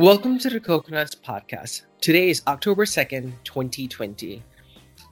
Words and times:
Welcome 0.00 0.38
to 0.38 0.48
the 0.48 0.60
Coconuts 0.60 1.14
Podcast. 1.14 1.82
Today 2.00 2.30
is 2.30 2.40
October 2.46 2.86
2nd, 2.86 3.34
2020. 3.44 4.42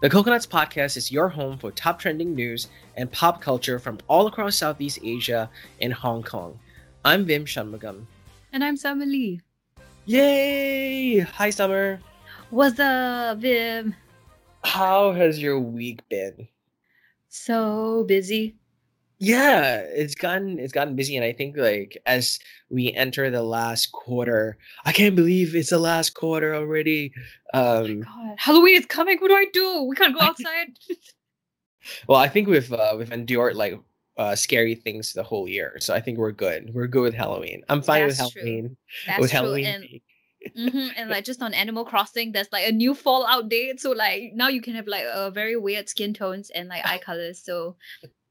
The 0.01 0.09
Coconuts 0.09 0.47
Podcast 0.47 0.97
is 0.97 1.13
your 1.13 1.29
home 1.29 1.59
for 1.59 1.71
top 1.71 1.99
trending 1.99 2.35
news 2.35 2.69
and 2.97 3.13
pop 3.13 3.43
culture 3.43 3.79
from 3.79 3.99
all 4.09 4.29
across 4.29 4.57
Southeast 4.57 5.01
Asia 5.05 5.51
and 5.83 5.93
Hong 5.93 6.23
Kong. 6.23 6.59
I'm 7.05 7.27
Vim 7.27 7.45
Shanmugam. 7.45 8.07
And 8.51 8.65
I'm 8.65 8.79
Summer 8.79 9.05
Lee. 9.05 9.43
Yay! 10.07 11.19
Hi, 11.19 11.51
Summer. 11.51 12.01
What's 12.49 12.81
up, 12.81 13.41
Vim? 13.41 13.95
How 14.65 15.13
has 15.13 15.39
your 15.39 15.61
week 15.61 16.01
been? 16.09 16.49
So 17.29 18.05
busy. 18.05 18.57
Yeah, 19.21 19.79
it's 19.79 20.15
gotten 20.15 20.61
it's 20.61 20.73
gotten 20.73 20.95
busy, 20.95 21.17
and 21.17 21.25
I 21.25 21.33
think 21.33 21.57
like 21.57 21.99
as 22.07 22.39
we 22.71 22.93
enter 22.93 23.31
the 23.31 23.43
last 23.43 23.91
quarter, 23.91 24.59
I 24.85 24.93
can't 24.93 25.17
believe 25.17 25.57
it's 25.57 25.71
the 25.71 25.79
last 25.79 26.15
quarter 26.15 26.55
already. 26.55 27.13
Um, 27.53 28.03
God, 28.03 28.35
Halloween 28.37 28.77
is 28.77 28.87
coming. 28.87 29.19
What 29.19 29.29
do 29.29 29.35
I 29.35 29.47
do? 29.53 29.87
We 29.89 29.97
can't 29.97 30.15
go 30.15 30.21
outside. 30.21 30.79
well, 32.09 32.19
I 32.21 32.29
think 32.29 32.47
we've 32.47 32.73
uh, 32.73 32.95
we've 32.97 33.11
endured 33.11 33.57
like 33.57 33.81
uh, 34.17 34.37
scary 34.37 34.77
things 34.77 35.13
the 35.15 35.25
whole 35.25 35.49
year, 35.49 35.79
so 35.81 35.95
I 35.95 36.01
think 36.01 36.19
we're 36.19 36.31
good. 36.31 36.73
We're 36.73 36.87
good 36.87 37.03
with 37.03 37.15
Halloween. 37.15 37.63
I'm 37.69 37.83
fine 37.83 38.07
That's 38.07 38.23
with. 38.23 38.35
Halloween. 38.35 38.77
That's 39.05 39.21
with 39.21 39.31
true. 39.33 39.41
Halloween. 39.41 39.67
And, 39.67 40.75
mhm, 40.75 40.91
and 40.97 41.11
like 41.11 41.25
just 41.31 41.43
on 41.43 41.55
Animal 41.55 41.85
Crossing, 41.85 42.31
there's 42.31 42.53
like 42.53 42.69
a 42.69 42.73
new 42.73 42.95
Fallout 42.95 43.49
date. 43.49 43.81
So 43.81 43.91
like 43.91 44.31
now 44.35 44.47
you 44.47 44.63
can 44.63 44.77
have 44.77 44.87
like 44.87 45.05
a 45.13 45.33
very 45.33 45.57
weird 45.57 45.89
skin 45.89 46.15
tones 46.15 46.51
and 46.51 46.69
like 46.69 46.87
eye 46.87 46.99
colors. 47.05 47.43
So 47.43 47.75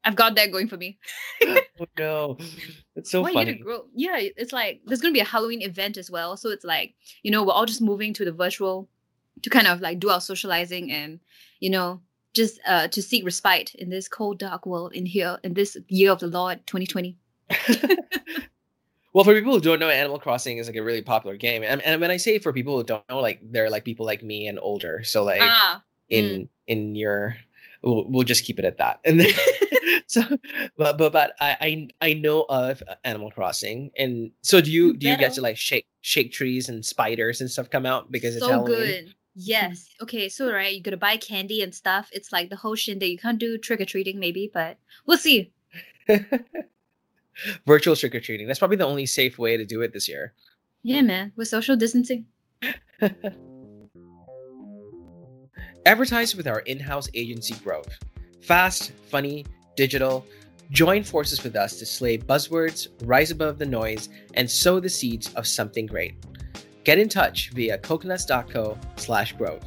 I've 0.04 0.16
got 0.16 0.36
that 0.36 0.52
going 0.52 0.68
for 0.68 0.76
me. 0.76 0.98
oh 1.46 1.60
no, 1.98 2.38
it's 2.96 3.10
so 3.10 3.22
Why 3.22 3.30
you 3.30 3.36
need 3.36 3.44
to 3.44 3.52
funny. 3.52 3.62
grow? 3.62 3.84
Yeah, 3.94 4.16
it's 4.18 4.52
like 4.52 4.80
there's 4.86 5.00
gonna 5.00 5.12
be 5.12 5.20
a 5.20 5.24
Halloween 5.24 5.62
event 5.62 5.96
as 5.96 6.10
well. 6.10 6.36
So 6.36 6.50
it's 6.50 6.64
like 6.64 6.94
you 7.22 7.30
know 7.30 7.44
we're 7.44 7.52
all 7.52 7.66
just 7.66 7.82
moving 7.82 8.12
to 8.14 8.24
the 8.24 8.32
virtual 8.32 8.88
to 9.42 9.50
kind 9.50 9.66
of 9.66 9.80
like 9.80 10.00
do 10.00 10.10
our 10.10 10.20
socializing 10.20 10.90
and 10.90 11.20
you 11.60 11.70
know 11.70 12.00
just 12.34 12.60
uh 12.66 12.88
to 12.88 13.02
seek 13.02 13.24
respite 13.24 13.74
in 13.74 13.90
this 13.90 14.08
cold 14.08 14.38
dark 14.38 14.66
world 14.66 14.92
in 14.94 15.06
here 15.06 15.38
in 15.42 15.54
this 15.54 15.76
year 15.88 16.12
of 16.12 16.20
the 16.20 16.26
Lord 16.26 16.66
2020. 16.66 17.16
Well, 19.14 19.24
for 19.24 19.34
people 19.34 19.54
who 19.54 19.60
don't 19.60 19.80
know, 19.80 19.88
Animal 19.88 20.18
Crossing 20.18 20.58
is 20.58 20.68
like 20.68 20.76
a 20.76 20.82
really 20.82 21.02
popular 21.02 21.36
game, 21.36 21.64
and, 21.64 21.82
and 21.82 22.00
when 22.00 22.10
I 22.10 22.18
say 22.18 22.38
for 22.38 22.52
people 22.52 22.76
who 22.76 22.84
don't 22.84 23.02
know, 23.08 23.20
like 23.20 23.40
they're 23.42 23.70
like 23.70 23.84
people 23.84 24.04
like 24.04 24.22
me 24.22 24.46
and 24.46 24.58
older. 24.60 25.02
So 25.02 25.24
like 25.24 25.40
ah, 25.42 25.82
in 26.08 26.48
in 26.66 26.94
your, 26.94 27.36
we'll, 27.82 28.04
we'll 28.08 28.22
just 28.22 28.44
keep 28.44 28.58
it 28.58 28.64
at 28.64 28.78
that. 28.78 29.00
And 29.04 29.18
then, 29.18 29.32
so, 30.06 30.22
but 30.76 30.98
but 30.98 31.12
but 31.12 31.34
I, 31.40 31.88
I 32.00 32.08
I 32.08 32.12
know 32.14 32.44
of 32.48 32.82
uh, 32.88 32.94
Animal 33.04 33.30
Crossing, 33.30 33.90
and 33.96 34.30
so 34.42 34.60
do 34.60 34.70
you 34.70 34.96
do 34.96 35.08
you 35.08 35.16
get 35.16 35.34
to 35.34 35.40
like 35.40 35.56
shake 35.56 35.86
shake 36.00 36.32
trees 36.32 36.68
and 36.68 36.84
spiders 36.84 37.40
and 37.40 37.50
stuff 37.50 37.70
come 37.70 37.86
out 37.86 38.10
because 38.10 38.36
it's 38.36 38.44
so 38.44 38.50
Halloween? 38.50 38.76
good. 38.76 39.14
Yes. 39.34 39.88
Okay. 40.02 40.28
So 40.28 40.52
right, 40.52 40.74
you 40.74 40.82
gotta 40.82 40.96
buy 40.96 41.16
candy 41.16 41.62
and 41.62 41.74
stuff. 41.74 42.10
It's 42.12 42.32
like 42.32 42.50
the 42.50 42.56
whole 42.56 42.74
shindig. 42.74 43.10
You 43.10 43.18
can't 43.18 43.38
do 43.38 43.56
trick 43.56 43.80
or 43.80 43.84
treating, 43.84 44.18
maybe, 44.18 44.50
but 44.52 44.78
we'll 45.06 45.18
see. 45.18 45.52
Virtual 47.66 47.94
trick 47.94 48.14
or 48.14 48.20
treating. 48.20 48.46
That's 48.46 48.58
probably 48.58 48.78
the 48.78 48.86
only 48.86 49.06
safe 49.06 49.38
way 49.38 49.56
to 49.56 49.64
do 49.64 49.80
it 49.82 49.92
this 49.92 50.08
year. 50.08 50.32
Yeah, 50.82 51.02
man. 51.02 51.32
With 51.36 51.48
social 51.48 51.76
distancing. 51.76 52.26
Advertise 55.86 56.34
with 56.34 56.46
our 56.48 56.60
in-house 56.60 57.08
agency 57.14 57.54
Grove. 57.62 57.86
Fast, 58.40 58.92
funny, 59.08 59.46
digital. 59.78 60.26
Join 60.72 61.04
forces 61.04 61.44
with 61.44 61.54
us 61.54 61.78
to 61.78 61.86
slay 61.86 62.18
buzzwords, 62.18 62.88
rise 63.04 63.30
above 63.30 63.58
the 63.58 63.64
noise, 63.64 64.08
and 64.34 64.50
sow 64.50 64.80
the 64.80 64.88
seeds 64.88 65.32
of 65.34 65.46
something 65.46 65.86
great. 65.86 66.14
Get 66.82 66.98
in 66.98 67.08
touch 67.08 67.50
via 67.50 67.78
coconuts.co 67.78 68.76
slash 68.96 69.32
grove. 69.34 69.62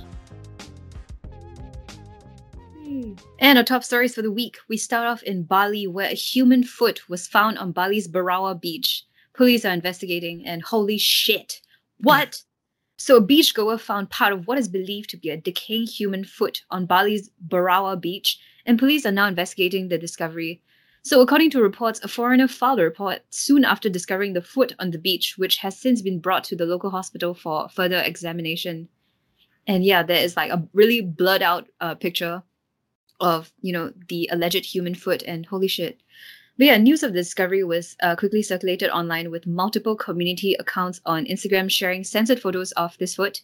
And 3.40 3.58
our 3.58 3.64
top 3.64 3.84
stories 3.84 4.14
for 4.14 4.22
the 4.22 4.32
week. 4.32 4.58
We 4.68 4.76
start 4.76 5.08
off 5.08 5.24
in 5.24 5.44
Bali, 5.44 5.88
where 5.88 6.10
a 6.10 6.14
human 6.14 6.64
foot 6.64 7.08
was 7.10 7.26
found 7.26 7.58
on 7.58 7.72
Bali's 7.72 8.08
Berawa 8.08 8.60
beach. 8.60 9.06
Police 9.34 9.64
are 9.64 9.74
investigating, 9.74 10.46
and 10.46 10.62
holy 10.62 10.98
shit. 10.98 11.62
What? 12.00 12.44
So, 12.98 13.18
a 13.18 13.22
beachgoer 13.22 13.80
found 13.80 14.12
part 14.12 14.32
of 14.32 14.46
what 14.46 14.60
is 14.60 14.68
believed 14.68 15.10
to 15.10 15.18
be 15.18 15.32
a 15.32 15.36
decaying 15.36 15.88
human 15.88 16.24
foot 16.24 16.62
on 16.70 16.86
Bali's 16.86 17.32
Berawa 17.48 18.00
beach, 18.00 18.38
and 18.66 18.80
police 18.80 19.06
are 19.06 19.12
now 19.12 19.28
investigating 19.28 19.88
the 19.88 19.98
discovery. 19.98 20.62
So, 21.04 21.22
according 21.22 21.50
to 21.52 21.62
reports, 21.62 22.00
a 22.04 22.08
foreigner 22.08 22.48
filed 22.48 22.80
a 22.80 22.84
report 22.84 23.22
soon 23.30 23.66
after 23.66 23.90
discovering 23.90 24.34
the 24.34 24.42
foot 24.42 24.74
on 24.78 24.92
the 24.92 25.00
beach, 25.00 25.36
which 25.38 25.58
has 25.58 25.78
since 25.78 26.02
been 26.02 26.20
brought 26.20 26.44
to 26.46 26.56
the 26.56 26.66
local 26.66 26.92
hospital 26.92 27.34
for 27.34 27.70
further 27.70 28.00
examination. 28.00 28.88
And 29.66 29.84
yeah, 29.84 30.04
there 30.04 30.24
is 30.24 30.36
like 30.36 30.52
a 30.52 30.68
really 30.74 31.02
blurred 31.02 31.42
out 31.42 31.68
uh, 31.80 31.96
picture 31.96 32.44
of 33.22 33.54
you 33.62 33.72
know 33.72 33.94
the 34.10 34.28
alleged 34.32 34.66
human 34.66 34.96
foot 34.96 35.24
and 35.24 35.46
holy 35.46 35.68
shit 35.68 36.02
but 36.58 36.66
yeah 36.66 36.78
news 36.78 37.04
of 37.04 37.14
the 37.14 37.20
discovery 37.20 37.64
was 37.64 37.96
uh, 38.02 38.16
quickly 38.16 38.42
circulated 38.42 38.90
online 38.90 39.30
with 39.32 39.48
multiple 39.48 39.96
community 39.96 40.56
accounts 40.60 41.00
on 41.06 41.26
instagram 41.26 41.70
sharing 41.70 42.04
censored 42.04 42.42
photos 42.42 42.72
of 42.74 42.98
this 42.98 43.16
foot 43.16 43.42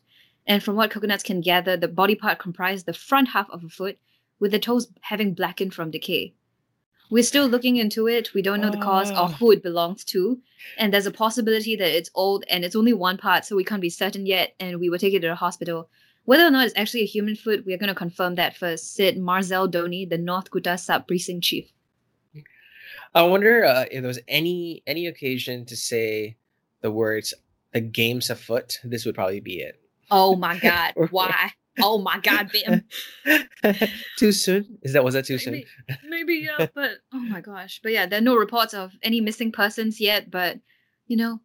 and 0.47 0.63
from 0.63 0.75
what 0.75 0.89
coconuts 0.89 1.23
can 1.23 1.41
gather 1.41 1.77
the 1.77 1.87
body 1.87 2.15
part 2.15 2.39
comprised 2.39 2.85
the 2.85 2.93
front 2.93 3.29
half 3.29 3.49
of 3.51 3.63
a 3.63 3.69
foot 3.69 3.97
with 4.39 4.51
the 4.51 4.59
toes 4.59 4.87
having 5.01 5.33
blackened 5.33 5.73
from 5.73 5.91
decay 5.91 6.33
we're 7.09 7.23
still 7.23 7.47
looking 7.47 7.77
into 7.77 8.07
it 8.07 8.33
we 8.33 8.41
don't 8.41 8.61
know 8.61 8.69
the 8.69 8.77
cause 8.77 9.11
or 9.11 9.15
Ah. 9.27 9.27
who 9.39 9.51
it 9.51 9.63
belongs 9.63 10.03
to 10.03 10.39
and 10.77 10.93
there's 10.93 11.05
a 11.05 11.11
possibility 11.11 11.75
that 11.75 11.95
it's 11.97 12.11
old 12.15 12.43
and 12.49 12.65
it's 12.65 12.75
only 12.75 12.93
one 12.93 13.17
part 13.17 13.45
so 13.45 13.55
we 13.55 13.63
can't 13.63 13.81
be 13.81 13.89
certain 13.89 14.25
yet 14.25 14.53
and 14.59 14.79
we 14.79 14.89
will 14.89 14.99
take 14.99 15.13
it 15.13 15.21
to 15.21 15.27
the 15.27 15.35
hospital 15.35 15.89
whether 16.25 16.45
or 16.45 16.51
not 16.51 16.65
it's 16.65 16.75
actually 16.77 17.03
a 17.03 17.05
human 17.05 17.37
foot, 17.37 17.65
we 17.65 17.73
are 17.73 17.77
going 17.77 17.87
to 17.87 17.95
confirm 17.95 18.35
that 18.35 18.57
first, 18.57 18.95
said 18.95 19.15
Marzel 19.15 19.71
Doni, 19.71 20.05
the 20.05 20.17
North 20.17 20.51
Kuta 20.51 20.77
sub 20.77 21.07
precinct 21.07 21.45
chief. 21.45 21.71
I 23.15 23.21
wonder 23.23 23.63
uh, 23.63 23.85
if 23.89 24.01
there 24.01 24.07
was 24.09 24.19
any 24.27 24.83
any 24.85 25.07
occasion 25.07 25.63
to 25.67 25.77
say 25.77 26.35
the 26.81 26.91
words 26.91 27.33
"the 27.71 27.79
game's 27.79 28.29
afoot." 28.29 28.77
This 28.83 29.05
would 29.05 29.15
probably 29.15 29.39
be 29.39 29.61
it. 29.61 29.79
Oh 30.11 30.35
my 30.35 30.59
God, 30.59 30.93
why? 31.11 31.51
Oh 31.81 31.99
my 31.99 32.19
God, 32.19 32.49
Bim. 32.51 32.83
too 34.17 34.31
soon? 34.31 34.79
Is 34.81 34.93
that 34.93 35.03
was 35.03 35.13
that 35.13 35.25
too 35.25 35.37
soon? 35.37 35.53
Maybe, 35.53 35.67
maybe, 36.07 36.33
yeah, 36.59 36.67
but 36.73 36.91
oh 37.13 37.19
my 37.19 37.41
gosh. 37.41 37.79
But 37.83 37.91
yeah, 37.91 38.05
there 38.05 38.19
are 38.19 38.23
no 38.23 38.35
reports 38.35 38.73
of 38.73 38.93
any 39.03 39.21
missing 39.21 39.51
persons 39.51 39.99
yet, 40.01 40.31
but 40.31 40.59
you 41.07 41.17
know, 41.17 41.39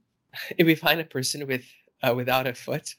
If 0.58 0.66
we 0.66 0.74
find 0.74 1.00
a 1.00 1.04
person 1.04 1.46
with 1.46 1.64
uh, 2.02 2.14
without 2.14 2.46
a 2.46 2.54
foot, 2.54 2.94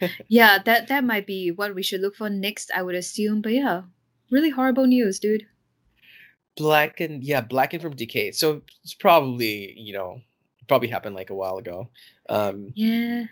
yeah, 0.28 0.58
that 0.64 0.88
that 0.88 1.04
might 1.04 1.26
be 1.26 1.50
what 1.50 1.74
we 1.74 1.82
should 1.82 2.00
look 2.00 2.16
for 2.16 2.30
next, 2.30 2.70
I 2.74 2.82
would 2.82 2.94
assume. 2.94 3.42
But 3.42 3.52
yeah, 3.52 3.82
really 4.30 4.50
horrible 4.50 4.86
news, 4.86 5.18
dude. 5.20 5.46
blackened, 6.56 7.24
yeah, 7.24 7.40
blackened 7.40 7.82
from 7.82 7.96
decay. 7.96 8.32
So 8.32 8.62
it's 8.82 8.94
probably 8.94 9.74
you 9.76 9.92
know 9.92 10.20
probably 10.68 10.88
happened 10.88 11.16
like 11.16 11.30
a 11.30 11.34
while 11.34 11.58
ago. 11.58 11.90
Um, 12.28 12.72
Yeah. 12.76 13.24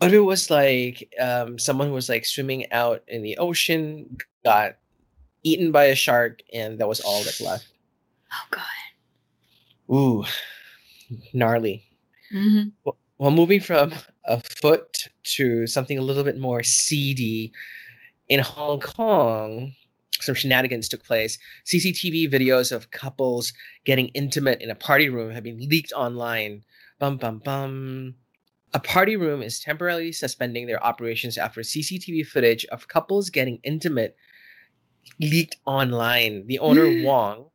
But 0.00 0.12
it 0.14 0.20
was 0.20 0.50
like 0.50 1.12
um, 1.20 1.58
someone 1.58 1.88
who 1.88 1.94
was 1.94 2.08
like 2.10 2.26
swimming 2.26 2.70
out 2.72 3.02
in 3.08 3.22
the 3.22 3.38
ocean, 3.38 4.18
got 4.44 4.76
eaten 5.44 5.72
by 5.72 5.84
a 5.86 5.96
shark, 5.96 6.42
and 6.54 6.78
that 6.80 6.88
was 6.88 7.00
all 7.00 7.22
that's 7.24 7.40
left. 7.42 7.68
Oh 8.32 8.46
God. 8.50 8.64
Ooh, 9.94 10.24
gnarly. 11.34 11.84
hmm 12.32 12.62
Well, 13.18 13.30
moving 13.30 13.60
from 13.60 13.92
a 14.24 14.40
foot 14.40 15.08
to 15.36 15.66
something 15.66 15.98
a 15.98 16.02
little 16.02 16.24
bit 16.24 16.38
more 16.38 16.62
seedy, 16.62 17.52
in 18.28 18.40
Hong 18.40 18.80
Kong, 18.80 19.74
some 20.20 20.34
shenanigans 20.34 20.88
took 20.88 21.04
place. 21.04 21.38
CCTV 21.66 22.30
videos 22.32 22.72
of 22.72 22.90
couples 22.90 23.52
getting 23.84 24.08
intimate 24.08 24.62
in 24.62 24.70
a 24.70 24.74
party 24.76 25.08
room 25.08 25.32
have 25.32 25.44
been 25.44 25.58
leaked 25.68 25.92
online. 25.92 26.64
Bum 26.98 27.16
bum 27.18 27.40
bum. 27.44 28.14
A 28.72 28.80
party 28.80 29.16
room 29.16 29.42
is 29.42 29.60
temporarily 29.60 30.12
suspending 30.12 30.66
their 30.66 30.82
operations 30.84 31.36
after 31.36 31.60
CCTV 31.60 32.26
footage 32.26 32.64
of 32.66 32.88
couples 32.88 33.30
getting 33.30 33.58
intimate 33.64 34.16
leaked 35.18 35.56
online. 35.66 36.46
The 36.46 36.58
owner 36.60 37.02
Wong 37.04 37.46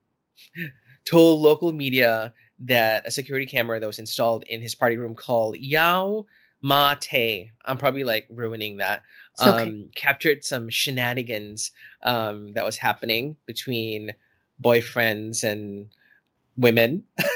told 1.05 1.41
local 1.41 1.71
media 1.71 2.33
that 2.59 3.07
a 3.07 3.11
security 3.11 3.45
camera 3.45 3.79
that 3.79 3.87
was 3.87 3.99
installed 3.99 4.43
in 4.43 4.61
his 4.61 4.75
party 4.75 4.97
room 4.97 5.15
called 5.15 5.57
Yao 5.57 6.25
Ma 6.61 6.95
Te, 6.95 7.51
I'm 7.65 7.77
probably 7.77 8.03
like 8.03 8.25
ruining 8.29 8.77
that, 8.77 9.03
okay. 9.39 9.63
um, 9.63 9.89
captured 9.93 10.43
some 10.43 10.67
shenanigans 10.67 11.71
um, 12.01 12.53
that 12.53 12.65
was 12.65 12.77
happening 12.77 13.35
between 13.45 14.13
boyfriends 14.63 15.43
and 15.43 15.89
women. 16.57 17.03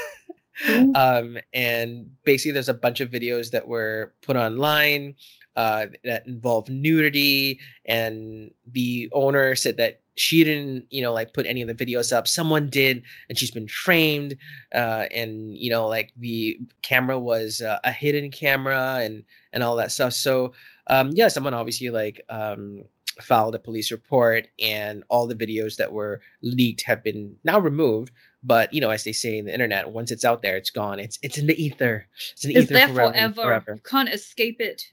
Ooh. 0.68 0.92
um, 0.94 1.38
and 1.52 2.10
basically, 2.24 2.52
there's 2.52 2.68
a 2.68 2.74
bunch 2.74 3.00
of 3.00 3.10
videos 3.10 3.50
that 3.50 3.66
were 3.66 4.14
put 4.22 4.36
online 4.36 5.14
uh, 5.56 5.86
that 6.04 6.26
involve 6.26 6.68
nudity. 6.68 7.60
And 7.84 8.50
the 8.70 9.08
owner 9.12 9.54
said 9.54 9.76
that 9.78 10.00
she 10.16 10.44
didn't 10.44 10.84
you 10.90 11.00
know 11.00 11.14
like 11.14 11.32
put 11.32 11.46
any 11.46 11.62
of 11.62 11.68
the 11.68 11.74
videos 11.86 12.12
up 12.12 12.28
someone 12.28 12.68
did 12.68 13.02
and 13.28 13.38
she's 13.38 13.50
been 13.50 13.68
framed 13.68 14.36
uh 14.74 15.06
and 15.14 15.56
you 15.56 15.70
know 15.70 15.88
like 15.88 16.12
the 16.18 16.58
camera 16.82 17.18
was 17.18 17.62
uh, 17.62 17.78
a 17.84 17.92
hidden 17.92 18.30
camera 18.30 18.98
and 19.00 19.24
and 19.54 19.62
all 19.62 19.76
that 19.76 19.90
stuff 19.90 20.12
so 20.12 20.52
um 20.88 21.10
yeah 21.14 21.28
someone 21.28 21.54
obviously 21.54 21.90
like 21.90 22.20
um 22.28 22.82
filed 23.20 23.54
a 23.54 23.58
police 23.58 23.90
report 23.90 24.46
and 24.62 25.04
all 25.10 25.26
the 25.26 25.34
videos 25.34 25.76
that 25.76 25.92
were 25.92 26.20
leaked 26.42 26.82
have 26.84 27.02
been 27.04 27.36
now 27.44 27.58
removed 27.58 28.12
but 28.42 28.72
you 28.72 28.80
know 28.80 28.88
as 28.90 29.04
they 29.04 29.12
say 29.12 29.36
in 29.36 29.44
the 29.44 29.52
internet 29.52 29.90
once 29.90 30.10
it's 30.10 30.24
out 30.24 30.40
there 30.42 30.56
it's 30.56 30.70
gone 30.70 30.98
it's 30.98 31.18
it's 31.22 31.36
in 31.36 31.46
the 31.46 31.62
ether 31.62 32.06
it's 32.32 32.44
in 32.44 32.52
the 32.52 32.56
It's 32.56 32.64
ether 32.70 32.74
there 32.74 32.88
forever, 32.88 33.12
forever. 33.12 33.34
forever. 33.42 33.72
You 33.74 33.80
can't 33.84 34.08
escape 34.08 34.60
it. 34.60 34.84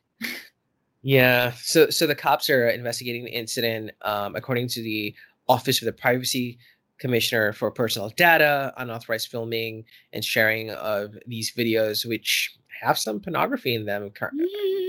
Yeah. 1.01 1.53
So 1.61 1.89
so 1.89 2.07
the 2.07 2.15
cops 2.15 2.49
are 2.49 2.67
investigating 2.69 3.23
the 3.25 3.31
incident. 3.31 3.91
Um, 4.01 4.35
according 4.35 4.67
to 4.69 4.81
the 4.81 5.15
Office 5.47 5.81
of 5.81 5.85
the 5.85 5.93
Privacy 5.93 6.57
Commissioner 6.97 7.53
for 7.53 7.71
Personal 7.71 8.09
Data, 8.09 8.73
unauthorized 8.77 9.29
filming 9.29 9.85
and 10.11 10.25
sharing 10.25 10.71
of 10.71 11.15
these 11.25 11.53
videos, 11.55 12.05
which 12.05 12.57
have 12.81 12.97
some 12.97 13.19
pornography 13.19 13.73
in 13.75 13.85
them, 13.85 14.09
cur- 14.09 14.31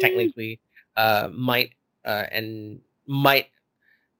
technically, 0.00 0.61
uh, 0.99 1.29
might 1.33 1.71
uh, 2.05 2.25
and 2.31 2.81
might 3.06 3.47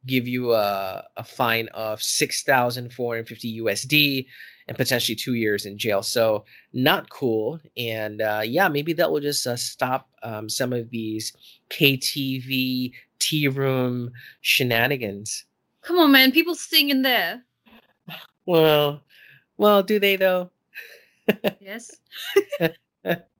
give 0.07 0.29
you 0.29 0.53
a, 0.53 1.05
a 1.17 1.25
fine 1.25 1.69
of 1.75 2.03
six 2.03 2.43
thousand 2.45 2.93
four 2.93 3.15
hundred 3.15 3.29
fifty 3.29 3.61
USD 3.61 4.27
and 4.69 4.77
potentially 4.77 5.17
two 5.17 5.35
years 5.35 5.67
in 5.67 5.77
jail. 5.77 6.03
So 6.03 6.45
not 6.73 7.11
cool. 7.11 7.61
And 7.77 8.23
uh, 8.23 8.43
yeah, 8.45 8.69
maybe 8.69 8.93
that 8.95 9.11
will 9.11 9.21
just 9.21 9.47
uh, 9.47 9.57
stop 9.57 10.09
um, 10.23 10.49
some 10.49 10.73
of 10.73 10.89
these 10.91 11.33
KTV 11.71 12.93
tea 13.19 13.49
room 13.49 14.13
shenanigans. 14.41 15.45
Come 15.83 15.99
on, 15.99 16.13
man. 16.13 16.33
People 16.33 16.55
sing 16.55 16.91
in 16.91 17.03
there. 17.03 17.43
Well, 18.47 19.03
well, 19.57 19.83
do 19.83 19.99
they 19.99 20.17
though? 20.17 20.51
Yes. 21.61 21.91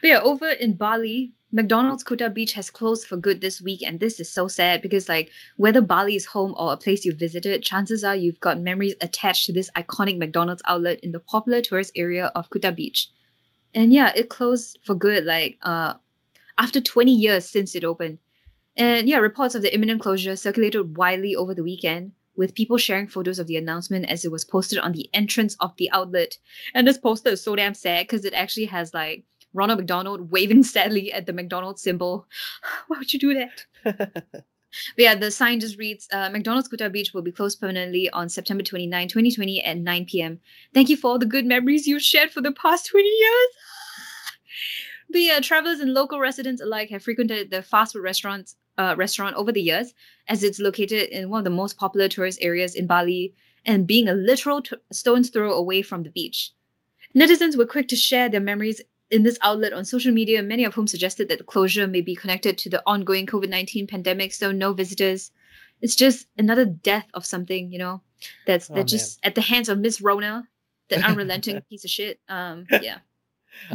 but 0.00 0.08
yeah, 0.08 0.20
over 0.20 0.50
in 0.50 0.74
Bali, 0.74 1.32
McDonald's 1.52 2.04
Kuta 2.04 2.32
Beach 2.32 2.52
has 2.52 2.70
closed 2.70 3.06
for 3.06 3.16
good 3.16 3.40
this 3.40 3.60
week, 3.60 3.82
and 3.82 3.98
this 3.98 4.20
is 4.20 4.32
so 4.32 4.46
sad 4.46 4.82
because, 4.82 5.08
like, 5.08 5.30
whether 5.56 5.80
Bali 5.80 6.14
is 6.14 6.26
home 6.26 6.54
or 6.56 6.72
a 6.72 6.76
place 6.76 7.04
you 7.04 7.12
visited, 7.12 7.62
chances 7.62 8.04
are 8.04 8.14
you've 8.14 8.40
got 8.40 8.60
memories 8.60 8.94
attached 9.00 9.46
to 9.46 9.52
this 9.52 9.70
iconic 9.76 10.16
McDonald's 10.16 10.62
outlet 10.66 11.00
in 11.00 11.12
the 11.12 11.20
popular 11.20 11.60
tourist 11.60 11.92
area 11.96 12.26
of 12.36 12.48
Kuta 12.50 12.74
Beach. 12.74 13.10
And 13.74 13.92
yeah, 13.92 14.12
it 14.14 14.30
closed 14.30 14.78
for 14.84 14.94
good, 14.94 15.24
like, 15.24 15.58
uh, 15.62 15.94
after 16.58 16.80
20 16.80 17.12
years 17.12 17.48
since 17.48 17.74
it 17.74 17.84
opened. 17.84 18.18
And 18.76 19.08
yeah, 19.08 19.18
reports 19.18 19.54
of 19.54 19.62
the 19.62 19.74
imminent 19.74 20.00
closure 20.00 20.36
circulated 20.36 20.96
widely 20.96 21.34
over 21.34 21.54
the 21.54 21.64
weekend, 21.64 22.12
with 22.36 22.54
people 22.54 22.78
sharing 22.78 23.08
photos 23.08 23.38
of 23.38 23.46
the 23.46 23.56
announcement 23.56 24.08
as 24.08 24.24
it 24.24 24.30
was 24.30 24.44
posted 24.44 24.78
on 24.78 24.92
the 24.92 25.10
entrance 25.12 25.56
of 25.60 25.76
the 25.76 25.90
outlet. 25.90 26.38
And 26.74 26.86
this 26.86 26.96
poster 26.96 27.30
is 27.30 27.42
so 27.42 27.56
damn 27.56 27.74
sad 27.74 28.04
because 28.04 28.24
it 28.24 28.34
actually 28.34 28.66
has 28.66 28.94
like 28.94 29.24
Ronald 29.52 29.78
McDonald 29.78 30.30
waving 30.30 30.62
sadly 30.74 31.12
at 31.12 31.26
the 31.26 31.32
McDonald's 31.32 31.82
symbol. 31.82 32.26
Why 32.88 32.98
would 32.98 33.12
you 33.12 33.18
do 33.18 33.34
that? 33.34 34.44
But 34.96 35.02
yeah, 35.02 35.14
the 35.16 35.30
sign 35.30 35.58
just 35.58 35.78
reads 35.78 36.06
uh, 36.12 36.30
McDonald's 36.30 36.68
Kuta 36.68 36.90
Beach 36.92 37.12
will 37.12 37.22
be 37.22 37.32
closed 37.32 37.60
permanently 37.60 38.08
on 38.10 38.28
September 38.28 38.62
29, 38.62 39.08
2020 39.08 39.64
at 39.64 39.78
9 39.78 40.04
p.m. 40.06 40.40
Thank 40.72 40.88
you 40.88 40.96
for 40.96 41.08
all 41.08 41.18
the 41.18 41.26
good 41.26 41.44
memories 41.44 41.86
you've 41.86 42.02
shared 42.02 42.30
for 42.30 42.40
the 42.40 42.52
past 42.52 42.86
20 42.86 43.08
years. 43.08 43.48
But 45.12 45.22
yeah, 45.22 45.40
travelers 45.40 45.80
and 45.80 45.92
local 45.92 46.20
residents 46.20 46.62
alike 46.62 46.90
have 46.90 47.02
frequented 47.02 47.50
the 47.50 47.62
fast 47.62 47.94
food 47.94 48.02
restaurants 48.02 48.54
uh, 48.78 48.94
restaurant 48.96 49.34
over 49.34 49.50
the 49.50 49.60
years, 49.60 49.92
as 50.28 50.44
it's 50.44 50.60
located 50.60 51.08
in 51.08 51.30
one 51.30 51.38
of 51.38 51.44
the 51.44 51.50
most 51.50 51.76
popular 51.76 52.08
tourist 52.08 52.38
areas 52.40 52.76
in 52.76 52.86
Bali 52.86 53.34
and 53.66 53.88
being 53.88 54.08
a 54.08 54.14
literal 54.14 54.62
t- 54.62 54.76
stone's 54.92 55.28
throw 55.28 55.52
away 55.52 55.82
from 55.82 56.04
the 56.04 56.10
beach. 56.10 56.52
Netizens 57.14 57.56
were 57.56 57.66
quick 57.66 57.88
to 57.88 57.96
share 57.96 58.28
their 58.28 58.40
memories 58.40 58.80
in 59.10 59.22
this 59.22 59.38
outlet 59.42 59.72
on 59.72 59.84
social 59.84 60.12
media, 60.12 60.42
many 60.42 60.64
of 60.64 60.74
whom 60.74 60.86
suggested 60.86 61.28
that 61.28 61.38
the 61.38 61.44
closure 61.44 61.86
may 61.86 62.00
be 62.00 62.14
connected 62.14 62.56
to 62.58 62.70
the 62.70 62.82
ongoing 62.86 63.26
COVID 63.26 63.48
19 63.48 63.86
pandemic, 63.86 64.32
so 64.32 64.52
no 64.52 64.72
visitors. 64.72 65.30
It's 65.80 65.96
just 65.96 66.26
another 66.38 66.64
death 66.64 67.06
of 67.14 67.24
something, 67.24 67.72
you 67.72 67.78
know, 67.78 68.02
that's 68.46 68.70
Oh, 68.70 68.74
that 68.74 68.84
just 68.84 69.18
at 69.22 69.34
the 69.34 69.40
hands 69.40 69.68
of 69.68 69.78
Miss 69.78 70.00
Rona, 70.00 70.46
that 70.90 71.04
unrelenting 71.04 71.60
piece 71.70 71.84
of 71.84 71.90
shit. 71.90 72.20
Um, 72.28 72.66
yeah. 72.82 72.98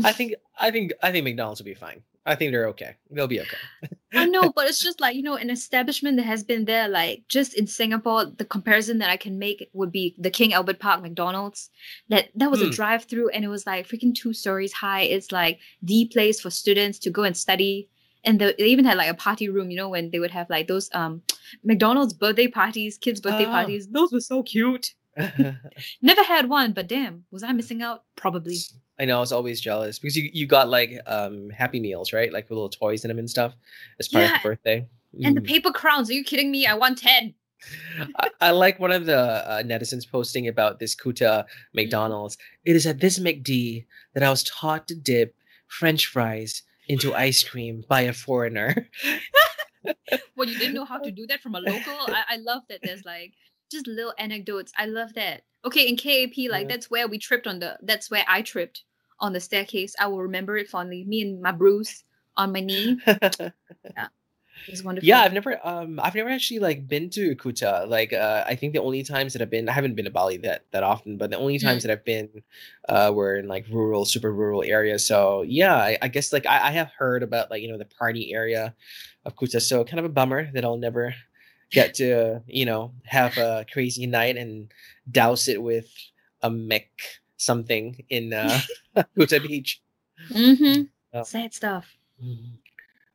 I 0.03 0.11
think 0.11 0.35
I 0.59 0.71
think 0.71 0.93
I 1.01 1.11
think 1.11 1.25
McDonald's 1.25 1.59
will 1.59 1.65
be 1.65 1.73
fine. 1.73 2.01
I 2.25 2.35
think 2.35 2.51
they're 2.51 2.67
okay. 2.69 2.95
They'll 3.11 3.27
be 3.27 3.41
okay. 3.41 3.57
I 4.13 4.25
know, 4.35 4.51
but 4.55 4.67
it's 4.67 4.79
just 4.81 4.99
like, 5.01 5.15
you 5.15 5.21
know, 5.21 5.35
an 5.35 5.49
establishment 5.49 6.17
that 6.17 6.23
has 6.25 6.43
been 6.43 6.65
there, 6.65 6.87
like 6.87 7.23
just 7.27 7.53
in 7.53 7.67
Singapore, 7.67 8.25
the 8.25 8.45
comparison 8.45 8.97
that 8.99 9.09
I 9.09 9.17
can 9.17 9.37
make 9.37 9.69
would 9.73 9.91
be 9.91 10.15
the 10.17 10.29
King 10.31 10.53
Albert 10.53 10.79
Park 10.79 11.01
McDonald's. 11.01 11.69
That 12.09 12.29
that 12.35 12.49
was 12.49 12.61
Hmm. 12.61 12.67
a 12.67 12.69
drive 12.69 13.05
through 13.05 13.29
and 13.29 13.43
it 13.43 13.49
was 13.49 13.65
like 13.67 13.87
freaking 13.87 14.15
two 14.15 14.33
stories 14.33 14.73
high. 14.73 15.01
It's 15.01 15.31
like 15.31 15.59
the 15.81 16.09
place 16.11 16.39
for 16.39 16.49
students 16.49 16.97
to 16.99 17.09
go 17.09 17.23
and 17.23 17.35
study. 17.37 17.89
And 18.23 18.39
the, 18.41 18.55
they 18.57 18.65
even 18.65 18.85
had 18.85 18.97
like 18.97 19.09
a 19.09 19.13
party 19.13 19.49
room, 19.49 19.69
you 19.69 19.77
know, 19.77 19.89
when 19.89 20.09
they 20.09 20.19
would 20.19 20.31
have 20.31 20.49
like 20.49 20.67
those 20.67 20.89
um 20.93 21.21
McDonald's 21.63 22.13
birthday 22.13 22.47
parties, 22.47 22.97
kids' 22.97 23.21
birthday 23.21 23.45
Oh. 23.45 23.51
parties. 23.51 23.87
Those 23.87 24.11
were 24.11 24.19
so 24.19 24.41
cute. 24.43 24.95
Never 26.01 26.23
had 26.23 26.49
one, 26.49 26.73
but 26.73 26.87
damn, 26.87 27.25
was 27.31 27.43
I 27.43 27.51
missing 27.51 27.81
out? 27.81 28.03
Probably. 28.15 28.57
I 28.99 29.05
know 29.05 29.17
I 29.17 29.19
was 29.19 29.31
always 29.31 29.59
jealous 29.61 29.99
because 29.99 30.15
you, 30.15 30.29
you 30.33 30.45
got 30.47 30.69
like 30.69 30.99
um 31.07 31.49
Happy 31.49 31.79
Meals, 31.79 32.13
right? 32.13 32.31
Like 32.31 32.45
with 32.45 32.51
little 32.57 32.69
toys 32.69 33.03
in 33.03 33.09
them 33.09 33.19
and 33.19 33.29
stuff 33.29 33.53
as 33.99 34.07
part 34.07 34.23
Yeah. 34.25 34.35
of 34.35 34.41
the 34.41 34.49
birthday. 34.49 34.87
And 35.23 35.37
the 35.37 35.41
Mm. 35.41 35.45
paper 35.47 35.71
crowns. 35.71 36.09
Are 36.09 36.13
you 36.13 36.23
kidding 36.23 36.51
me? 36.51 36.65
I 36.65 36.73
want 36.73 36.97
10. 36.97 37.33
I, 38.19 38.29
I 38.41 38.51
like 38.51 38.79
one 38.79 38.91
of 38.91 39.05
the 39.05 39.17
uh, 39.17 39.63
netizens 39.63 40.09
posting 40.09 40.47
about 40.47 40.79
this 40.79 40.93
Kuta 40.95 41.45
McDonald's. 41.73 42.37
It 42.65 42.75
is 42.75 42.85
at 42.85 42.99
this 42.99 43.17
McD 43.17 43.85
that 44.13 44.23
I 44.23 44.29
was 44.29 44.43
taught 44.43 44.87
to 44.89 44.95
dip 44.95 45.33
French 45.67 46.05
fries 46.07 46.63
into 46.87 47.13
ice 47.15 47.43
cream 47.43 47.83
by 47.87 48.01
a 48.01 48.13
foreigner. 48.13 48.87
Well, 50.35 50.49
you 50.49 50.57
didn't 50.57 50.73
know 50.73 50.85
how 50.85 50.97
to 50.99 51.11
do 51.19 51.25
that 51.27 51.41
from 51.41 51.55
a 51.55 51.59
local. 51.59 51.93
I, 51.93 52.23
I 52.29 52.37
love 52.37 52.63
that 52.69 52.81
there's 52.83 53.05
like 53.05 53.33
just 53.71 53.87
little 53.87 54.13
anecdotes. 54.17 54.71
I 54.77 54.85
love 54.85 55.13
that. 55.15 55.43
Okay, 55.65 55.87
in 55.87 55.97
KAP, 55.97 56.49
like 56.49 56.63
Yeah. 56.63 56.67
that's 56.67 56.89
where 56.91 57.07
we 57.07 57.17
tripped 57.17 57.47
on 57.47 57.59
the 57.59 57.77
that's 57.83 58.09
where 58.11 58.23
I 58.27 58.41
tripped 58.41 58.83
on 59.19 59.33
the 59.33 59.39
staircase. 59.39 59.95
I 59.99 60.07
will 60.07 60.21
remember 60.21 60.57
it 60.57 60.69
fondly. 60.69 61.03
Me 61.05 61.21
and 61.21 61.41
my 61.41 61.51
bruise 61.51 62.03
on 62.37 62.51
my 62.51 62.59
knee. 62.61 62.99
Yeah. 63.97 64.07
It 64.67 64.71
was 64.71 64.83
wonderful. 64.83 65.07
yeah, 65.07 65.21
I've 65.21 65.33
never 65.33 65.59
um 65.63 65.99
I've 65.99 66.15
never 66.15 66.29
actually 66.29 66.59
like 66.59 66.87
been 66.87 67.09
to 67.11 67.35
Kuta. 67.35 67.87
Like 67.87 68.13
uh 68.13 68.43
I 68.47 68.55
think 68.55 68.73
the 68.73 68.81
only 68.81 69.03
times 69.03 69.33
that 69.33 69.41
I've 69.41 69.49
been 69.49 69.69
I 69.69 69.73
haven't 69.73 69.95
been 69.95 70.05
to 70.05 70.11
Bali 70.11 70.37
that 70.37 70.65
that 70.71 70.81
often, 70.83 71.17
but 71.17 71.29
the 71.29 71.37
only 71.37 71.59
times 71.59 71.83
that 71.83 71.91
I've 71.91 72.03
been 72.03 72.29
uh 72.89 73.11
were 73.13 73.35
in 73.37 73.47
like 73.47 73.67
rural, 73.69 74.05
super 74.05 74.33
rural 74.33 74.63
areas. 74.63 75.05
So 75.05 75.43
yeah, 75.43 75.75
I, 75.75 75.97
I 76.01 76.07
guess 76.07 76.33
like 76.33 76.45
I, 76.47 76.67
I 76.69 76.71
have 76.71 76.91
heard 76.97 77.21
about 77.21 77.51
like 77.51 77.61
you 77.61 77.69
know 77.71 77.77
the 77.77 77.85
party 77.85 78.33
area 78.33 78.73
of 79.25 79.35
Kuta. 79.35 79.61
So 79.61 79.83
kind 79.83 79.99
of 79.99 80.05
a 80.05 80.09
bummer 80.09 80.49
that 80.53 80.65
I'll 80.65 80.77
never 80.77 81.13
get 81.71 81.93
to, 81.95 82.41
you 82.47 82.65
know, 82.65 82.91
have 83.05 83.37
a 83.37 83.65
crazy 83.71 84.05
night 84.05 84.37
and 84.37 84.71
douse 85.11 85.47
it 85.47 85.61
with 85.61 85.87
a 86.41 86.49
Mc 86.49 86.87
something 87.37 88.03
in 88.09 88.33
uh 88.33 88.59
Kuta 89.17 89.45
Beach. 89.45 89.81
Mm-hmm. 90.31 90.83
Oh. 91.13 91.23
Sad 91.23 91.53
stuff. 91.53 91.85
Mhm. 92.23 92.57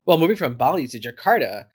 Well, 0.06 0.18
moving 0.18 0.36
from 0.36 0.54
Bali 0.54 0.88
to 0.88 0.98
Jakarta, 0.98 1.66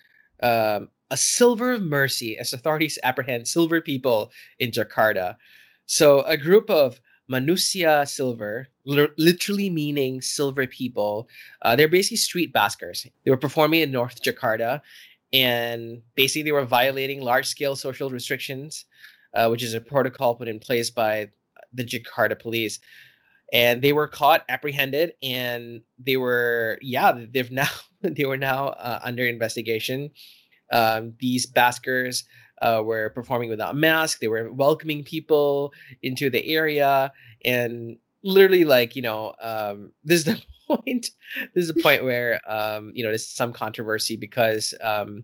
um, 0.41 0.89
a 1.09 1.17
silver 1.17 1.73
of 1.73 1.81
mercy 1.81 2.37
as 2.37 2.53
authorities 2.53 2.99
apprehend 3.03 3.47
silver 3.47 3.79
people 3.81 4.31
in 4.59 4.71
Jakarta. 4.71 5.37
So, 5.85 6.21
a 6.21 6.35
group 6.37 6.69
of 6.69 6.99
Manusia 7.31 8.07
silver, 8.07 8.67
lit- 8.85 9.17
literally 9.17 9.69
meaning 9.69 10.21
silver 10.21 10.67
people, 10.67 11.27
uh, 11.61 11.75
they're 11.75 11.87
basically 11.87 12.17
street 12.17 12.51
baskers. 12.53 13.05
They 13.23 13.31
were 13.31 13.37
performing 13.37 13.81
in 13.81 13.91
North 13.91 14.21
Jakarta, 14.21 14.81
and 15.35 16.01
basically 16.15 16.43
they 16.43 16.53
were 16.53 16.63
violating 16.63 17.21
large-scale 17.21 17.75
social 17.75 18.09
restrictions, 18.09 18.85
uh, 19.33 19.49
which 19.49 19.61
is 19.61 19.73
a 19.73 19.81
protocol 19.81 20.33
put 20.33 20.47
in 20.47 20.59
place 20.59 20.89
by 20.89 21.29
the 21.73 21.83
Jakarta 21.83 22.39
police. 22.39 22.79
And 23.51 23.81
they 23.81 23.91
were 23.91 24.07
caught 24.07 24.45
apprehended 24.47 25.13
and 25.21 25.81
they 25.99 26.17
were 26.17 26.79
yeah 26.81 27.11
they've 27.31 27.51
now 27.51 27.67
they 28.01 28.25
were 28.25 28.37
now 28.37 28.69
uh, 28.69 28.99
under 29.03 29.25
investigation. 29.25 30.09
Um, 30.71 31.13
these 31.19 31.45
baskers 31.45 32.23
uh, 32.61 32.81
were 32.83 33.09
performing 33.09 33.49
without 33.49 33.75
mask. 33.75 34.19
They 34.19 34.29
were 34.29 34.51
welcoming 34.51 35.03
people 35.03 35.73
into 36.01 36.29
the 36.29 36.47
area 36.47 37.11
and 37.43 37.97
literally 38.23 38.63
like 38.63 38.95
you 38.95 39.01
know 39.01 39.35
um, 39.41 39.91
this 40.03 40.19
is 40.19 40.25
the 40.25 40.41
point. 40.67 41.09
This 41.53 41.63
is 41.63 41.69
a 41.69 41.75
point 41.75 42.03
where 42.03 42.39
um, 42.49 42.91
you 42.95 43.03
know 43.03 43.09
there's 43.09 43.27
some 43.27 43.53
controversy 43.53 44.15
because 44.15 44.73
um, 44.81 45.23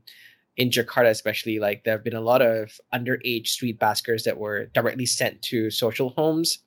in 0.57 0.69
Jakarta, 0.69 1.09
especially, 1.09 1.59
like 1.59 1.83
there 1.83 1.95
have 1.95 2.03
been 2.03 2.15
a 2.15 2.21
lot 2.21 2.41
of 2.41 2.79
underage 2.93 3.47
street 3.47 3.79
baskers 3.79 4.23
that 4.23 4.37
were 4.37 4.65
directly 4.67 5.05
sent 5.05 5.41
to 5.43 5.69
social 5.69 6.09
homes 6.11 6.59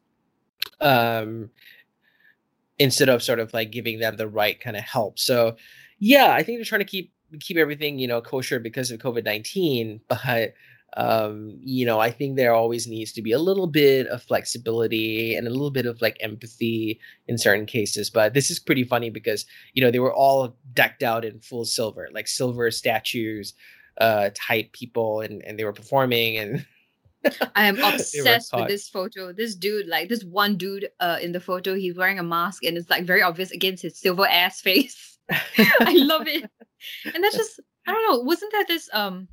um 0.81 1.51
instead 2.79 3.09
of 3.09 3.23
sort 3.23 3.39
of 3.39 3.53
like 3.53 3.71
giving 3.71 4.01
them 4.01 4.17
the 4.17 4.27
right 4.27 4.61
kind 4.61 4.77
of 4.77 4.83
help. 4.83 5.19
So 5.19 5.57
yeah 5.99 6.33
i 6.33 6.43
think 6.43 6.59
they're 6.59 6.65
trying 6.65 6.81
to 6.81 6.85
keep 6.85 7.13
keep 7.41 7.57
everything 7.57 7.99
you 7.99 8.07
know 8.07 8.21
kosher 8.21 8.61
because 8.61 8.91
of 8.91 9.01
covid-19 9.01 10.01
but 10.09 10.55
um, 10.97 11.59
you 11.61 11.85
know, 11.85 11.99
I 11.99 12.11
think 12.11 12.37
there 12.37 12.55
always 12.55 12.87
needs 12.87 13.13
to 13.13 13.23
be 13.23 13.33
a 13.33 13.39
little 13.39 13.67
bit 13.67 14.07
of 14.07 14.23
flexibility 14.23 15.35
and 15.35 15.47
a 15.47 15.51
little 15.51 15.71
bit 15.71 15.87
of 15.87 16.01
like 16.01 16.17
empathy 16.21 17.01
in 17.27 17.37
certain 17.37 17.67
cases. 17.67 18.11
But 18.11 18.35
this 18.35 18.51
is 18.51 18.61
pretty 18.61 18.85
funny 18.85 19.11
because 19.11 19.45
you 19.73 19.83
know 19.83 19.91
they 19.91 19.99
were 19.99 20.15
all 20.15 20.57
decked 20.73 21.03
out 21.03 21.25
in 21.25 21.41
full 21.41 21.65
silver, 21.65 22.09
like 22.13 22.29
silver 22.29 22.71
statues, 22.71 23.55
uh, 24.01 24.31
type 24.35 24.73
people, 24.73 25.21
and 25.21 25.43
and 25.43 25.59
they 25.59 25.65
were 25.65 25.73
performing 25.73 26.39
and. 26.39 26.67
I 27.57 27.65
am 27.65 27.79
obsessed 27.83 28.53
with 28.53 28.69
this 28.69 28.87
photo. 28.91 29.33
This 29.33 29.55
dude, 29.55 29.89
like 29.89 30.11
this 30.11 30.23
one 30.25 30.59
dude 30.59 30.91
uh, 31.01 31.17
in 31.23 31.33
the 31.33 31.41
photo, 31.41 31.75
he's 31.75 31.97
wearing 31.97 32.19
a 32.19 32.23
mask 32.23 32.65
and 32.65 32.77
it's 32.77 32.91
like 32.91 33.07
very 33.07 33.23
obvious 33.23 33.51
against 33.51 33.83
his 33.83 33.99
silver 33.99 34.27
ass 34.27 34.61
face. 34.69 35.19
I 35.31 35.95
love 35.97 36.29
it. 36.29 36.51
And 37.15 37.25
that's 37.25 37.35
just 37.35 37.61
I 37.87 37.93
don't 37.93 38.11
know, 38.11 38.19
wasn't 38.19 38.53
that 38.53 38.69
this 38.69 38.91
um 38.93 39.29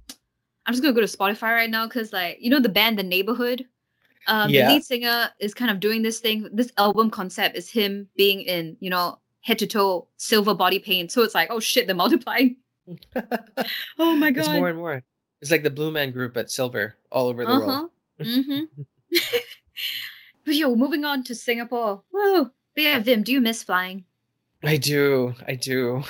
I'm 0.66 0.74
just 0.74 0.84
gonna 0.84 0.94
go 0.94 1.02
to 1.02 1.08
Spotify 1.08 1.56
right 1.56 1.70
now 1.70 1.88
because 1.88 2.14
like 2.14 2.38
you 2.40 2.50
know 2.50 2.60
the 2.60 2.70
band 2.70 2.98
The 2.98 3.04
Neighborhood? 3.04 3.66
Um 4.28 4.50
yeah. 4.50 4.68
the 4.68 4.74
lead 4.74 4.84
singer 4.84 5.30
is 5.40 5.54
kind 5.54 5.72
of 5.72 5.80
doing 5.80 6.02
this 6.02 6.20
thing. 6.20 6.48
This 6.54 6.72
album 6.78 7.10
concept 7.10 7.58
is 7.58 7.70
him 7.70 8.08
being 8.16 8.42
in, 8.42 8.78
you 8.80 8.90
know, 8.90 9.20
head 9.42 9.60
to 9.60 9.68
toe 9.68 10.08
silver 10.18 10.54
body 10.54 10.80
paint. 10.80 11.12
So 11.12 11.24
it's 11.24 11.36
like, 11.36 11.50
oh 11.52 11.60
shit, 11.60 11.88
they're 11.88 11.96
multiplying. 12.06 12.58
oh 14.00 14.16
my 14.16 14.32
god. 14.32 14.42
It's 14.42 14.50
more 14.50 14.70
and 14.70 14.78
more. 14.78 15.04
It's 15.42 15.50
like 15.50 15.64
the 15.64 15.72
Blue 15.72 15.92
Man 15.92 16.12
Group 16.12 16.38
at 16.38 16.52
Silver 16.52 16.96
all 17.12 17.28
over 17.28 17.44
the 17.44 17.52
uh-huh. 17.52 17.66
world. 17.66 17.90
mm-hmm. 18.20 18.82
but 20.46 20.56
yo, 20.56 20.76
moving 20.76 21.04
on 21.04 21.24
to 21.24 21.36
Singapore. 21.36 22.04
Whoa. 22.12 22.52
But 22.76 22.84
yeah, 22.84 23.00
Vim, 23.00 23.24
do 23.24 23.32
you 23.32 23.42
miss 23.42 23.64
flying? 23.64 24.06
I 24.64 24.78
do. 24.78 25.34
I 25.48 25.56
do. 25.56 26.04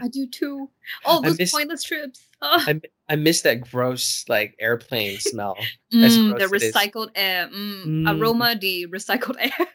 I 0.00 0.08
do 0.08 0.28
too. 0.28 0.70
All 1.04 1.20
those 1.20 1.38
miss, 1.38 1.50
pointless 1.50 1.82
trips. 1.82 2.28
Oh. 2.40 2.64
I, 2.66 2.80
I 3.08 3.16
miss 3.16 3.42
that 3.42 3.60
gross 3.60 4.24
like 4.28 4.56
airplane 4.58 5.18
smell. 5.20 5.56
Mm, 5.92 6.38
the 6.38 6.46
recycled 6.46 7.10
air. 7.14 7.48
Mm, 7.48 7.84
mm. 7.86 8.20
Aroma 8.20 8.56
the 8.60 8.86
recycled 8.88 9.36
air. 9.40 9.68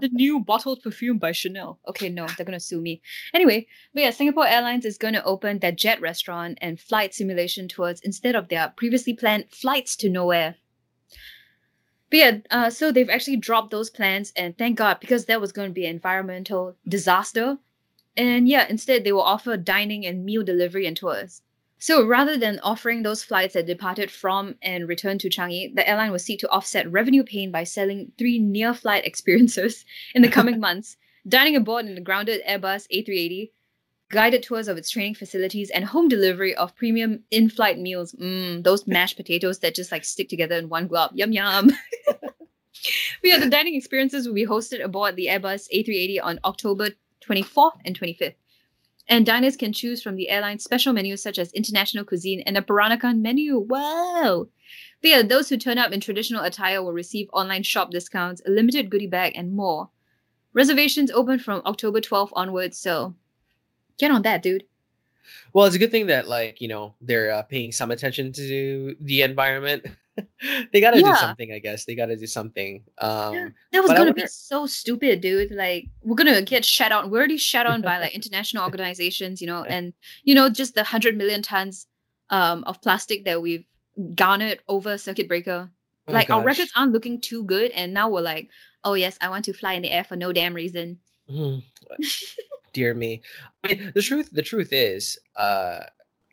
the 0.00 0.08
new 0.10 0.40
bottled 0.40 0.82
perfume 0.82 1.18
by 1.18 1.32
Chanel. 1.32 1.78
Okay, 1.86 2.08
no, 2.08 2.26
they're 2.26 2.46
gonna 2.46 2.60
sue 2.60 2.80
me. 2.80 3.02
Anyway, 3.34 3.66
but 3.92 4.02
yeah, 4.02 4.10
Singapore 4.10 4.46
Airlines 4.46 4.84
is 4.84 4.96
gonna 4.96 5.22
open 5.24 5.58
their 5.58 5.72
jet 5.72 6.00
restaurant 6.00 6.58
and 6.62 6.80
flight 6.80 7.14
simulation 7.14 7.68
tours 7.68 8.00
instead 8.00 8.34
of 8.34 8.48
their 8.48 8.72
previously 8.76 9.12
planned 9.12 9.50
flights 9.50 9.96
to 9.96 10.08
nowhere. 10.08 10.56
But 12.10 12.16
yeah, 12.16 12.38
uh, 12.50 12.70
so 12.70 12.90
they've 12.90 13.08
actually 13.08 13.36
dropped 13.36 13.70
those 13.70 13.90
plans, 13.90 14.32
and 14.34 14.56
thank 14.58 14.78
God 14.78 14.98
because 14.98 15.26
that 15.26 15.40
was 15.40 15.52
going 15.52 15.68
to 15.68 15.74
be 15.74 15.84
an 15.84 15.94
environmental 15.94 16.76
disaster. 16.88 17.58
And 18.16 18.48
yeah, 18.48 18.66
instead 18.68 19.04
they 19.04 19.12
will 19.12 19.22
offer 19.22 19.56
dining 19.56 20.04
and 20.04 20.24
meal 20.24 20.42
delivery 20.42 20.86
and 20.86 20.96
tours. 20.96 21.42
So 21.82 22.06
rather 22.06 22.36
than 22.36 22.60
offering 22.62 23.02
those 23.02 23.24
flights 23.24 23.54
that 23.54 23.64
departed 23.64 24.10
from 24.10 24.56
and 24.60 24.86
returned 24.86 25.20
to 25.20 25.30
Changi, 25.30 25.74
the 25.74 25.88
airline 25.88 26.12
will 26.12 26.18
seek 26.18 26.38
to 26.40 26.50
offset 26.50 26.92
revenue 26.92 27.22
pain 27.22 27.50
by 27.50 27.64
selling 27.64 28.12
three 28.18 28.38
near 28.38 28.74
flight 28.74 29.04
experiences 29.06 29.86
in 30.14 30.20
the 30.20 30.28
coming 30.28 30.60
months, 30.68 30.98
dining 31.26 31.56
aboard 31.56 31.86
in 31.86 31.94
the 31.94 32.02
grounded 32.02 32.42
Airbus 32.46 32.86
A380, 32.94 33.50
guided 34.10 34.42
tours 34.42 34.68
of 34.68 34.76
its 34.76 34.90
training 34.90 35.14
facilities, 35.14 35.70
and 35.70 35.86
home 35.86 36.06
delivery 36.06 36.54
of 36.54 36.76
premium 36.76 37.24
in 37.30 37.48
flight 37.48 37.78
meals. 37.78 38.12
Mmm, 38.12 38.62
those 38.62 38.86
mashed 38.86 39.16
potatoes 39.16 39.60
that 39.60 39.74
just 39.74 39.90
like 39.90 40.04
stick 40.04 40.28
together 40.28 40.56
in 40.56 40.68
one 40.68 40.86
glob. 40.86 41.12
Yum 41.14 41.32
yum. 41.32 41.70
but 42.06 42.34
yeah, 43.24 43.38
the 43.38 43.48
dining 43.48 43.74
experiences 43.74 44.26
will 44.26 44.34
be 44.34 44.46
hosted 44.46 44.84
aboard 44.84 45.16
the 45.16 45.28
Airbus 45.28 45.66
A380 45.74 46.18
on 46.22 46.40
October 46.44 46.90
24th 47.26 47.78
and 47.86 47.98
25th 47.98 48.34
and 49.08 49.26
diners 49.26 49.56
can 49.56 49.72
choose 49.72 50.02
from 50.02 50.16
the 50.16 50.28
airline's 50.28 50.64
special 50.64 50.92
menus 50.92 51.22
such 51.22 51.38
as 51.38 51.52
international 51.52 52.04
cuisine 52.04 52.42
and 52.46 52.56
a 52.56 52.62
Peranakan 52.62 53.20
menu. 53.20 53.58
Wow! 53.58 54.48
But 55.02 55.08
yeah, 55.08 55.22
those 55.22 55.48
who 55.48 55.56
turn 55.56 55.78
up 55.78 55.92
in 55.92 56.00
traditional 56.00 56.44
attire 56.44 56.82
will 56.82 56.92
receive 56.92 57.28
online 57.32 57.62
shop 57.62 57.90
discounts, 57.90 58.42
a 58.46 58.50
limited 58.50 58.90
goodie 58.90 59.06
bag, 59.06 59.32
and 59.34 59.54
more. 59.54 59.90
Reservations 60.52 61.10
open 61.10 61.38
from 61.38 61.62
October 61.64 62.00
12th 62.00 62.30
onwards, 62.34 62.78
so 62.78 63.14
get 63.98 64.10
on 64.10 64.22
that, 64.22 64.42
dude. 64.42 64.64
Well, 65.52 65.66
it's 65.66 65.76
a 65.76 65.78
good 65.78 65.90
thing 65.90 66.06
that 66.06 66.28
like 66.28 66.60
you 66.60 66.68
know 66.68 66.94
they're 67.00 67.32
uh, 67.32 67.42
paying 67.42 67.72
some 67.72 67.90
attention 67.90 68.32
to 68.32 68.96
the 69.00 69.22
environment. 69.22 69.86
they 70.72 70.80
got 70.80 70.92
to 70.92 71.00
yeah. 71.00 71.12
do 71.12 71.16
something, 71.16 71.52
I 71.52 71.58
guess. 71.58 71.84
They 71.84 71.94
got 71.94 72.06
to 72.06 72.16
do 72.16 72.26
something. 72.26 72.82
Um, 72.98 73.34
yeah, 73.34 73.48
that 73.72 73.82
was 73.82 73.90
gonna 73.90 74.00
wonder... 74.00 74.14
be 74.14 74.26
so 74.26 74.66
stupid, 74.66 75.20
dude. 75.20 75.52
Like 75.52 75.86
we're 76.02 76.16
gonna 76.16 76.42
get 76.42 76.64
shut 76.64 76.92
out. 76.92 77.10
We're 77.10 77.18
already 77.18 77.36
shut 77.36 77.66
out 77.66 77.82
by 77.82 77.98
like 77.98 78.14
international 78.14 78.64
organizations, 78.64 79.40
you 79.40 79.46
know, 79.46 79.64
and 79.68 79.92
you 80.24 80.34
know 80.34 80.48
just 80.48 80.74
the 80.74 80.84
hundred 80.84 81.16
million 81.16 81.42
tons 81.42 81.86
um, 82.30 82.64
of 82.64 82.80
plastic 82.82 83.24
that 83.24 83.42
we've 83.42 83.64
garnered 84.14 84.60
over 84.68 84.98
circuit 84.98 85.28
breaker. 85.28 85.70
Oh 86.08 86.12
like 86.12 86.30
our 86.30 86.42
records 86.42 86.72
aren't 86.74 86.92
looking 86.92 87.20
too 87.20 87.44
good, 87.44 87.70
and 87.72 87.94
now 87.94 88.08
we're 88.08 88.20
like, 88.20 88.48
oh 88.84 88.94
yes, 88.94 89.16
I 89.20 89.28
want 89.28 89.44
to 89.46 89.52
fly 89.52 89.74
in 89.74 89.82
the 89.82 89.90
air 89.90 90.04
for 90.04 90.16
no 90.16 90.32
damn 90.32 90.54
reason. 90.54 90.98
Mm. 91.30 91.62
Dear 92.72 92.94
me. 92.94 93.22
I 93.64 93.68
mean, 93.68 93.92
the 93.94 94.02
truth, 94.02 94.30
the 94.32 94.42
truth 94.42 94.72
is, 94.72 95.18
uh, 95.36 95.80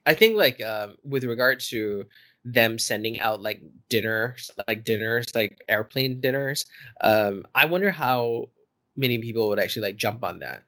I 0.05 0.13
think 0.13 0.37
like 0.37 0.63
um, 0.63 0.95
with 1.03 1.23
regard 1.23 1.59
to 1.71 2.05
them 2.45 2.79
sending 2.79 3.19
out 3.19 3.41
like 3.41 3.61
dinners, 3.89 4.51
like 4.67 4.83
dinners, 4.83 5.27
like 5.35 5.63
airplane 5.67 6.21
dinners. 6.21 6.65
Um, 7.01 7.45
I 7.53 7.65
wonder 7.65 7.91
how 7.91 8.49
many 8.95 9.19
people 9.19 9.49
would 9.49 9.59
actually 9.59 9.83
like 9.83 9.97
jump 9.97 10.23
on 10.23 10.39
that. 10.39 10.63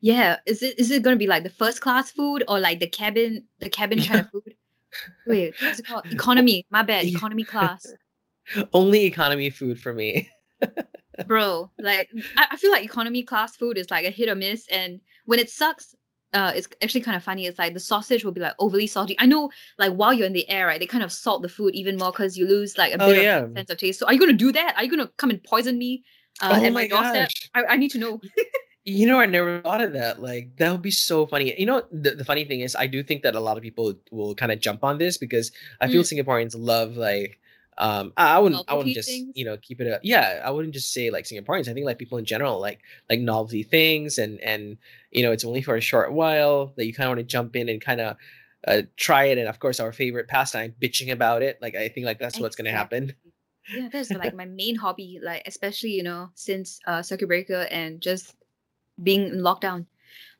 Yeah, 0.00 0.36
is 0.46 0.62
it 0.62 0.78
is 0.78 0.90
it 0.90 1.02
going 1.02 1.14
to 1.14 1.18
be 1.18 1.26
like 1.26 1.42
the 1.42 1.50
first 1.50 1.80
class 1.80 2.10
food 2.10 2.44
or 2.46 2.60
like 2.60 2.78
the 2.80 2.86
cabin 2.86 3.44
the 3.58 3.68
cabin 3.68 4.00
kind 4.00 4.20
of 4.20 4.30
food? 4.32 4.54
Wait, 5.26 5.54
what's 5.60 5.80
it 5.80 5.86
called? 5.86 6.06
Economy. 6.10 6.66
My 6.70 6.82
bad. 6.82 7.04
Economy 7.04 7.44
class. 7.44 7.86
Only 8.72 9.04
economy 9.04 9.50
food 9.50 9.80
for 9.80 9.92
me. 9.92 10.30
Bro, 11.26 11.70
like 11.78 12.08
I, 12.36 12.46
I 12.52 12.56
feel 12.56 12.70
like 12.70 12.84
economy 12.84 13.22
class 13.22 13.56
food 13.56 13.76
is 13.76 13.90
like 13.90 14.06
a 14.06 14.10
hit 14.10 14.28
or 14.28 14.36
miss, 14.36 14.66
and 14.68 15.00
when 15.24 15.38
it 15.40 15.50
sucks, 15.50 15.94
uh, 16.34 16.52
it's 16.54 16.68
actually 16.82 17.00
kind 17.00 17.16
of 17.16 17.24
funny. 17.24 17.46
It's 17.46 17.58
like 17.58 17.74
the 17.74 17.80
sausage 17.80 18.24
will 18.24 18.32
be 18.32 18.40
like 18.40 18.54
overly 18.58 18.86
salty. 18.86 19.16
I 19.18 19.26
know, 19.26 19.50
like 19.78 19.92
while 19.92 20.12
you're 20.12 20.26
in 20.26 20.32
the 20.32 20.48
air, 20.50 20.66
right? 20.66 20.78
They 20.78 20.86
kind 20.86 21.04
of 21.04 21.12
salt 21.12 21.42
the 21.42 21.48
food 21.48 21.74
even 21.74 21.96
more 21.96 22.12
because 22.12 22.36
you 22.36 22.46
lose 22.46 22.76
like 22.76 22.92
a 22.92 23.02
oh, 23.02 23.12
bit 23.12 23.22
yeah. 23.22 23.38
of 23.38 23.52
sense 23.54 23.70
of 23.70 23.78
taste. 23.78 23.98
So 23.98 24.06
are 24.06 24.12
you 24.12 24.20
gonna 24.20 24.32
do 24.34 24.52
that? 24.52 24.74
Are 24.76 24.84
you 24.84 24.90
gonna 24.90 25.10
come 25.16 25.30
and 25.30 25.42
poison 25.42 25.78
me 25.78 26.04
uh, 26.40 26.60
oh 26.62 26.70
my, 26.70 26.86
doorstep? 26.86 27.30
I, 27.54 27.64
I 27.64 27.76
need 27.76 27.90
to 27.92 27.98
know. 27.98 28.20
you 28.84 29.06
know, 29.06 29.20
I 29.20 29.26
never 29.26 29.62
thought 29.62 29.80
of 29.80 29.94
that. 29.94 30.20
Like 30.20 30.56
that 30.58 30.70
would 30.70 30.82
be 30.82 30.90
so 30.90 31.26
funny. 31.26 31.58
You 31.58 31.66
know, 31.66 31.82
the, 31.90 32.10
the 32.10 32.24
funny 32.24 32.44
thing 32.44 32.60
is, 32.60 32.76
I 32.76 32.86
do 32.86 33.02
think 33.02 33.22
that 33.22 33.34
a 33.34 33.40
lot 33.40 33.56
of 33.56 33.62
people 33.62 33.94
will 34.10 34.34
kind 34.34 34.52
of 34.52 34.60
jump 34.60 34.84
on 34.84 34.98
this 34.98 35.16
because 35.16 35.50
I 35.80 35.88
feel 35.88 36.02
mm. 36.02 36.24
Singaporeans 36.24 36.54
love 36.56 36.96
like 36.96 37.38
um 37.78 38.12
i 38.16 38.38
wouldn't 38.38 38.64
i 38.68 38.74
wouldn't 38.74 38.94
just 38.94 39.08
things. 39.08 39.32
you 39.36 39.44
know 39.44 39.56
keep 39.56 39.80
it 39.80 39.86
a 39.86 40.00
yeah 40.02 40.42
i 40.44 40.50
wouldn't 40.50 40.74
just 40.74 40.92
say 40.92 41.10
like 41.10 41.24
singaporeans 41.24 41.68
i 41.68 41.72
think 41.72 41.86
like 41.86 41.98
people 41.98 42.18
in 42.18 42.24
general 42.24 42.60
like 42.60 42.80
like 43.08 43.20
novelty 43.20 43.62
things 43.62 44.18
and 44.18 44.40
and 44.40 44.76
you 45.10 45.22
know 45.22 45.32
it's 45.32 45.44
only 45.44 45.62
for 45.62 45.76
a 45.76 45.80
short 45.80 46.12
while 46.12 46.72
that 46.76 46.86
you 46.86 46.94
kind 46.94 47.06
of 47.06 47.10
want 47.10 47.18
to 47.18 47.24
jump 47.24 47.56
in 47.56 47.68
and 47.68 47.80
kind 47.80 48.00
of 48.00 48.16
uh, 48.66 48.82
try 48.96 49.24
it 49.24 49.38
and 49.38 49.48
of 49.48 49.58
course 49.60 49.80
our 49.80 49.92
favorite 49.92 50.28
pastime 50.28 50.74
bitching 50.80 51.12
about 51.12 51.42
it 51.42 51.58
like 51.62 51.74
i 51.74 51.88
think 51.88 52.04
like 52.04 52.18
that's 52.18 52.34
exactly. 52.34 52.42
what's 52.42 52.56
going 52.56 52.64
to 52.64 52.70
happen 52.70 53.14
yeah 53.74 53.88
that's 53.92 54.10
like 54.10 54.34
my 54.34 54.44
main 54.44 54.74
hobby 54.74 55.20
like 55.22 55.42
especially 55.46 55.90
you 55.90 56.02
know 56.02 56.28
since 56.34 56.80
uh 56.86 57.02
circuit 57.02 57.28
breaker 57.28 57.66
and 57.70 58.00
just 58.00 58.34
being 59.02 59.28
in 59.28 59.38
lockdown. 59.38 59.86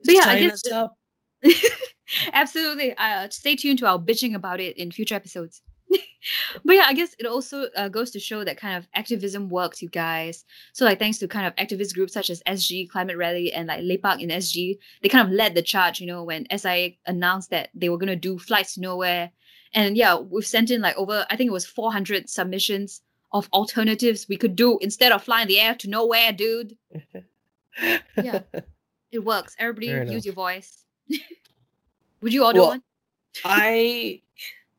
So 0.02 0.12
yeah 0.12 0.24
i 0.26 0.40
guess 0.40 0.62
absolutely 2.32 2.96
uh 2.96 3.28
stay 3.30 3.54
tuned 3.54 3.78
to 3.78 3.86
our 3.86 3.98
bitching 3.98 4.34
about 4.34 4.58
it 4.60 4.76
in 4.76 4.90
future 4.90 5.14
episodes 5.14 5.62
but 6.64 6.76
yeah, 6.76 6.84
I 6.86 6.92
guess 6.92 7.14
it 7.18 7.26
also 7.26 7.66
uh, 7.76 7.88
goes 7.88 8.10
to 8.12 8.20
show 8.20 8.44
that 8.44 8.58
kind 8.58 8.76
of 8.76 8.86
activism 8.94 9.48
works, 9.48 9.82
you 9.82 9.88
guys. 9.88 10.44
So 10.72 10.84
like 10.84 10.98
thanks 10.98 11.18
to 11.18 11.28
kind 11.28 11.46
of 11.46 11.54
activist 11.56 11.94
groups 11.94 12.12
such 12.12 12.30
as 12.30 12.42
SG 12.46 12.88
Climate 12.90 13.16
Rally 13.16 13.52
and 13.52 13.68
like 13.68 13.80
Lepak 13.80 14.20
in 14.20 14.28
SG, 14.28 14.78
they 15.02 15.08
kind 15.08 15.26
of 15.26 15.32
led 15.32 15.54
the 15.54 15.62
charge. 15.62 16.00
You 16.00 16.06
know, 16.06 16.22
when 16.24 16.46
SIA 16.56 16.90
announced 17.06 17.50
that 17.50 17.70
they 17.74 17.88
were 17.88 17.98
gonna 17.98 18.16
do 18.16 18.38
flights 18.38 18.74
to 18.74 18.80
nowhere, 18.80 19.30
and 19.74 19.96
yeah, 19.96 20.16
we've 20.18 20.46
sent 20.46 20.70
in 20.70 20.80
like 20.80 20.96
over 20.96 21.26
I 21.30 21.36
think 21.36 21.48
it 21.48 21.52
was 21.52 21.66
400 21.66 22.28
submissions 22.28 23.02
of 23.32 23.48
alternatives 23.52 24.26
we 24.28 24.36
could 24.36 24.56
do 24.56 24.78
instead 24.80 25.12
of 25.12 25.22
flying 25.22 25.48
the 25.48 25.60
air 25.60 25.74
to 25.76 25.88
nowhere, 25.88 26.32
dude. 26.32 26.76
yeah, 28.22 28.40
it 29.12 29.24
works. 29.24 29.54
Everybody 29.58 30.12
use 30.12 30.24
your 30.24 30.34
voice. 30.34 30.84
Would 32.20 32.32
you 32.32 32.44
order 32.44 32.60
well, 32.60 32.68
one? 32.70 32.82
I 33.44 34.22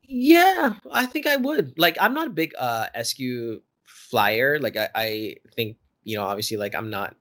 yeah, 0.10 0.74
I 0.92 1.06
think 1.06 1.28
I 1.28 1.38
would. 1.38 1.78
Like, 1.78 1.98
I'm 2.02 2.14
not 2.14 2.28
a 2.28 2.32
big 2.32 2.54
uh 2.60 2.88
SQ 2.96 3.62
flyer. 3.86 4.60
Like, 4.60 4.78
I, 4.78 4.90
I 4.96 5.36
think 5.56 5.78
you 6.04 6.18
know, 6.18 6.26
obviously, 6.26 6.58
like 6.58 6.76
I'm 6.76 6.90
not 6.90 7.16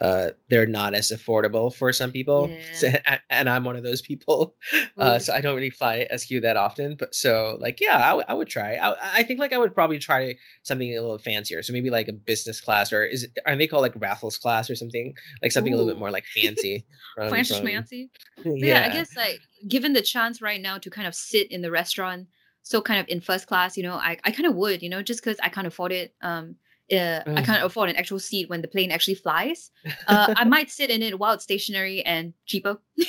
uh, 0.00 0.30
they're 0.48 0.66
not 0.66 0.94
as 0.94 1.08
affordable 1.08 1.72
for 1.72 1.92
some 1.92 2.10
people, 2.10 2.48
yeah. 2.50 2.58
so, 2.74 2.88
and 3.30 3.48
I'm 3.48 3.64
one 3.64 3.76
of 3.76 3.82
those 3.82 4.02
people. 4.02 4.56
Uh, 4.96 5.18
so 5.18 5.32
I 5.32 5.40
don't 5.40 5.56
really 5.56 5.70
fly 5.70 6.06
SQ 6.16 6.40
that 6.42 6.56
often. 6.56 6.94
But 6.96 7.14
so 7.14 7.58
like, 7.60 7.80
yeah, 7.80 7.96
I, 7.96 8.08
w- 8.10 8.24
I 8.28 8.34
would 8.34 8.48
try. 8.48 8.76
I, 8.76 9.18
I 9.18 9.22
think 9.24 9.40
like 9.40 9.52
I 9.52 9.58
would 9.58 9.74
probably 9.74 9.98
try 9.98 10.36
something 10.62 10.96
a 10.96 11.00
little 11.00 11.18
fancier. 11.18 11.62
So 11.62 11.72
maybe 11.72 11.90
like 11.90 12.06
a 12.06 12.12
business 12.12 12.60
class, 12.60 12.92
or 12.92 13.04
is 13.04 13.24
it, 13.24 13.36
are 13.44 13.56
they 13.56 13.66
called 13.66 13.82
like 13.82 14.00
Raffles 14.00 14.38
class 14.38 14.70
or 14.70 14.76
something? 14.76 15.14
Like 15.42 15.50
something 15.50 15.72
Ooh. 15.72 15.76
a 15.76 15.78
little 15.78 15.92
bit 15.92 15.98
more 15.98 16.12
like 16.12 16.24
fancy. 16.34 16.86
fancy, 17.18 17.60
fancy. 17.60 18.10
Yeah. 18.44 18.52
yeah, 18.54 18.88
I 18.88 18.92
guess 18.92 19.16
like 19.16 19.40
given 19.66 19.92
the 19.92 20.02
chance 20.02 20.40
right 20.40 20.60
now 20.60 20.78
to 20.78 20.90
kind 20.90 21.08
of 21.08 21.14
sit 21.14 21.50
in 21.50 21.60
the 21.60 21.72
restaurant 21.72 22.28
so 22.64 22.80
kind 22.80 22.98
of 22.98 23.06
in 23.08 23.20
first 23.20 23.46
class, 23.46 23.76
you 23.76 23.82
know, 23.82 23.94
I, 23.94 24.16
I 24.24 24.30
kind 24.30 24.46
of 24.46 24.54
would, 24.56 24.82
you 24.82 24.88
know, 24.88 25.02
just 25.02 25.22
because 25.22 25.38
I 25.42 25.50
can't 25.50 25.66
afford 25.66 25.92
it. 25.92 26.14
Um, 26.22 26.56
uh, 26.92 27.22
I 27.26 27.40
Mm. 27.40 27.44
can't 27.44 27.64
afford 27.64 27.90
an 27.90 27.96
actual 27.96 28.18
seat 28.18 28.48
when 28.50 28.60
the 28.62 28.68
plane 28.68 28.90
actually 28.90 29.14
flies. 29.14 29.70
Uh, 30.06 30.34
I 30.36 30.44
might 30.44 30.70
sit 30.70 30.90
in 30.90 31.02
it 31.02 31.18
while 31.18 31.32
it's 31.34 31.44
stationary 31.44 32.02
and 32.04 32.34
cheaper. 32.46 32.78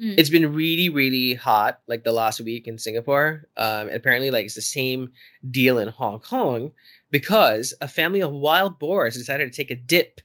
Mm. 0.00 0.14
It's 0.16 0.30
been 0.30 0.54
really, 0.54 0.88
really 0.88 1.34
hot 1.34 1.80
like 1.88 2.04
the 2.04 2.12
last 2.12 2.40
week 2.40 2.68
in 2.68 2.78
Singapore. 2.78 3.48
Um, 3.56 3.88
and 3.88 3.96
apparently, 3.96 4.30
like 4.30 4.44
it's 4.44 4.54
the 4.54 4.62
same 4.62 5.10
deal 5.50 5.78
in 5.78 5.88
Hong 5.88 6.20
Kong 6.20 6.70
because 7.10 7.74
a 7.80 7.88
family 7.88 8.20
of 8.20 8.30
wild 8.30 8.78
boars 8.78 9.16
decided 9.16 9.52
to 9.52 9.56
take 9.56 9.72
a 9.72 9.74
dip 9.74 10.20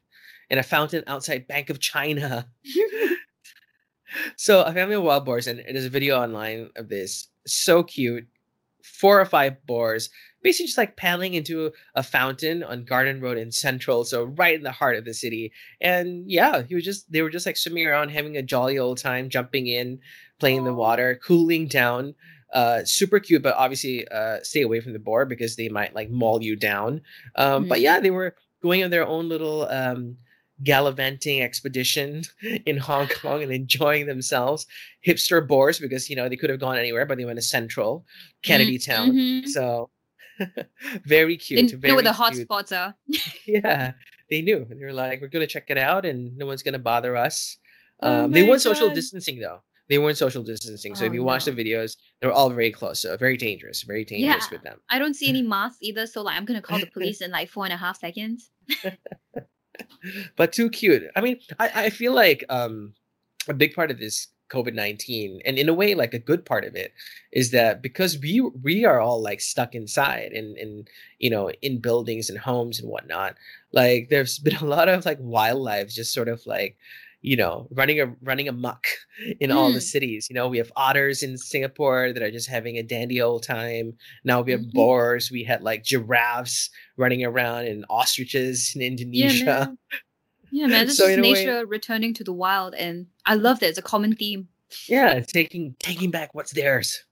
in 0.52 0.60
a 0.60 0.64
fountain 0.64 1.04
outside 1.08 1.48
Bank 1.48 1.72
of 1.72 1.80
China. 1.80 2.48
So 4.38 4.62
a 4.62 4.72
family 4.72 4.94
of 4.94 5.02
wild 5.02 5.26
boars, 5.26 5.48
and 5.48 5.58
there's 5.68 5.86
a 5.86 5.90
video 5.90 6.22
online 6.22 6.70
of 6.76 6.88
this. 6.88 7.30
So 7.48 7.82
cute. 7.82 8.28
Four 8.84 9.20
or 9.20 9.26
five 9.26 9.66
boars, 9.66 10.10
basically 10.44 10.68
just 10.68 10.78
like 10.78 10.98
paddling 10.98 11.34
into 11.36 11.72
a 11.96 12.04
fountain 12.04 12.64
on 12.64 12.84
Garden 12.84 13.22
Road 13.22 13.38
in 13.38 13.52
Central, 13.52 14.04
so 14.04 14.26
right 14.26 14.56
in 14.56 14.64
the 14.64 14.74
heart 14.74 14.98
of 14.98 15.06
the 15.06 15.14
city. 15.14 15.54
And 15.80 16.30
yeah, 16.30 16.64
he 16.64 16.76
was 16.76 16.84
just 16.84 17.10
they 17.12 17.22
were 17.22 17.30
just 17.30 17.46
like 17.46 17.58
swimming 17.58 17.88
around, 17.88 18.10
having 18.10 18.36
a 18.38 18.42
jolly 18.44 18.78
old 18.78 18.98
time, 18.98 19.30
jumping 19.30 19.68
in, 19.68 20.00
playing 20.40 20.58
in 20.58 20.64
the 20.66 20.74
water, 20.74 21.20
cooling 21.26 21.68
down. 21.68 22.14
Uh, 22.54 22.84
super 22.86 23.20
cute, 23.20 23.42
but 23.42 23.56
obviously 23.56 24.08
uh, 24.10 24.38
stay 24.44 24.62
away 24.62 24.80
from 24.80 24.94
the 24.94 25.00
boar 25.00 25.26
because 25.26 25.56
they 25.56 25.70
might 25.70 25.96
like 25.96 26.12
maul 26.12 26.44
you 26.44 26.56
down. 26.56 27.02
Um, 27.36 27.68
But 27.68 27.80
Mm. 27.80 27.82
yeah, 27.82 28.00
they 28.00 28.12
were 28.12 28.36
going 28.62 28.84
on 28.84 28.92
their 28.92 29.08
own 29.08 29.28
little 29.28 29.64
um, 29.70 30.18
gallivanting 30.64 31.42
expedition 31.42 32.24
in 32.66 32.78
Hong 32.78 33.08
Kong 33.08 33.42
and 33.42 33.52
enjoying 33.52 34.06
themselves. 34.06 34.66
Hipster 35.06 35.46
boars 35.48 35.80
because 35.80 36.10
you 36.10 36.16
know 36.16 36.30
they 36.30 36.36
could 36.38 36.50
have 36.50 36.60
gone 36.60 36.78
anywhere, 36.78 37.06
but 37.06 37.18
they 37.18 37.26
went 37.26 37.38
to 37.40 37.42
Central 37.46 38.06
Kennedy 38.44 38.78
Town. 38.78 39.12
Mhm. 39.12 39.48
So 39.48 39.90
very 41.06 41.34
They 41.34 41.38
cute. 41.38 41.72
know 41.74 41.78
very 41.80 41.94
where 41.94 42.04
the 42.04 42.14
hot 42.14 42.36
spots 42.36 42.72
are. 42.72 42.96
Yeah, 43.46 43.94
they 44.30 44.42
knew. 44.42 44.66
They 44.70 44.84
were 44.86 44.94
like, 44.94 45.22
"We're 45.22 45.28
gonna 45.28 45.48
check 45.48 45.70
it 45.70 45.78
out, 45.78 46.06
and 46.06 46.36
no 46.38 46.46
one's 46.46 46.64
gonna 46.64 46.80
bother 46.80 47.16
us." 47.18 47.58
Oh 48.02 48.26
Um, 48.26 48.32
they 48.32 48.44
weren't 48.48 48.62
social 48.62 48.90
distancing 48.90 49.40
though. 49.40 49.62
They 49.90 49.98
weren't 49.98 50.18
social 50.18 50.44
distancing. 50.44 50.96
So 50.96 51.04
if 51.06 51.12
Oh, 51.12 51.14
you 51.16 51.24
watch 51.24 51.44
the 51.46 51.52
videos, 51.52 51.98
they 52.22 52.28
were 52.28 52.34
all 52.34 52.50
very 52.50 52.72
close. 52.72 53.02
So 53.02 53.16
very 53.18 53.36
dangerous. 53.38 53.84
Very 53.84 54.06
dangerous 54.06 54.46
Yeah. 54.46 54.50
with 54.56 54.64
them. 54.64 54.80
I 54.90 54.98
don't 54.98 55.14
see 55.14 55.28
any 55.28 55.42
masks 55.42 55.80
either, 55.82 56.08
so 56.08 56.22
like 56.22 56.38
I'm 56.38 56.46
gonna 56.46 56.62
call 56.62 56.80
the 56.80 56.88
police 56.88 57.20
in 57.22 57.32
like 57.32 57.50
four 57.50 57.66
and 57.66 57.74
a 57.74 57.78
half 57.78 58.00
seconds. 58.00 58.50
But 60.36 60.54
too 60.54 60.70
cute. 60.70 61.04
I 61.16 61.22
mean, 61.22 61.40
I, 61.60 61.86
I 61.86 61.90
feel 61.90 62.14
like 62.14 62.44
um 62.50 62.94
a 63.48 63.54
big 63.54 63.74
part 63.74 63.92
of 63.92 64.00
this 64.00 64.28
COVID 64.50 64.74
nineteen, 64.74 65.42
and 65.46 65.58
in 65.58 65.70
a 65.70 65.74
way, 65.74 65.96
like 65.96 66.14
a 66.14 66.20
good 66.20 66.46
part 66.46 66.64
of 66.64 66.76
it, 66.76 66.94
is 67.32 67.52
that 67.52 67.82
because 67.82 68.20
we 68.20 68.40
we 68.42 68.86
are 68.86 69.00
all 69.00 69.22
like 69.22 69.42
stuck 69.42 69.74
inside 69.76 70.32
and 70.34 70.58
and 70.58 70.88
you 71.20 71.30
know 71.30 71.50
in 71.62 71.80
buildings 71.80 72.30
and 72.30 72.40
homes 72.40 72.80
and 72.80 72.90
whatnot. 72.90 73.36
Like 73.72 74.10
there's 74.10 74.40
been 74.40 74.58
a 74.58 74.66
lot 74.66 74.90
of 74.90 75.06
like 75.06 75.18
wildlife 75.20 75.90
just 75.90 76.14
sort 76.14 76.28
of 76.28 76.46
like 76.46 76.78
you 77.24 77.36
know 77.38 77.68
running 77.72 78.00
a 78.00 78.08
running 78.22 78.48
amok 78.48 78.84
in 79.40 79.50
all 79.52 79.72
the 79.72 79.80
Mm. 79.80 79.92
cities. 79.96 80.28
You 80.30 80.36
know, 80.36 80.48
we 80.48 80.60
have 80.60 80.72
otters 80.76 81.24
in 81.24 81.38
Singapore 81.38 82.14
that 82.14 82.22
are 82.22 82.30
just 82.30 82.50
having 82.50 82.78
a 82.78 82.84
dandy 82.84 83.20
old 83.22 83.44
time. 83.44 83.94
Now 84.24 84.42
we 84.42 84.52
have 84.52 84.62
Mhm. 84.62 84.74
boars. 84.74 85.32
We 85.32 85.44
had 85.44 85.64
like 85.64 85.84
giraffes 85.84 86.70
running 86.98 87.24
around 87.26 87.66
and 87.66 87.86
ostriches 87.90 88.74
in 88.76 88.82
Yeah, 88.82 88.88
Indonesia. 88.90 89.46
man. 89.46 89.78
Yeah, 90.52 90.68
man. 90.74 90.88
This 90.88 90.98
So 90.98 91.08
is 91.08 91.18
a 91.18 91.22
way- 91.22 91.34
nature 91.34 91.66
returning 91.66 92.14
to 92.16 92.24
the 92.24 92.34
wild, 92.34 92.76
and 92.76 93.08
I 93.26 93.36
love 93.36 93.60
that. 93.62 93.70
It's 93.70 93.80
a 93.80 93.82
common 93.82 94.16
theme. 94.16 94.50
Yeah, 94.88 95.20
taking 95.22 95.76
taking 95.80 96.12
back 96.12 96.34
what's 96.36 96.52
theirs. 96.52 97.04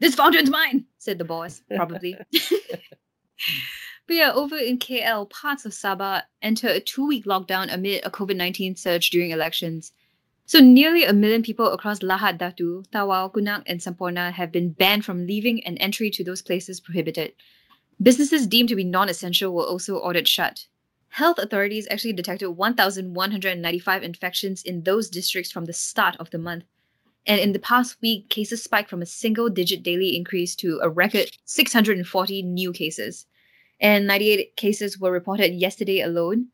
This 0.00 0.14
fountain's 0.14 0.48
mine, 0.50 0.86
said 0.98 1.18
the 1.18 1.24
boys, 1.24 1.62
probably. 1.76 2.16
but 4.08 4.16
yeah, 4.16 4.32
over 4.32 4.56
in 4.56 4.78
KL, 4.78 5.28
parts 5.28 5.66
of 5.66 5.72
Sabah 5.72 6.22
enter 6.40 6.66
a 6.66 6.80
two 6.80 7.06
week 7.06 7.26
lockdown 7.26 7.72
amid 7.72 8.04
a 8.04 8.10
COVID 8.10 8.36
19 8.36 8.74
surge 8.74 9.10
during 9.10 9.30
elections. 9.30 9.92
So, 10.46 10.60
nearly 10.60 11.04
a 11.04 11.12
million 11.12 11.42
people 11.42 11.70
across 11.72 11.98
Lahad 11.98 12.38
Datu, 12.38 12.86
Tawau, 12.86 13.30
Kunak, 13.30 13.64
and 13.66 13.80
Semporna 13.80 14.32
have 14.32 14.50
been 14.50 14.70
banned 14.70 15.04
from 15.04 15.26
leaving 15.26 15.62
and 15.66 15.76
entry 15.78 16.10
to 16.12 16.24
those 16.24 16.40
places 16.40 16.80
prohibited. 16.80 17.34
Businesses 18.02 18.46
deemed 18.46 18.70
to 18.70 18.76
be 18.76 18.82
non 18.82 19.10
essential 19.10 19.52
were 19.52 19.66
also 19.66 19.96
ordered 19.98 20.26
shut. 20.26 20.68
Health 21.10 21.38
authorities 21.38 21.86
actually 21.90 22.14
detected 22.14 22.52
1,195 22.52 24.02
infections 24.02 24.62
in 24.62 24.84
those 24.84 25.10
districts 25.10 25.52
from 25.52 25.66
the 25.66 25.74
start 25.74 26.16
of 26.18 26.30
the 26.30 26.38
month. 26.38 26.64
And 27.26 27.38
in 27.38 27.52
the 27.52 27.58
past 27.58 27.98
week, 28.00 28.30
cases 28.30 28.62
spiked 28.62 28.88
from 28.88 29.02
a 29.02 29.06
single 29.06 29.50
digit 29.50 29.82
daily 29.82 30.16
increase 30.16 30.56
to 30.56 30.80
a 30.82 30.88
record 30.88 31.30
640 31.44 32.42
new 32.42 32.72
cases. 32.72 33.26
And 33.80 34.06
98 34.06 34.56
cases 34.56 34.98
were 34.98 35.12
reported 35.12 35.54
yesterday 35.54 36.00
alone. 36.00 36.48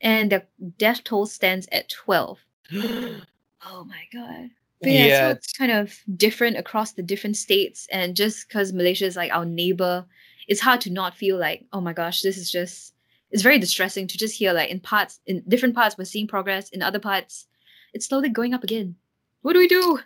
And 0.00 0.30
the 0.32 0.44
death 0.78 1.04
toll 1.04 1.26
stands 1.26 1.68
at 1.72 1.88
12. 1.88 2.38
Oh 3.68 3.84
my 3.84 4.02
God. 4.12 4.50
But 4.80 4.92
yeah, 4.92 5.06
Yeah, 5.06 5.18
so 5.18 5.30
it's 5.30 5.52
kind 5.52 5.72
of 5.72 5.98
different 6.16 6.56
across 6.56 6.92
the 6.92 7.02
different 7.02 7.36
states. 7.36 7.88
And 7.90 8.14
just 8.14 8.46
because 8.46 8.72
Malaysia 8.72 9.06
is 9.06 9.16
like 9.16 9.32
our 9.32 9.44
neighbor, 9.44 10.06
it's 10.46 10.60
hard 10.60 10.80
to 10.82 10.90
not 10.90 11.16
feel 11.16 11.36
like, 11.36 11.64
oh 11.72 11.80
my 11.80 11.92
gosh, 11.92 12.20
this 12.20 12.36
is 12.36 12.48
just, 12.48 12.94
it's 13.32 13.42
very 13.42 13.58
distressing 13.58 14.06
to 14.06 14.16
just 14.16 14.36
hear 14.38 14.52
like 14.52 14.70
in 14.70 14.78
parts, 14.78 15.18
in 15.26 15.42
different 15.48 15.74
parts, 15.74 15.98
we're 15.98 16.04
seeing 16.04 16.28
progress. 16.28 16.68
In 16.70 16.80
other 16.80 17.00
parts, 17.00 17.48
it's 17.92 18.06
slowly 18.06 18.28
going 18.28 18.54
up 18.54 18.62
again. 18.62 18.94
What 19.42 19.54
do 19.54 19.58
we 19.58 19.66
do? 19.68 19.98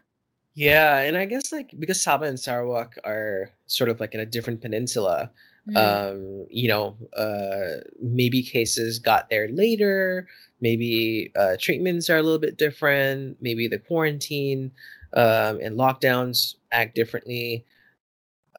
Yeah, 0.55 0.99
and 1.01 1.17
I 1.17 1.27
guess 1.27 1.53
like 1.53 1.73
because 1.79 1.99
Sabah 1.99 2.29
and 2.29 2.39
Sarawak 2.39 2.97
are 3.05 3.51
sort 3.67 3.91
of 3.91 4.01
like 4.01 4.15
in 4.15 4.21
a 4.21 4.27
different 4.27 4.61
peninsula, 4.61 5.31
Mm. 5.69 5.77
um, 5.77 6.47
you 6.51 6.69
know, 6.69 6.97
uh, 7.17 7.83
maybe 8.01 8.43
cases 8.43 8.99
got 8.99 9.29
there 9.29 9.49
later. 9.49 10.27
Maybe 10.61 11.33
uh, 11.37 11.57
treatments 11.59 12.09
are 12.11 12.17
a 12.17 12.23
little 12.23 12.39
bit 12.39 12.57
different. 12.57 13.37
Maybe 13.41 13.69
the 13.69 13.79
quarantine 13.79 14.73
um, 15.13 15.61
and 15.61 15.79
lockdowns 15.79 16.55
act 16.73 16.95
differently. 16.95 17.65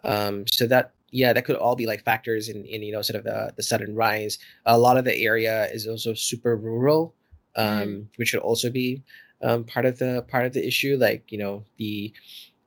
Um, 0.04 0.46
so 0.48 0.68
that 0.68 0.94
yeah, 1.12 1.34
that 1.34 1.46
could 1.46 1.58
all 1.58 1.76
be 1.76 1.86
like 1.86 2.04
factors 2.04 2.50
in 2.50 2.66
in 2.66 2.84
you 2.84 2.92
know 2.92 3.02
sort 3.02 3.18
of 3.18 3.24
the 3.24 3.54
the 3.56 3.64
sudden 3.64 3.96
rise. 3.96 4.38
A 4.66 4.78
lot 4.78 4.98
of 4.98 5.06
the 5.06 5.16
area 5.16 5.66
is 5.72 5.88
also 5.88 6.14
super 6.14 6.56
rural, 6.56 7.14
um, 7.56 8.10
which 8.16 8.30
should 8.30 8.42
also 8.42 8.70
be 8.70 9.04
um, 9.44 9.64
part 9.64 9.86
of 9.86 10.00
the 10.00 10.26
part 10.30 10.46
of 10.46 10.54
the 10.54 10.66
issue. 10.66 10.98
Like 11.00 11.32
you 11.32 11.38
know 11.38 11.64
the 11.78 12.14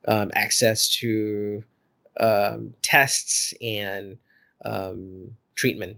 um, 0.07 0.31
access 0.35 0.89
to 0.97 1.63
um, 2.19 2.73
tests 2.81 3.53
and 3.61 4.17
um, 4.65 5.35
treatment. 5.55 5.97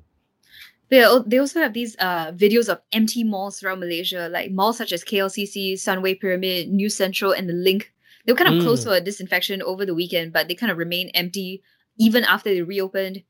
They, 0.89 1.06
they 1.25 1.38
also 1.39 1.60
have 1.60 1.73
these 1.73 1.95
uh, 1.99 2.32
videos 2.32 2.69
of 2.69 2.80
empty 2.93 3.23
malls 3.23 3.60
throughout 3.60 3.80
Malaysia, 3.80 4.30
like 4.32 4.51
malls 4.51 4.77
such 4.77 4.93
as 4.93 5.03
KLCC, 5.03 5.73
Sunway 5.73 6.19
Pyramid, 6.19 6.69
NU 6.71 6.88
Sentral, 6.88 7.38
and 7.38 7.49
the 7.49 7.53
Link. 7.53 7.91
They 8.25 8.32
were 8.34 8.38
kind 8.38 8.56
of 8.56 8.63
close 8.63 8.82
Mm. 8.82 8.84
to 8.86 8.91
a 8.91 9.01
disinfection 9.01 9.62
over 9.62 9.86
the 9.86 9.93
weekend, 9.95 10.32
but 10.32 10.47
they 10.47 10.56
kind 10.56 10.71
of 10.71 10.77
remain 10.77 11.10
empty 11.10 11.62
even 11.97 12.23
after 12.23 12.49
they 12.53 12.62
reopened. 12.62 13.23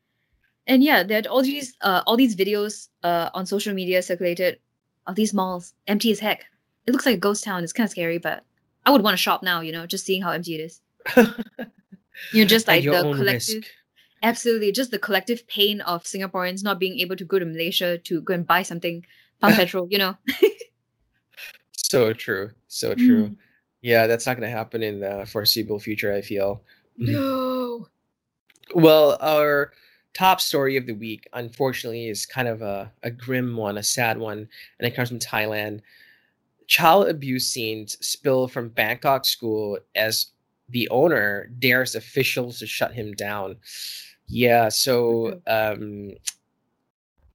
And 0.67 0.83
yeah, 0.83 1.01
there 1.03 1.21
are 1.23 1.29
all 1.29 1.41
these 1.41 1.75
uh, 1.81 2.01
all 2.05 2.17
these 2.17 2.35
videos 2.35 2.89
uh, 3.01 3.29
on 3.33 3.45
social 3.45 3.73
media 3.73 4.01
circulated 4.01 4.59
of 5.07 5.15
these 5.15 5.33
malls 5.33 5.73
empty 5.87 6.11
as 6.11 6.19
heck. 6.19 6.45
It 6.85 6.91
looks 6.91 7.05
like 7.05 7.15
a 7.15 7.19
ghost 7.19 7.43
town. 7.43 7.63
It's 7.63 7.73
kind 7.73 7.85
of 7.85 7.91
scary, 7.91 8.17
but 8.17 8.43
I 8.85 8.91
would 8.91 9.01
want 9.01 9.13
to 9.13 9.21
shop 9.21 9.41
now. 9.43 9.61
You 9.61 9.71
know, 9.71 9.85
just 9.87 10.05
seeing 10.05 10.21
how 10.21 10.31
empty 10.31 10.55
it 10.55 10.61
is. 10.61 10.81
You 12.33 12.43
know, 12.43 12.47
just 12.47 12.67
like 12.67 12.83
the 12.83 13.01
collective. 13.13 13.55
risk. 13.61 13.67
Absolutely, 14.23 14.71
just 14.71 14.91
the 14.91 14.99
collective 14.99 15.47
pain 15.47 15.81
of 15.81 16.03
Singaporeans 16.03 16.63
not 16.63 16.79
being 16.79 16.99
able 16.99 17.15
to 17.15 17.25
go 17.25 17.39
to 17.39 17.45
Malaysia 17.45 17.97
to 17.99 18.21
go 18.21 18.33
and 18.33 18.47
buy 18.47 18.63
something, 18.63 19.05
pump 19.39 19.55
petrol, 19.57 19.87
you 19.89 19.97
know. 19.97 20.17
So 21.71 22.13
true. 22.13 22.51
So 22.67 22.95
true. 22.95 23.29
Mm. 23.29 23.35
Yeah, 23.81 24.07
that's 24.07 24.25
not 24.25 24.35
going 24.37 24.49
to 24.49 24.55
happen 24.55 24.83
in 24.83 24.99
the 24.99 25.25
foreseeable 25.25 25.79
future, 25.79 26.13
I 26.13 26.21
feel. 26.21 26.61
No. 26.97 27.87
Well, 28.73 29.17
our 29.21 29.71
top 30.13 30.41
story 30.41 30.75
of 30.75 30.85
the 30.85 30.93
week, 30.93 31.25
unfortunately, 31.31 32.09
is 32.09 32.25
kind 32.25 32.49
of 32.49 32.61
a, 32.61 32.91
a 33.01 33.09
grim 33.09 33.55
one, 33.55 33.77
a 33.77 33.83
sad 33.83 34.17
one, 34.17 34.49
and 34.77 34.85
it 34.85 34.93
comes 34.93 35.07
from 35.07 35.19
Thailand. 35.19 35.79
Child 36.67 37.07
abuse 37.07 37.47
scenes 37.47 37.97
spill 38.05 38.49
from 38.49 38.67
Bangkok 38.67 39.23
school 39.23 39.79
as 39.95 40.31
the 40.69 40.89
owner 40.89 41.49
dares 41.59 41.95
officials 41.95 42.59
to 42.59 42.67
shut 42.67 42.93
him 42.93 43.13
down. 43.13 43.57
Yeah, 44.27 44.69
so 44.69 45.41
um, 45.47 46.11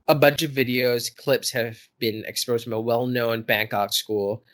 a 0.08 0.14
bunch 0.14 0.42
of 0.42 0.50
videos, 0.50 1.14
clips 1.14 1.50
have 1.52 1.78
been 1.98 2.24
exposed 2.26 2.64
from 2.64 2.72
a 2.74 2.80
well 2.80 3.06
known 3.06 3.42
Bangkok 3.42 3.92
school. 3.92 4.44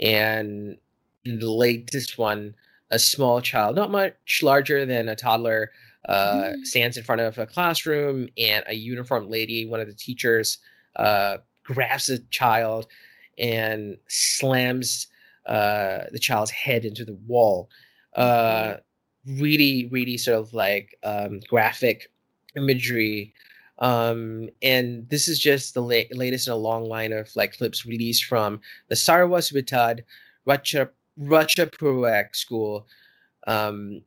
And 0.00 0.76
in 1.24 1.38
the 1.38 1.50
latest 1.50 2.18
one, 2.18 2.54
a 2.90 2.98
small 2.98 3.40
child, 3.40 3.76
not 3.76 3.90
much 3.90 4.42
larger 4.42 4.84
than 4.84 5.08
a 5.08 5.16
toddler, 5.16 5.70
uh, 6.08 6.52
Mm. 6.52 6.64
stands 6.64 6.96
in 6.96 7.02
front 7.02 7.20
of 7.20 7.36
a 7.38 7.46
classroom, 7.46 8.28
and 8.38 8.62
a 8.68 8.74
uniformed 8.74 9.28
lady, 9.28 9.66
one 9.66 9.80
of 9.80 9.88
the 9.88 9.94
teachers, 9.94 10.58
uh, 10.96 11.38
grabs 11.64 12.06
the 12.06 12.18
child 12.30 12.86
and 13.38 13.96
slams 14.06 15.08
uh, 15.46 16.04
the 16.12 16.18
child's 16.18 16.50
head 16.50 16.84
into 16.84 17.04
the 17.04 17.14
wall. 17.26 17.68
Uh, 18.16 18.76
really, 19.26 19.88
really 19.90 20.16
sort 20.16 20.38
of 20.38 20.52
like 20.54 20.98
um, 21.02 21.40
graphic 21.48 22.10
imagery. 22.56 23.34
Um, 23.78 24.48
and 24.62 25.08
this 25.10 25.28
is 25.28 25.38
just 25.38 25.74
the 25.74 25.82
la- 25.82 26.10
latest 26.12 26.46
in 26.46 26.52
a 26.52 26.56
long 26.56 26.88
line 26.88 27.12
of 27.12 27.34
like 27.36 27.58
clips 27.58 27.84
released 27.84 28.24
from 28.24 28.60
the 28.88 28.94
Sarvasvitad 28.94 30.00
Racha 30.46 30.88
Ratchapurak 31.20 32.34
school. 32.34 32.86
Um, 33.46 34.02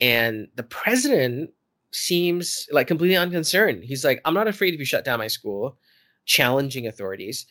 and 0.00 0.48
the 0.56 0.62
president 0.62 1.50
seems 1.90 2.68
like 2.72 2.86
completely 2.86 3.16
unconcerned. 3.16 3.84
He's 3.84 4.04
like, 4.04 4.20
I'm 4.24 4.34
not 4.34 4.48
afraid 4.48 4.74
if 4.74 4.80
you 4.80 4.86
shut 4.86 5.04
down 5.04 5.18
my 5.18 5.28
school, 5.28 5.78
challenging 6.26 6.86
authorities. 6.86 7.46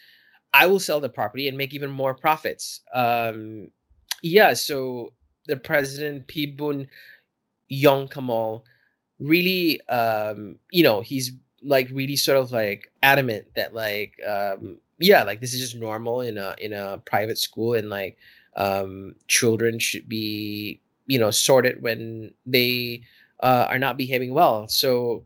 I 0.54 0.68
will 0.68 0.80
sell 0.80 1.00
the 1.00 1.10
property 1.10 1.48
and 1.48 1.58
make 1.58 1.74
even 1.74 1.90
more 1.90 2.14
profits. 2.14 2.82
Um, 2.94 3.70
yeah, 4.22 4.54
so 4.54 5.14
the 5.48 5.58
president, 5.58 6.28
Pibun 6.28 6.88
Yong 7.70 8.08
Kamal, 8.08 8.66
really, 9.20 9.82
um, 9.88 10.58
you 10.72 10.84
know, 10.84 11.02
he's 11.02 11.32
like 11.64 11.90
really 11.92 12.16
sort 12.16 12.38
of 12.38 12.52
like 12.52 12.92
adamant 13.02 13.46
that 13.56 13.74
like, 13.74 14.20
um, 14.28 14.78
yeah, 15.00 15.24
like 15.24 15.42
this 15.42 15.54
is 15.54 15.60
just 15.60 15.76
normal 15.76 16.22
in 16.22 16.38
a 16.38 16.56
in 16.60 16.74
a 16.74 17.00
private 17.06 17.38
school, 17.38 17.74
and 17.74 17.90
like 17.90 18.18
um, 18.56 19.16
children 19.28 19.80
should 19.80 20.08
be, 20.08 20.82
you 21.08 21.20
know, 21.20 21.32
sorted 21.32 21.82
when 21.82 22.34
they 22.46 23.04
uh, 23.42 23.68
are 23.70 23.80
not 23.80 23.98
behaving 23.98 24.34
well. 24.34 24.68
So 24.68 25.26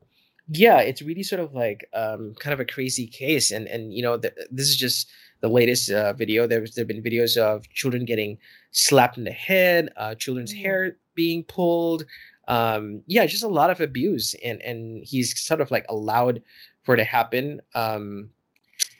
yeah, 0.50 0.80
it's 0.80 1.02
really 1.02 1.24
sort 1.24 1.42
of 1.42 1.54
like 1.54 1.88
um, 1.94 2.34
kind 2.40 2.54
of 2.54 2.60
a 2.60 2.66
crazy 2.66 3.08
case, 3.08 3.52
and 3.52 3.68
and 3.68 3.94
you 3.94 4.02
know, 4.02 4.18
the, 4.18 4.34
this 4.52 4.68
is 4.70 4.78
just 4.78 5.10
the 5.42 5.48
latest 5.50 5.92
uh, 5.92 6.14
video. 6.14 6.48
There's 6.48 6.76
there've 6.76 6.88
been 6.88 7.04
videos 7.04 7.38
of 7.38 7.68
children 7.70 8.06
getting 8.06 8.38
slapped 8.72 9.18
in 9.18 9.24
the 9.24 9.32
head, 9.32 9.90
uh, 9.98 10.16
children's 10.16 10.54
Mm. 10.54 10.62
hair 10.62 10.98
being 11.16 11.44
pulled. 11.44 12.06
Um, 12.48 13.02
yeah, 13.08 13.26
just 13.26 13.44
a 13.44 13.48
lot 13.48 13.70
of 13.70 13.82
abuse, 13.82 14.34
and 14.44 14.62
and 14.62 15.04
he's 15.06 15.38
sort 15.40 15.62
of 15.62 15.70
like 15.72 15.86
allowed 15.90 16.42
for 16.84 16.94
it 16.96 16.98
to 16.98 17.04
happen. 17.04 17.62
Um, 17.76 18.30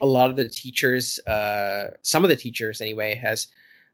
a 0.02 0.06
lot 0.06 0.30
of 0.30 0.36
the 0.36 0.48
teachers, 0.50 1.18
uh, 1.28 1.92
some 2.02 2.24
of 2.24 2.30
the 2.30 2.36
teachers 2.36 2.82
anyway, 2.82 3.16
has 3.16 3.48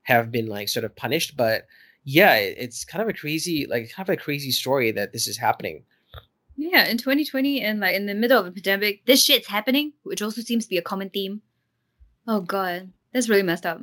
have 0.03 0.31
been 0.31 0.47
like 0.47 0.67
sort 0.69 0.83
of 0.83 0.95
punished, 0.95 1.37
but 1.37 1.65
yeah, 2.03 2.35
it's 2.35 2.83
kind 2.83 3.01
of 3.01 3.07
a 3.07 3.13
crazy, 3.13 3.65
like 3.67 3.89
kind 3.91 4.09
of 4.09 4.13
a 4.13 4.17
crazy 4.17 4.51
story 4.51 4.91
that 4.91 5.13
this 5.13 5.27
is 5.27 5.37
happening. 5.37 5.83
Yeah, 6.57 6.85
in 6.87 6.97
2020 6.97 7.61
and 7.61 7.79
like 7.79 7.95
in 7.95 8.05
the 8.05 8.13
middle 8.13 8.37
of 8.39 8.45
a 8.45 8.51
pandemic, 8.51 9.05
this 9.05 9.23
shit's 9.23 9.47
happening, 9.47 9.93
which 10.03 10.21
also 10.21 10.41
seems 10.41 10.65
to 10.65 10.69
be 10.69 10.77
a 10.77 10.81
common 10.81 11.09
theme. 11.09 11.41
Oh 12.27 12.41
god, 12.41 12.91
that's 13.13 13.29
really 13.29 13.43
messed 13.43 13.65
up. 13.65 13.81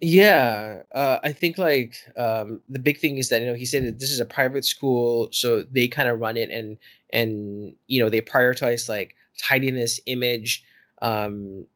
Yeah, 0.00 0.82
uh, 0.94 1.18
I 1.24 1.32
think 1.32 1.58
like 1.58 1.96
um, 2.16 2.60
the 2.68 2.78
big 2.78 2.98
thing 2.98 3.18
is 3.18 3.30
that 3.30 3.40
you 3.40 3.48
know 3.48 3.54
he 3.54 3.66
said 3.66 3.84
that 3.84 3.98
this 3.98 4.10
is 4.10 4.20
a 4.20 4.24
private 4.24 4.64
school, 4.64 5.28
so 5.32 5.62
they 5.62 5.88
kind 5.88 6.08
of 6.08 6.20
run 6.20 6.36
it 6.36 6.50
and 6.50 6.78
and 7.12 7.74
you 7.88 8.00
know 8.00 8.08
they 8.08 8.20
prioritize 8.20 8.88
like 8.88 9.16
tidiness, 9.42 9.98
image, 10.06 10.62
um, 11.02 11.66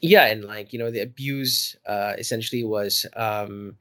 yeah, 0.00 0.26
and 0.26 0.44
like 0.44 0.72
you 0.72 0.78
know 0.78 0.90
the 0.90 1.00
abuse 1.02 1.76
uh, 1.86 2.14
essentially 2.18 2.64
was 2.64 3.04
um, 3.16 3.76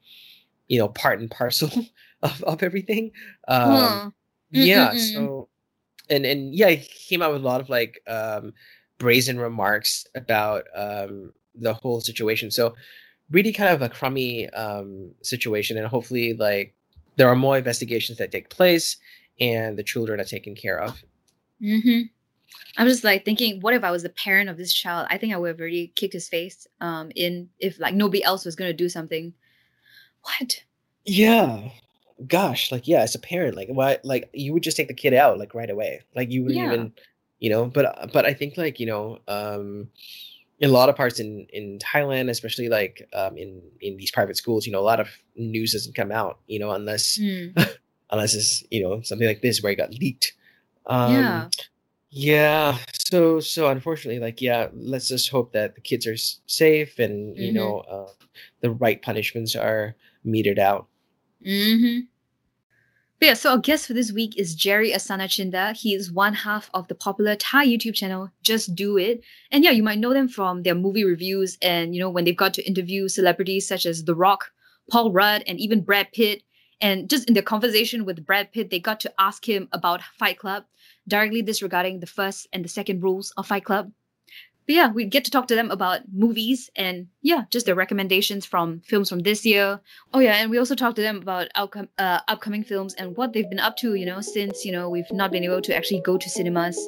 you 0.68 0.80
know 0.80 0.88
part 0.90 1.20
and 1.20 1.32
parcel 1.32 1.70
of 2.24 2.44
of 2.44 2.64
everything. 2.64 3.12
Um, 3.48 4.02
Huh. 4.02 4.12
yeah, 4.52 4.92
Mm-mm-mm. 4.92 4.96
so 4.96 5.50
and 6.10 6.26
and 6.26 6.54
yeah, 6.56 6.70
he 6.72 6.88
came 7.10 7.22
out 7.22 7.34
with 7.34 7.42
a 7.42 7.46
lot 7.46 7.62
of 7.62 7.70
like 7.70 8.02
um, 8.08 8.54
brazen 9.00 9.40
remarks 9.40 10.06
about 10.16 10.66
um, 10.76 11.34
the 11.60 11.74
whole 11.74 12.02
situation. 12.02 12.52
So 12.52 12.76
really 13.32 13.52
kind 13.54 13.74
of 13.74 13.82
a 13.82 13.90
crummy 13.90 14.50
um, 14.52 15.12
situation 15.22 15.78
and 15.78 15.88
hopefully 15.88 16.34
like 16.34 16.74
there 17.18 17.28
are 17.30 17.36
more 17.36 17.58
investigations 17.58 18.18
that 18.20 18.32
take 18.32 18.50
place 18.50 18.98
and 19.40 19.78
the 19.78 19.84
children 19.84 20.20
are 20.20 20.26
taken 20.26 20.56
care 20.56 20.80
of 20.80 21.04
Mm-hmm. 21.62 22.02
I'm 22.78 22.88
just 22.88 23.04
like 23.06 23.24
thinking, 23.26 23.62
what 23.62 23.74
if 23.74 23.84
I 23.84 23.92
was 23.92 24.04
the 24.04 24.10
parent 24.10 24.50
of 24.50 24.58
this 24.58 24.74
child? 24.74 25.08
I 25.10 25.18
think 25.18 25.34
I 25.34 25.38
would 25.38 25.48
have 25.48 25.60
already 25.60 25.88
kicked 25.96 26.14
his 26.14 26.28
face. 26.28 26.68
Um, 26.82 27.12
in 27.16 27.50
if 27.60 27.80
like 27.80 27.96
nobody 27.96 28.24
else 28.24 28.44
was 28.46 28.56
gonna 28.58 28.74
do 28.74 28.90
something. 28.90 29.34
What? 30.22 30.64
yeah 31.06 31.70
gosh 32.28 32.72
like 32.72 32.88
yeah 32.88 33.02
as 33.02 33.14
a 33.14 33.20
parent 33.20 33.56
like 33.56 33.68
why 33.68 33.98
like 34.04 34.30
you 34.34 34.54
would 34.54 34.64
just 34.64 34.78
take 34.78 34.88
the 34.88 34.94
kid 34.94 35.14
out 35.14 35.38
like 35.38 35.54
right 35.54 35.70
away 35.70 36.02
like 36.16 36.32
you 36.32 36.44
wouldn't 36.44 36.58
Yeah. 36.60 36.74
even 36.74 36.94
you 37.40 37.50
know 37.50 37.66
but 37.66 38.12
but 38.14 38.26
i 38.26 38.34
think 38.34 38.58
like 38.58 38.80
you 38.80 38.86
know 38.86 39.20
um 39.28 39.90
in 40.60 40.70
a 40.70 40.74
lot 40.74 40.90
of 40.90 40.96
parts 40.96 41.20
in 41.20 41.46
in 41.52 41.78
thailand 41.80 42.30
especially 42.30 42.70
like 42.70 43.08
um 43.14 43.38
in 43.38 43.62
in 43.82 43.98
these 43.98 44.12
private 44.12 44.38
schools 44.38 44.66
you 44.66 44.72
know 44.72 44.80
a 44.80 44.90
lot 44.92 45.00
of 45.00 45.10
news 45.36 45.74
doesn't 45.74 45.96
come 45.96 46.12
out 46.12 46.40
you 46.48 46.60
know 46.60 46.72
unless 46.72 47.18
Hmm. 47.18 47.48
unless 48.12 48.34
it's 48.36 48.64
you 48.72 48.82
know 48.84 49.02
something 49.02 49.28
like 49.28 49.42
this 49.42 49.62
where 49.62 49.72
it 49.74 49.76
got 49.78 49.92
leaked 49.94 50.34
um 50.86 51.12
Yeah. 51.12 51.50
yeah 52.12 52.78
so 53.10 53.40
so 53.40 53.70
unfortunately 53.70 54.20
like 54.22 54.42
yeah 54.42 54.68
let's 54.74 55.08
just 55.10 55.30
hope 55.30 55.52
that 55.54 55.76
the 55.76 55.82
kids 55.82 56.08
are 56.08 56.16
safe 56.46 57.00
and 57.00 57.36
you 57.38 57.52
Mhm. 57.52 57.56
know 57.56 57.78
uh, 57.80 58.08
the 58.62 58.72
right 58.72 59.02
punishments 59.02 59.56
are 59.56 59.96
meted 60.24 60.60
out 60.60 60.88
Mm-hmm. 61.46 62.00
But 63.20 63.28
yeah, 63.28 63.34
so 63.36 63.52
our 63.52 63.58
guest 63.58 63.88
for 63.88 63.94
this 63.94 64.12
week 64.12 64.38
is 64.38 64.56
Jerry 64.56 64.92
Asanachinda. 64.92 65.78
He 65.78 65.94
is 65.94 66.12
one 66.12 66.34
half 66.34 66.70
of 66.74 66.90
the 66.90 66.96
popular 66.96 67.38
Thai 67.38 67.66
YouTube 67.66 67.96
channel 67.96 68.30
Just 68.44 68.76
Doo 68.76 68.98
It. 68.98 69.24
And 69.52 69.64
yeah, 69.64 69.72
you 69.72 69.84
might 69.84 70.00
know 70.00 70.14
them 70.14 70.28
from 70.28 70.64
their 70.64 70.76
movie 70.76 71.06
reviews 71.06 71.58
and 71.62 71.96
you 71.96 72.02
know 72.02 72.10
when 72.10 72.26
they've 72.26 72.36
got 72.36 72.54
to 72.56 72.68
interview 72.68 73.08
celebrities 73.08 73.68
such 73.68 73.86
as 73.86 74.04
The 74.04 74.16
Rock, 74.16 74.52
Paul 74.92 75.14
Rudd, 75.14 75.44
and 75.48 75.60
even 75.62 75.82
Brad 75.82 76.12
Pitt. 76.12 76.44
And 76.82 77.10
just 77.10 77.30
in 77.30 77.34
their 77.34 77.44
conversation 77.44 78.04
with 78.04 78.26
Brad 78.26 78.52
Pitt, 78.52 78.70
they 78.70 78.80
got 78.80 79.00
to 79.00 79.14
ask 79.18 79.48
him 79.48 79.70
about 79.72 80.02
Fight 80.20 80.38
Club, 80.38 80.66
directly 81.08 81.42
disregarding 81.42 82.02
the 82.02 82.08
first 82.08 82.48
and 82.52 82.66
the 82.66 82.70
second 82.70 83.02
rules 83.02 83.32
of 83.38 83.48
Fight 83.48 83.64
Club. 83.64 83.94
But 84.66 84.74
yeah, 84.76 84.92
we 84.92 85.06
get 85.06 85.26
to 85.26 85.32
talk 85.32 85.48
to 85.50 85.56
them 85.56 85.70
about 85.70 86.02
movies 86.12 86.72
and 86.76 87.08
yeah, 87.22 87.44
just 87.52 87.68
their 87.68 87.76
recommendations 87.76 88.46
from 88.48 88.82
films 88.82 89.10
from 89.10 89.20
this 89.20 89.46
year, 89.46 89.80
Oh 90.14 90.20
yeah, 90.20 90.36
and 90.36 90.50
we 90.50 90.58
also 90.58 90.76
talked 90.76 90.96
to 90.96 91.02
them 91.02 91.18
about 91.18 91.50
outcome, 91.56 91.90
uh, 91.98 92.22
upcoming 92.28 92.64
films 92.64 92.94
and 92.96 93.16
what 93.16 93.34
they've 93.34 93.50
been 93.50 93.60
up 93.60 93.78
to. 93.78 93.94
You 93.94 94.06
know, 94.06 94.22
since 94.22 94.66
you 94.66 94.72
know 94.72 94.90
we've 94.90 95.12
not 95.12 95.32
been 95.32 95.44
able 95.44 95.62
to 95.62 95.76
actually 95.76 96.02
go 96.02 96.18
to 96.18 96.30
cinemas. 96.30 96.80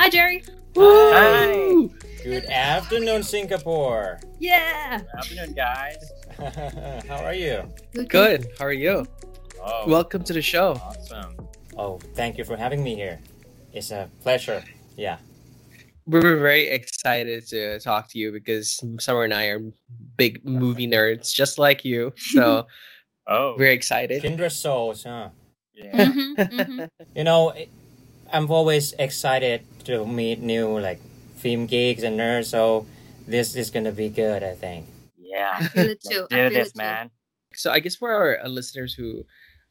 Hi, 0.00 0.10
Jerry. 0.10 0.42
Hi. 0.76 1.88
Good 2.24 2.46
afternoon, 2.46 3.22
Singapore. 3.22 4.20
Yeah. 4.40 4.98
Good 5.00 5.08
afternoon, 5.18 5.54
guys. 5.54 5.98
How 7.08 7.24
are 7.24 7.34
you? 7.34 7.62
good 8.08 8.48
how 8.58 8.66
are 8.66 8.72
you 8.72 9.06
Oh, 9.62 9.88
welcome 9.88 10.24
to 10.24 10.32
the 10.34 10.42
show 10.42 10.72
awesome. 10.74 11.36
Oh, 11.76 11.98
thank 12.14 12.38
you 12.38 12.44
for 12.44 12.56
having 12.56 12.82
me 12.84 12.94
here. 12.96 13.20
It's 13.72 13.90
a 13.92 14.08
pleasure. 14.22 14.64
Yeah. 14.96 15.18
we 16.06 16.20
were 16.20 16.36
very 16.38 16.68
excited 16.68 17.46
to 17.48 17.80
talk 17.80 18.08
to 18.10 18.18
you 18.18 18.32
because 18.32 18.82
summer 19.00 19.24
and 19.24 19.34
i 19.34 19.46
are 19.46 19.60
big 20.16 20.44
movie 20.44 20.88
nerds 20.88 21.32
just 21.34 21.58
like 21.58 21.84
you 21.84 22.12
so 22.16 22.66
Oh, 23.26 23.54
we're 23.58 23.72
excited 23.72 24.22
kindred 24.22 24.52
souls, 24.52 25.04
huh? 25.04 25.30
Mm-hmm. 25.78 26.34
Mhm, 26.34 26.36
mhm. 26.36 26.88
You 27.16 27.24
know, 27.24 27.52
I'm 28.32 28.50
always 28.50 28.92
excited 28.98 29.62
to 29.84 30.04
meet 30.06 30.40
new 30.40 30.78
like 30.80 31.00
film 31.44 31.66
geeks 31.66 32.02
and 32.02 32.18
nerds. 32.18 32.46
So 32.46 32.86
this 33.26 33.56
is 33.56 33.70
gonna 33.70 33.92
be 33.92 34.08
good, 34.08 34.42
I 34.42 34.54
think. 34.54 34.86
Yeah. 35.18 35.52
I 35.60 35.68
feel 35.68 35.90
it 35.90 36.00
too. 36.02 36.26
I 36.32 36.48
Do 36.48 36.50
feel 36.50 36.58
this, 36.58 36.68
it 36.68 36.74
too. 36.80 36.86
man. 36.86 37.10
so 37.54 37.70
i 37.70 37.78
guess 37.80 37.96
for 37.96 38.10
our 38.12 38.38
uh, 38.44 38.48
listeners 38.48 38.94
who 38.94 39.24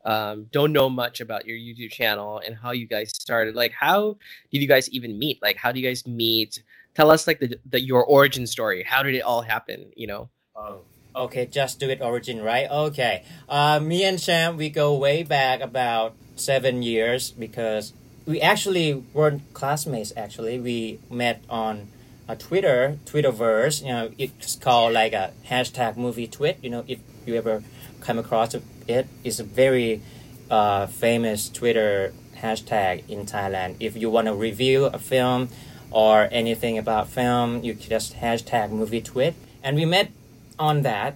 um, 0.06 0.48
don't 0.52 0.72
know 0.74 0.90
much 0.90 1.22
about 1.22 1.46
your 1.46 1.58
youtube 1.58 1.92
channel 1.92 2.42
and 2.46 2.56
how 2.56 2.72
you 2.72 2.88
guys 2.88 3.10
started 3.16 3.56
like 3.56 3.72
how 3.72 4.18
did 4.52 4.62
you 4.62 4.68
guys 4.68 4.90
even 4.90 5.18
meet 5.18 5.42
like 5.42 5.58
how 5.58 5.72
do 5.72 5.80
you 5.80 5.88
guys 5.88 6.06
meet 6.08 6.62
tell 6.96 7.10
us 7.12 7.28
like 7.28 7.40
the, 7.40 7.58
the 7.70 7.80
your 7.80 8.04
origin 8.06 8.46
story 8.48 8.84
how 8.84 9.02
did 9.04 9.16
it 9.16 9.22
all 9.22 9.42
happen 9.42 9.92
you 9.96 10.08
know 10.08 10.30
Oh. 10.56 10.82
Okay, 11.16 11.46
just 11.46 11.80
do 11.80 11.90
it 11.90 12.02
origin, 12.02 12.42
right? 12.42 12.70
Okay. 12.70 13.24
Uh, 13.48 13.80
me 13.80 14.04
and 14.04 14.20
Sam, 14.20 14.58
we 14.58 14.70
go 14.70 14.96
way 14.98 15.24
back 15.24 15.62
about 15.62 16.16
seven 16.36 16.82
years 16.82 17.32
because 17.32 17.94
we 18.26 18.42
actually 18.42 18.94
weren't 19.14 19.54
classmates. 19.54 20.14
Actually, 20.16 20.60
we 20.60 21.00
met 21.10 21.44
on 21.50 21.88
a 22.28 22.36
Twitter, 22.36 23.00
Twitterverse. 23.06 23.82
You 23.82 23.90
know, 23.90 24.12
it's 24.18 24.56
called 24.56 24.94
like 24.94 25.14
a 25.14 25.34
hashtag 25.48 25.98
movie 25.98 26.28
twit. 26.28 26.60
You 26.62 26.70
know, 26.70 26.84
if 26.88 27.00
you 27.26 27.36
ever 27.36 27.64
come 28.02 28.18
across 28.18 28.56
it, 28.88 29.08
it's 29.24 29.40
a 29.40 29.44
very 29.44 30.02
uh, 30.50 30.88
famous 30.88 31.50
Twitter 31.50 32.14
hashtag 32.38 33.10
in 33.10 33.26
Thailand. 33.26 33.76
If 33.80 33.96
you 33.96 34.10
want 34.10 34.28
to 34.28 34.34
review 34.34 34.86
a 34.86 35.00
film 35.00 35.50
or 35.92 36.28
anything 36.32 36.78
about 36.78 37.08
film, 37.08 37.64
you 37.64 37.74
just 37.74 38.16
hashtag 38.16 38.72
movie 38.72 39.02
twit. 39.02 39.36
And 39.62 39.76
we 39.76 39.86
met 39.86 40.12
on 40.60 40.82
that, 40.82 41.16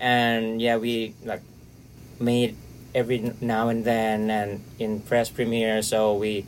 and 0.00 0.60
yeah, 0.60 0.76
we 0.76 1.14
like 1.24 1.42
meet 2.18 2.56
every 2.94 3.32
now 3.40 3.68
and 3.68 3.84
then 3.84 4.30
and 4.30 4.62
in 4.78 5.00
press 5.00 5.30
premiere. 5.30 5.82
So 5.82 6.14
we 6.14 6.46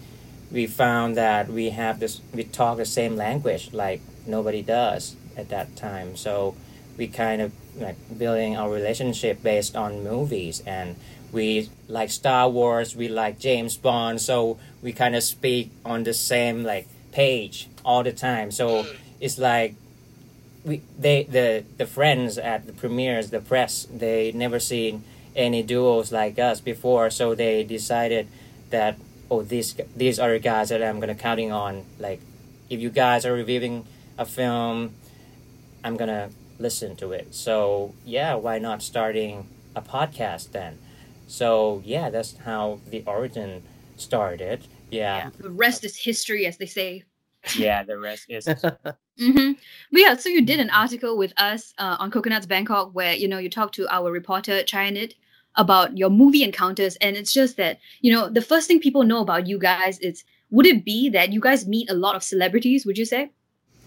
we 0.50 0.66
found 0.66 1.16
that 1.16 1.48
we 1.48 1.70
have 1.70 2.00
this 2.00 2.20
we 2.32 2.44
talk 2.44 2.76
the 2.76 2.84
same 2.84 3.16
language 3.16 3.72
like 3.72 4.00
nobody 4.26 4.62
does 4.62 5.16
at 5.36 5.48
that 5.48 5.76
time. 5.76 6.16
So 6.16 6.54
we 6.96 7.08
kind 7.08 7.42
of 7.42 7.52
like 7.76 7.96
building 8.16 8.56
our 8.56 8.70
relationship 8.70 9.42
based 9.42 9.76
on 9.76 10.04
movies. 10.04 10.62
And 10.66 10.96
we 11.32 11.68
like 11.88 12.10
star 12.10 12.48
wars 12.48 12.94
we 12.94 13.08
like 13.08 13.38
james 13.38 13.76
bond. 13.76 14.20
So 14.20 14.58
we 14.82 14.92
kind 14.92 15.16
of 15.16 15.22
speak 15.22 15.70
on 15.84 16.04
the 16.04 16.14
same 16.14 16.62
like 16.62 16.86
page 17.12 17.68
all 17.84 18.02
the 18.02 18.12
time. 18.12 18.50
So 18.50 18.86
it's 19.20 19.38
like 19.38 19.74
we 20.64 20.82
they 20.98 21.24
the 21.24 21.64
the 21.76 21.86
friends 21.86 22.38
at 22.38 22.66
the 22.66 22.72
premieres 22.72 23.30
the 23.30 23.40
press 23.40 23.86
they 23.92 24.32
never 24.32 24.58
seen 24.58 25.04
any 25.36 25.62
duos 25.62 26.12
like 26.12 26.38
us 26.38 26.60
before 26.60 27.10
so 27.10 27.34
they 27.34 27.64
decided 27.64 28.28
that 28.70 28.96
oh 29.30 29.42
these 29.42 29.74
these 29.96 30.18
are 30.18 30.38
guys 30.38 30.68
that 30.68 30.82
i'm 30.82 31.00
gonna 31.00 31.14
counting 31.14 31.52
on. 31.52 31.84
Like 31.98 32.20
if 32.70 32.80
you 32.80 32.90
guys 32.90 33.24
are 33.26 33.32
reviewing 33.32 33.86
a 34.18 34.24
film 34.24 34.94
i'm 35.82 35.96
gonna 35.96 36.30
listen 36.58 36.96
to 36.96 37.12
it. 37.12 37.34
So 37.34 37.94
yeah 38.04 38.34
why 38.34 38.58
not 38.58 38.82
starting 38.82 39.46
a 39.74 39.82
podcast 39.82 40.52
then? 40.52 40.78
So 41.26 41.82
yeah 41.84 42.10
that's 42.10 42.36
how 42.38 42.80
the 42.90 43.02
origin 43.06 43.62
started. 43.96 44.66
Yeah. 44.90 45.30
The 45.38 45.50
rest 45.50 45.84
is 45.84 45.96
history, 45.96 46.46
as 46.46 46.56
they 46.56 46.66
say. 46.66 47.04
yeah, 47.58 47.82
the 47.82 47.98
rest 47.98 48.26
is 48.28 48.46
Mm-hmm. 49.20 49.52
But 49.92 50.00
yeah, 50.00 50.16
so 50.16 50.28
you 50.28 50.42
did 50.42 50.58
an 50.58 50.70
article 50.70 51.16
with 51.16 51.32
us 51.36 51.72
uh, 51.78 51.96
on 52.00 52.10
Coconuts 52.10 52.46
Bangkok 52.46 52.92
where 52.94 53.14
you 53.14 53.28
know 53.28 53.38
you 53.38 53.48
talked 53.48 53.76
to 53.76 53.86
our 53.88 54.10
reporter 54.10 54.62
Chayanit 54.64 55.14
about 55.56 55.96
your 55.96 56.10
movie 56.10 56.42
encounters, 56.42 56.96
and 56.96 57.16
it's 57.16 57.32
just 57.32 57.56
that 57.56 57.78
you 58.00 58.12
know 58.12 58.28
the 58.28 58.42
first 58.42 58.68
thing 58.68 58.80
people 58.80 59.04
know 59.04 59.20
about 59.20 59.46
you 59.46 59.58
guys 59.58 59.98
is 60.00 60.24
would 60.50 60.66
it 60.66 60.84
be 60.84 61.08
that 61.10 61.32
you 61.32 61.40
guys 61.40 61.66
meet 61.66 61.90
a 61.90 61.94
lot 61.94 62.14
of 62.14 62.22
celebrities? 62.22 62.86
Would 62.86 62.98
you 62.98 63.04
say? 63.04 63.30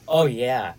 Oh 0.08 0.26
yeah, 0.26 0.74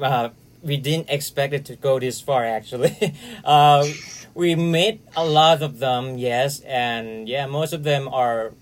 uh, 0.00 0.30
we 0.62 0.76
didn't 0.76 1.10
expect 1.10 1.52
it 1.52 1.64
to 1.66 1.76
go 1.76 1.98
this 1.98 2.20
far. 2.20 2.44
Actually, 2.44 3.14
um, 3.44 3.92
we 4.34 4.54
met 4.54 4.98
a 5.16 5.24
lot 5.24 5.62
of 5.62 5.78
them. 5.78 6.18
Yes, 6.18 6.60
and 6.60 7.28
yeah, 7.28 7.46
most 7.46 7.72
of 7.72 7.82
them 7.84 8.08
are, 8.08 8.52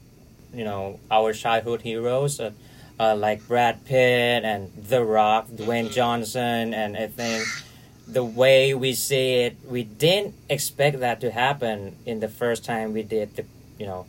you 0.52 0.64
know, 0.64 1.00
our 1.10 1.32
childhood 1.32 1.82
heroes, 1.82 2.40
uh, 2.40 2.52
uh, 2.98 3.14
like 3.16 3.46
Brad 3.46 3.84
Pitt 3.84 4.44
and 4.44 4.70
The 4.76 5.04
Rock, 5.04 5.48
Dwayne 5.48 5.90
Johnson, 5.90 6.74
and 6.74 6.96
I 6.96 7.06
think 7.06 7.44
the 8.12 8.24
way 8.24 8.74
we 8.74 8.92
see 8.92 9.34
it, 9.42 9.56
we 9.64 9.84
didn't 9.84 10.34
expect 10.48 11.00
that 11.00 11.20
to 11.20 11.30
happen 11.30 11.96
in 12.04 12.20
the 12.20 12.28
first 12.28 12.64
time 12.64 12.92
we 12.92 13.02
did 13.02 13.36
the, 13.36 13.44
you 13.78 13.86
know, 13.86 14.06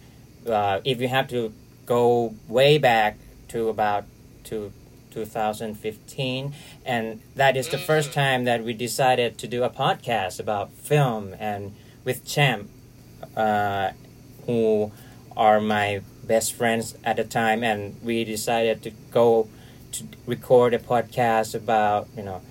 uh, 0.47 0.81
if 0.83 0.99
you 0.99 1.07
have 1.07 1.27
to 1.29 1.53
go 1.85 2.33
way 2.47 2.77
back 2.77 3.17
to 3.49 3.69
about 3.69 4.05
to 4.45 4.71
2015 5.11 6.53
and 6.85 7.21
that 7.35 7.57
is 7.57 7.67
the 7.67 7.77
first 7.77 8.13
time 8.13 8.45
that 8.45 8.63
we 8.63 8.73
decided 8.73 9.37
to 9.37 9.47
do 9.47 9.63
a 9.63 9.69
podcast 9.69 10.39
about 10.39 10.71
film 10.71 11.35
and 11.37 11.75
with 12.05 12.25
champ 12.25 12.69
uh, 13.35 13.91
who 14.45 14.91
are 15.35 15.59
my 15.59 16.01
best 16.23 16.53
friends 16.53 16.95
at 17.03 17.17
the 17.17 17.23
time 17.25 17.61
and 17.63 18.01
we 18.01 18.23
decided 18.23 18.81
to 18.81 18.91
go 19.11 19.49
to 19.91 20.05
record 20.25 20.73
a 20.73 20.79
podcast 20.79 21.53
about 21.53 22.07
you 22.15 22.23
know 22.23 22.41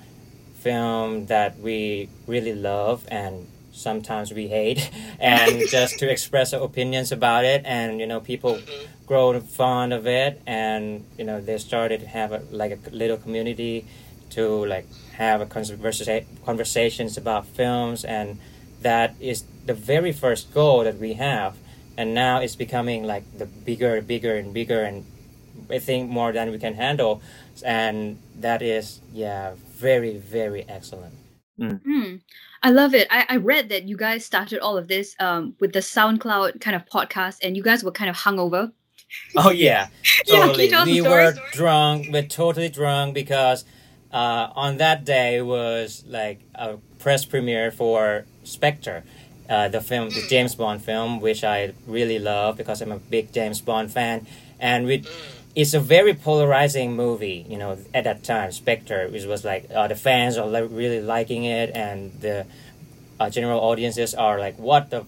film 0.61 1.27
that 1.27 1.59
we 1.59 2.09
really 2.27 2.55
love 2.55 3.07
and 3.11 3.47
sometimes 3.73 4.33
we 4.33 4.49
hate 4.49 4.91
and 5.21 5.63
just 5.77 5.99
to 5.99 6.11
express 6.11 6.53
our 6.53 6.63
opinions 6.63 7.13
about 7.13 7.45
it 7.45 7.63
and 7.65 8.01
you 8.01 8.07
know 8.07 8.21
people 8.21 8.55
mm-hmm. 8.55 9.07
grow 9.07 9.39
fond 9.41 9.93
of 9.93 10.07
it 10.07 10.41
and 10.47 11.05
you 11.19 11.25
know 11.25 11.41
they 11.41 11.59
started 11.59 12.01
to 12.01 12.07
have 12.07 12.33
a, 12.33 12.43
like 12.51 12.73
a 12.73 12.91
little 12.91 13.17
community 13.17 13.87
to 14.31 14.65
like 14.67 14.87
have 15.17 15.41
a 15.41 15.47
conversa- 15.47 16.25
conversations 16.45 17.17
about 17.17 17.47
films 17.47 18.05
and 18.05 18.39
that 18.83 19.15
is 19.21 19.45
the 19.67 19.75
very 19.75 20.13
first 20.13 20.53
goal 20.55 20.85
that 20.85 20.99
we 20.99 21.15
have. 21.15 21.57
And 21.97 22.15
now 22.15 22.41
it's 22.41 22.57
becoming 22.57 23.05
like 23.05 23.25
the 23.37 23.47
bigger 23.47 24.01
bigger 24.01 24.37
and 24.37 24.55
bigger 24.55 24.83
and 24.83 25.05
i 25.69 25.79
think 25.79 26.11
more 26.11 26.33
than 26.33 26.51
we 26.51 26.59
can 26.59 26.75
handle. 26.75 27.21
And 27.65 28.19
that 28.37 28.63
is 28.63 29.01
yeah 29.13 29.55
very 29.81 30.17
very 30.19 30.63
excellent 30.69 31.15
Hmm. 31.59 32.17
I 32.63 32.71
love 32.71 32.95
it. 32.95 33.07
I, 33.11 33.27
I 33.29 33.37
read 33.37 33.69
that 33.69 33.83
you 33.87 33.95
guys 33.97 34.25
started 34.25 34.61
all 34.61 34.79
of 34.79 34.89
this 34.89 35.15
um, 35.21 35.55
with 35.61 35.75
the 35.75 35.81
SoundCloud 35.81 36.59
kind 36.59 36.75
of 36.75 36.87
podcast, 36.87 37.37
and 37.43 37.55
you 37.55 37.63
guys 37.63 37.85
were 37.85 37.91
kind 37.93 38.09
of 38.09 38.17
hungover. 38.17 38.73
Oh 39.37 39.51
yeah, 39.51 39.89
Yeah, 40.27 40.37
you 40.37 40.43
totally. 40.47 40.69
tell 40.69 40.81
us 40.83 40.87
the 40.87 40.93
we 40.95 41.01
story? 41.01 41.25
were 41.25 41.35
drunk. 41.53 42.07
We're 42.11 42.23
totally 42.27 42.71
drunk 42.71 43.13
because 43.13 43.67
uh, 44.11 44.49
on 44.65 44.79
that 44.79 45.05
day 45.05 45.43
was 45.43 46.03
like 46.09 46.41
a 46.55 46.79
press 46.99 47.27
premiere 47.27 47.71
for 47.71 48.25
Spectre, 48.45 49.05
uh, 49.51 49.69
the 49.69 49.83
film, 49.83 50.09
the 50.09 50.25
James 50.31 50.55
Bond 50.55 50.83
film, 50.83 51.21
which 51.21 51.45
I 51.45 51.75
really 51.87 52.19
love 52.19 52.57
because 52.57 52.81
I'm 52.81 52.93
a 52.93 52.99
big 52.99 53.35
James 53.35 53.61
Bond 53.61 53.93
fan, 53.93 54.27
and 54.59 54.87
we. 54.87 55.05
It's 55.57 55.75
a 55.75 55.81
very 55.81 56.15
polarizing 56.15 56.95
movie, 56.95 57.45
you 57.49 57.59
know. 57.59 57.77
At 57.93 58.05
that 58.05 58.23
time, 58.23 58.53
Spectre, 58.53 59.09
which 59.09 59.25
was 59.25 59.45
like 59.45 59.69
uh, 59.75 59.89
the 59.89 59.97
fans 59.97 60.39
are 60.39 60.47
li- 60.47 60.63
really 60.63 61.01
liking 61.01 61.45
it, 61.45 61.73
and 61.75 62.13
the 62.21 62.47
uh, 63.19 63.31
general 63.31 63.61
audiences 63.61 64.15
are 64.15 64.39
like, 64.39 64.59
"What 64.59 64.91
the 64.91 65.05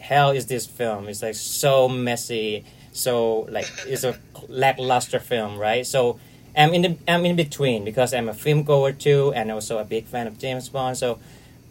hell 0.00 0.30
is 0.30 0.46
this 0.46 0.66
film? 0.66 1.08
It's 1.08 1.22
like 1.22 1.34
so 1.34 1.88
messy, 1.88 2.64
so 2.92 3.40
like 3.50 3.68
it's 3.86 4.04
a 4.04 4.18
lackluster 4.48 5.20
film, 5.20 5.58
right? 5.58 5.86
So 5.86 6.18
I'm 6.56 6.72
in 6.72 6.82
the 6.82 6.96
I'm 7.06 7.26
in 7.26 7.36
between 7.36 7.84
because 7.84 8.14
I'm 8.14 8.28
a 8.28 8.34
film 8.34 8.62
goer 8.62 8.92
too, 8.92 9.32
and 9.34 9.50
also 9.50 9.78
a 9.78 9.84
big 9.84 10.06
fan 10.06 10.26
of 10.26 10.38
James 10.38 10.68
Bond. 10.70 10.96
So 10.96 11.18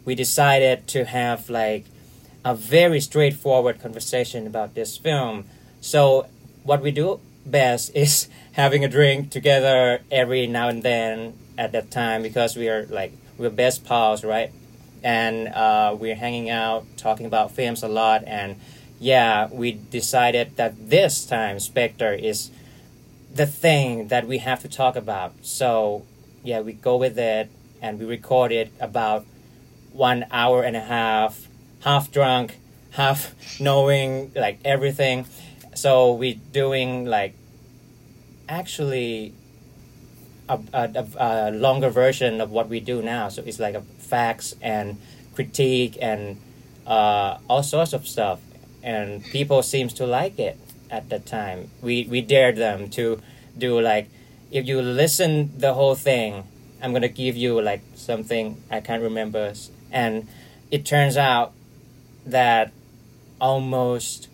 we 0.04 0.14
decided 0.14 0.86
to 0.88 1.04
have 1.04 1.50
like 1.50 1.86
a 2.44 2.54
very 2.54 3.00
straightforward 3.00 3.80
conversation 3.80 4.46
about 4.46 4.74
this 4.74 4.96
film. 4.96 5.46
So 5.80 6.26
what 6.62 6.82
we 6.82 6.90
do 6.90 7.20
best 7.46 7.94
is 7.94 8.28
having 8.52 8.84
a 8.84 8.88
drink 8.88 9.30
together 9.30 10.00
every 10.10 10.46
now 10.46 10.68
and 10.68 10.82
then 10.82 11.34
at 11.58 11.72
that 11.72 11.90
time 11.90 12.22
because 12.22 12.56
we 12.56 12.68
are 12.68 12.86
like 12.86 13.12
we're 13.36 13.50
best 13.50 13.84
pals, 13.84 14.24
right? 14.24 14.52
and 15.04 15.48
uh, 15.48 15.94
we're 15.96 16.14
hanging 16.16 16.48
out 16.48 16.84
talking 16.96 17.26
about 17.26 17.52
films 17.52 17.82
a 17.82 17.88
lot 17.88 18.24
and 18.26 18.58
yeah 18.98 19.46
we 19.52 19.70
decided 19.70 20.56
that 20.56 20.88
this 20.88 21.26
time 21.26 21.60
spectre 21.60 22.14
is 22.14 22.50
the 23.32 23.46
thing 23.46 24.08
that 24.08 24.26
we 24.26 24.38
have 24.38 24.60
to 24.60 24.68
talk 24.68 24.96
about 24.96 25.34
so 25.42 26.02
yeah 26.42 26.60
we 26.60 26.72
go 26.72 26.96
with 26.96 27.18
it 27.18 27.50
and 27.82 28.00
we 28.00 28.06
recorded 28.06 28.70
about 28.80 29.26
one 29.92 30.24
hour 30.30 30.62
and 30.62 30.74
a 30.74 30.80
half 30.80 31.46
half 31.82 32.10
drunk 32.10 32.58
half 32.92 33.34
knowing 33.60 34.32
like 34.34 34.58
everything 34.64 35.26
so 35.74 36.12
we're 36.12 36.40
doing 36.52 37.04
like 37.06 37.34
actually 38.48 39.34
a, 40.48 40.58
a, 40.72 41.06
a, 41.16 41.50
longer 41.50 41.88
version 41.88 42.40
of 42.40 42.50
what 42.50 42.68
we 42.68 42.80
do 42.80 43.02
now. 43.02 43.28
So 43.28 43.42
it's 43.44 43.58
like 43.58 43.74
a 43.74 43.80
facts 43.80 44.54
and 44.60 45.00
critique 45.34 45.96
and 46.00 46.40
uh, 46.86 47.38
all 47.48 47.62
sorts 47.62 47.92
of 47.92 48.06
stuff. 48.06 48.40
And 48.82 49.24
people 49.24 49.62
seems 49.62 49.94
to 49.94 50.06
like 50.06 50.38
it 50.38 50.58
at 50.90 51.08
that 51.08 51.24
time. 51.26 51.70
We 51.80 52.06
we 52.10 52.20
dared 52.20 52.56
them 52.56 52.90
to 52.90 53.20
do 53.56 53.80
like 53.80 54.10
if 54.50 54.66
you 54.66 54.82
listen 54.82 55.58
the 55.58 55.72
whole 55.72 55.94
thing, 55.94 56.44
I'm 56.82 56.92
gonna 56.92 57.08
give 57.08 57.36
you 57.36 57.60
like 57.60 57.82
something 57.94 58.62
I 58.70 58.80
can't 58.80 59.02
remember. 59.02 59.54
And 59.90 60.28
it 60.70 60.84
turns 60.84 61.16
out 61.16 61.52
that 62.26 62.72
almost 63.40 64.28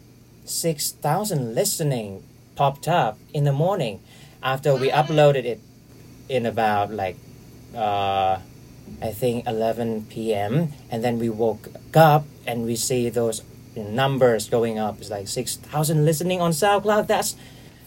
six 0.51 0.93
thousand 0.93 1.55
listening 1.55 2.23
popped 2.57 2.89
up 2.89 3.19
in 3.33 3.45
the 3.45 3.53
morning 3.53 4.01
after 4.43 4.75
we 4.75 4.91
uploaded 4.91 5.45
it 5.45 5.61
in 6.29 6.47
about 6.47 6.93
like 6.93 7.17
uh, 7.75 8.39
I 9.03 9.13
think 9.13 9.47
11 9.47 10.07
p.m. 10.11 10.73
and 10.91 11.05
then 11.05 11.19
we 11.19 11.29
woke 11.29 11.69
up 11.95 12.25
and 12.47 12.65
we 12.65 12.77
see 12.77 13.09
those 13.09 13.43
numbers 13.77 14.49
going 14.49 14.79
up. 14.79 14.99
It's 14.99 15.11
like 15.11 15.29
6,000 15.29 16.05
listening 16.05 16.41
on 16.41 16.51
SoundCloud. 16.51 17.07
That's 17.07 17.37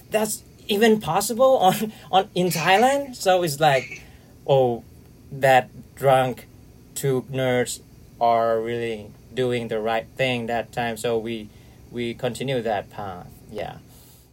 that's 0.10 0.44
even 0.68 1.02
possible 1.02 1.58
on 1.58 1.92
on 2.12 2.30
in 2.34 2.48
Thailand. 2.48 3.16
So 3.16 3.44
it's 3.44 3.60
like, 3.60 4.04
oh, 4.48 4.84
that 5.32 5.70
drunk 5.96 6.48
two 6.96 7.26
nerds 7.32 7.82
are 8.22 8.60
really 8.60 9.12
doing 9.34 9.68
the 9.68 9.80
right 9.80 10.08
thing 10.16 10.48
that 10.48 10.72
time. 10.72 10.98
So 10.98 11.18
we 11.18 11.50
we 11.94 12.14
continue 12.14 12.62
that 12.62 12.90
path. 12.90 13.28
Yeah. 13.52 13.78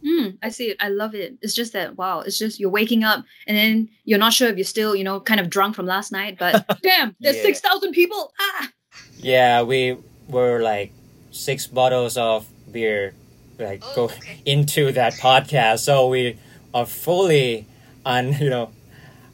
Mm, 0.03 0.37
I 0.41 0.49
see 0.49 0.71
it. 0.71 0.77
I 0.79 0.89
love 0.89 1.13
it. 1.13 1.37
It's 1.43 1.53
just 1.53 1.73
that 1.73 1.95
wow. 1.97 2.21
It's 2.21 2.37
just 2.39 2.59
you're 2.59 2.71
waking 2.71 3.03
up 3.03 3.23
and 3.45 3.55
then 3.55 3.87
you're 4.03 4.17
not 4.19 4.33
sure 4.33 4.49
if 4.49 4.57
you're 4.57 4.65
still 4.65 4.95
you 4.95 5.03
know 5.03 5.19
kind 5.19 5.39
of 5.39 5.47
drunk 5.49 5.75
from 5.75 5.85
last 5.85 6.11
night, 6.11 6.37
but 6.39 6.65
damn, 6.81 7.15
there's 7.19 7.35
Yeah. 7.37 7.43
six 7.43 7.59
thousand 7.61 7.91
people. 7.93 8.33
Ah. 8.39 8.69
Yeah, 9.17 9.61
we 9.61 9.97
were 10.27 10.59
like 10.61 10.91
six 11.29 11.67
bottles 11.67 12.17
of 12.17 12.47
beer 12.71 13.13
like 13.59 13.83
Oh, 13.85 14.07
go 14.07 14.13
into 14.45 14.91
that 14.93 15.13
podcast. 15.13 15.79
So 15.85 16.07
we 16.07 16.37
are 16.73 16.87
fully 16.87 17.67
un 18.03 18.33
you 18.41 18.49
know 18.49 18.71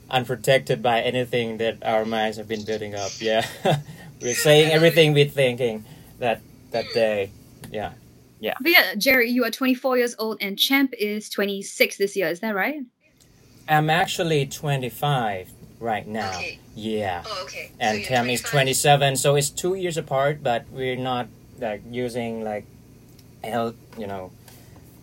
unprotected 0.10 0.82
by 0.82 1.02
anything 1.02 1.58
that 1.58 1.78
our 1.84 2.06
minds 2.06 2.38
have 2.38 2.48
been 2.48 2.66
building 2.66 2.94
up. 2.96 3.12
Yeah, 3.20 3.46
we're 4.22 4.34
saying 4.36 4.72
everything 4.72 5.14
we're 5.14 5.30
thinking 5.32 5.86
that 6.20 6.42
that 6.72 6.86
day. 6.94 7.32
Yeah. 7.72 7.94
But 8.42 8.72
yeah, 8.72 8.96
Jerry, 8.96 9.30
you 9.30 9.44
are 9.46 9.52
24 9.52 9.98
years 9.98 10.16
old 10.20 10.38
and 10.42 10.58
Champ 10.58 10.94
is 11.00 11.30
26 11.30 11.98
this 11.98 12.16
year. 12.16 12.28
Is 12.28 12.40
that 12.42 12.56
right? 12.56 12.82
I'm 13.68 13.90
actually 13.90 14.46
25 14.46 15.52
right 15.80 16.08
now. 16.08 16.30
Okay. 16.30 16.60
Yeah. 16.76 17.24
Oh, 17.26 17.44
okay. 17.44 17.72
And 17.80 18.02
so 18.04 18.08
Tam 18.08 18.30
is 18.30 18.42
27, 18.42 19.16
so 19.18 19.36
it's 19.36 19.50
two 19.50 19.76
years 19.76 19.98
apart, 19.98 20.44
but 20.44 20.66
we're 20.72 20.96
not 20.96 21.28
like 21.60 21.82
using 21.90 22.44
like, 22.44 22.66
hel- 23.44 23.76
you 23.98 24.08
know, 24.08 24.32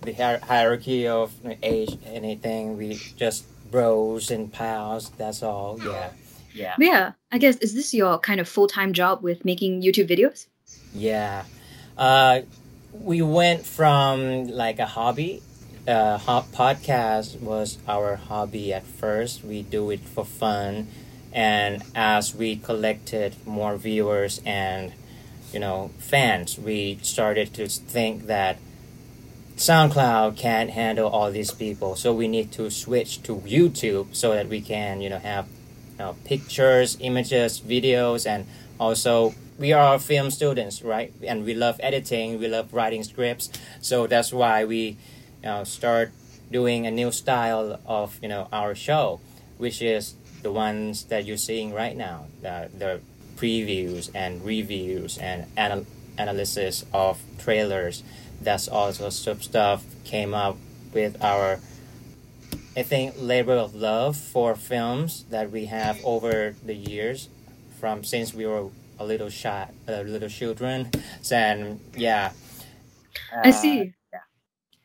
the 0.02 0.12
hierarchy 0.12 1.06
of 1.08 1.32
age, 1.62 1.98
anything. 2.06 2.76
We 2.76 2.94
just 3.16 3.44
bros 3.70 4.30
and 4.30 4.52
pals. 4.52 5.10
That's 5.18 5.42
all. 5.42 5.78
Yeah. 5.84 6.10
Yeah. 6.54 6.74
But 6.78 6.86
yeah, 6.86 7.12
I 7.32 7.38
guess, 7.38 7.56
is 7.56 7.74
this 7.74 7.92
your 7.92 8.18
kind 8.18 8.40
of 8.40 8.48
full 8.48 8.68
time 8.68 8.92
job 8.92 9.22
with 9.22 9.44
making 9.44 9.82
YouTube 9.82 10.08
videos? 10.08 10.46
Yeah. 10.94 11.44
Uh, 11.98 12.42
we 13.00 13.20
went 13.22 13.66
from 13.66 14.46
like 14.48 14.78
a 14.78 14.86
hobby. 14.86 15.42
Uh, 15.86 16.18
podcast 16.18 17.40
was 17.40 17.76
our 17.86 18.16
hobby 18.16 18.72
at 18.72 18.86
first. 18.86 19.44
We 19.44 19.62
do 19.62 19.90
it 19.90 20.00
for 20.00 20.24
fun, 20.24 20.88
and 21.32 21.82
as 21.94 22.34
we 22.34 22.56
collected 22.56 23.36
more 23.44 23.76
viewers 23.76 24.40
and 24.46 24.94
you 25.52 25.60
know 25.60 25.90
fans, 25.98 26.58
we 26.58 26.98
started 27.02 27.52
to 27.54 27.68
think 27.68 28.26
that 28.26 28.56
SoundCloud 29.56 30.38
can't 30.38 30.70
handle 30.70 31.08
all 31.08 31.30
these 31.30 31.50
people, 31.50 31.96
so 31.96 32.14
we 32.14 32.28
need 32.28 32.50
to 32.52 32.70
switch 32.70 33.22
to 33.24 33.36
YouTube 33.36 34.14
so 34.14 34.32
that 34.32 34.48
we 34.48 34.62
can 34.62 35.02
you 35.02 35.10
know 35.10 35.18
have 35.18 35.46
you 35.92 35.98
know, 35.98 36.16
pictures, 36.24 36.96
images, 37.00 37.60
videos, 37.60 38.26
and 38.26 38.46
also 38.80 39.34
we 39.58 39.72
are 39.72 39.98
film 39.98 40.30
students, 40.30 40.82
right? 40.82 41.12
And 41.26 41.44
we 41.44 41.54
love 41.54 41.80
editing, 41.82 42.38
we 42.38 42.48
love 42.48 42.72
writing 42.72 43.02
scripts, 43.02 43.50
so 43.80 44.06
that's 44.06 44.32
why 44.32 44.64
we 44.64 44.96
you 45.42 45.50
know, 45.50 45.64
start 45.64 46.12
doing 46.50 46.86
a 46.86 46.90
new 46.90 47.10
style 47.10 47.80
of 47.86 48.18
you 48.22 48.28
know 48.28 48.48
our 48.52 48.74
show, 48.74 49.20
which 49.58 49.80
is 49.82 50.14
the 50.42 50.52
ones 50.52 51.04
that 51.04 51.24
you're 51.24 51.36
seeing 51.36 51.72
right 51.72 51.96
now, 51.96 52.26
the, 52.42 52.68
the 52.76 53.00
previews 53.36 54.10
and 54.14 54.44
reviews 54.44 55.18
and 55.18 55.46
anal- 55.56 55.86
analysis 56.18 56.84
of 56.92 57.20
trailers. 57.38 58.02
That's 58.40 58.68
also 58.68 59.08
some 59.08 59.40
stuff 59.40 59.84
came 60.04 60.34
up 60.34 60.56
with 60.92 61.22
our 61.22 61.60
I 62.76 62.82
think 62.82 63.14
labor 63.18 63.54
of 63.54 63.74
love 63.74 64.16
for 64.16 64.56
films 64.56 65.24
that 65.30 65.50
we 65.50 65.66
have 65.66 66.04
over 66.04 66.56
the 66.64 66.74
years 66.74 67.28
from 67.78 68.02
since 68.02 68.34
we 68.34 68.46
were 68.46 68.68
a 68.98 69.04
little 69.04 69.28
shot, 69.28 69.72
uh, 69.88 70.02
little 70.02 70.28
children. 70.28 70.90
And 71.30 71.80
yeah, 71.96 72.32
I 73.42 73.50
see. 73.50 73.92
Yeah, 74.12 74.18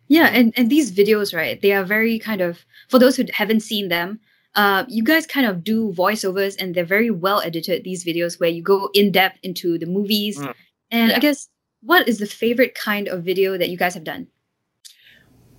yeah, 0.07 0.27
and, 0.33 0.53
and 0.57 0.69
these 0.69 0.91
videos, 0.91 1.35
right? 1.35 1.61
They 1.61 1.73
are 1.73 1.83
very 1.83 2.19
kind 2.19 2.41
of 2.41 2.65
for 2.89 2.99
those 2.99 3.15
who 3.15 3.25
haven't 3.33 3.61
seen 3.61 3.89
them. 3.89 4.19
Uh, 4.55 4.83
you 4.87 5.03
guys 5.03 5.27
kind 5.27 5.45
of 5.45 5.63
do 5.63 5.93
voiceovers, 5.93 6.55
and 6.59 6.73
they're 6.73 6.83
very 6.83 7.11
well 7.11 7.39
edited. 7.41 7.83
These 7.83 8.03
videos 8.03 8.39
where 8.39 8.49
you 8.49 8.63
go 8.63 8.89
in 8.93 9.11
depth 9.11 9.37
into 9.43 9.77
the 9.77 9.85
movies, 9.85 10.39
Mm. 10.39 10.53
and 10.91 11.11
I 11.13 11.19
guess 11.19 11.47
what 11.81 12.07
is 12.09 12.17
the 12.17 12.25
favorite 12.25 12.73
kind 12.75 13.07
of 13.07 13.23
video 13.23 13.57
that 13.57 13.69
you 13.69 13.77
guys 13.77 13.93
have 13.93 14.03
done? 14.03 14.27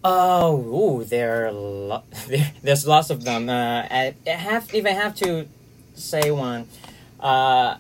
Oh, 0.02 0.56
ooh, 1.00 1.04
there 1.04 1.46
are 1.46 1.52
lo- 1.52 2.02
there, 2.28 2.52
there's 2.62 2.86
lots 2.86 3.10
of 3.10 3.24
them. 3.24 3.48
Uh, 3.48 3.86
I, 3.90 4.14
I 4.26 4.30
have 4.30 4.74
if 4.74 4.84
I 4.86 4.90
have 4.90 5.14
to 5.16 5.46
say 5.94 6.30
one, 6.30 6.66
uh, 7.20 7.76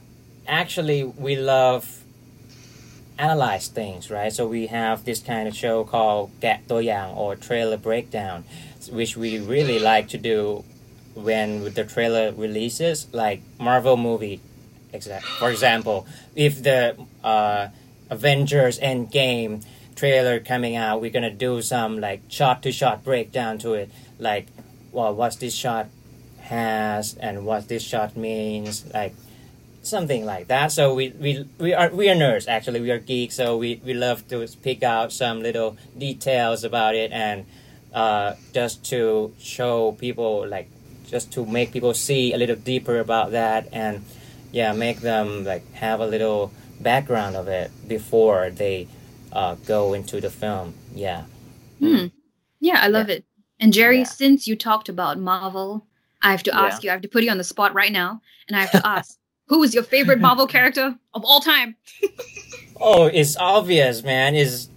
actually 0.46 1.04
we 1.04 1.36
love 1.36 2.04
analyze 3.18 3.68
things, 3.68 4.10
right? 4.10 4.32
So 4.32 4.46
we 4.46 4.66
have 4.68 5.04
this 5.04 5.20
kind 5.20 5.46
of 5.46 5.54
show 5.54 5.84
called 5.84 6.30
Gap 6.40 6.66
Toyang 6.66 7.16
or 7.16 7.36
Trailer 7.36 7.76
Breakdown, 7.76 8.44
which 8.90 9.16
we 9.16 9.38
really 9.38 9.78
like 9.78 10.08
to 10.08 10.18
do 10.18 10.64
when 11.14 11.74
the 11.74 11.84
trailer 11.84 12.32
releases, 12.32 13.12
like 13.12 13.42
Marvel 13.58 13.96
movie, 13.96 14.40
for 15.38 15.50
example, 15.50 16.06
if 16.34 16.62
the 16.62 16.96
uh, 17.22 17.68
Avengers 18.08 18.78
Endgame 18.80 19.64
trailer 19.94 20.40
coming 20.40 20.76
out, 20.76 21.00
we're 21.00 21.10
gonna 21.10 21.30
do 21.30 21.62
some 21.62 22.00
like 22.00 22.22
shot 22.28 22.62
to 22.62 22.72
shot 22.72 23.04
breakdown 23.04 23.58
to 23.58 23.74
it, 23.74 23.90
like, 24.18 24.46
well, 24.92 25.14
what's 25.14 25.36
this 25.36 25.54
shot 25.54 25.88
has 26.40 27.14
and 27.16 27.44
what 27.44 27.68
this 27.68 27.82
shot 27.82 28.16
means, 28.16 28.84
like 28.92 29.14
something 29.82 30.24
like 30.24 30.48
that. 30.48 30.72
So 30.72 30.94
we, 30.94 31.10
we 31.10 31.48
we 31.58 31.74
are 31.74 31.90
we 31.90 32.08
are 32.10 32.14
nerds 32.14 32.46
actually. 32.48 32.80
We 32.80 32.90
are 32.90 32.98
geeks, 32.98 33.36
so 33.36 33.56
we, 33.56 33.80
we 33.84 33.94
love 33.94 34.26
to 34.28 34.46
pick 34.62 34.82
out 34.82 35.12
some 35.12 35.42
little 35.42 35.76
details 35.96 36.64
about 36.64 36.94
it 36.94 37.12
and 37.12 37.46
uh, 37.94 38.34
just 38.52 38.84
to 38.86 39.32
show 39.38 39.92
people 39.92 40.46
like 40.46 40.68
just 41.06 41.32
to 41.32 41.44
make 41.44 41.72
people 41.72 41.92
see 41.94 42.32
a 42.32 42.38
little 42.38 42.56
deeper 42.56 42.98
about 42.98 43.32
that 43.32 43.68
and 43.72 44.04
yeah, 44.52 44.72
make 44.72 45.00
them 45.00 45.44
like 45.44 45.64
have 45.74 46.00
a 46.00 46.06
little 46.06 46.52
background 46.80 47.36
of 47.36 47.48
it 47.48 47.70
before 47.88 48.50
they 48.50 48.86
uh, 49.32 49.54
go 49.66 49.92
into 49.94 50.20
the 50.20 50.30
film. 50.30 50.74
Yeah. 50.94 51.24
Hmm. 51.78 52.06
Yeah, 52.60 52.78
I 52.80 52.88
love 52.88 53.08
it. 53.08 53.24
And 53.58 53.72
Jerry, 53.72 53.98
Yeah. 53.98 54.04
since 54.04 54.46
you 54.46 54.56
talked 54.56 54.88
about 54.88 55.18
Marvel, 55.18 55.86
I 56.22 56.30
have 56.32 56.42
to 56.44 56.54
ask 56.54 56.82
you. 56.82 56.90
I 56.90 56.92
have 56.92 57.02
to 57.02 57.08
put 57.08 57.24
you 57.24 57.30
on 57.30 57.38
the 57.38 57.44
spot 57.44 57.74
right 57.74 57.92
now, 57.92 58.20
and 58.48 58.56
I 58.56 58.60
have 58.60 58.70
to 58.72 58.86
ask, 58.86 59.18
who 59.50 59.62
is 59.64 59.74
your 59.74 59.82
favorite 59.82 60.20
Marvel 60.26 60.46
character 60.46 60.96
of 61.12 61.24
all 61.24 61.40
time? 61.40 61.76
Oh, 62.80 63.06
it's 63.06 63.36
obvious, 63.36 64.02
man. 64.02 64.34
Is 64.34 64.68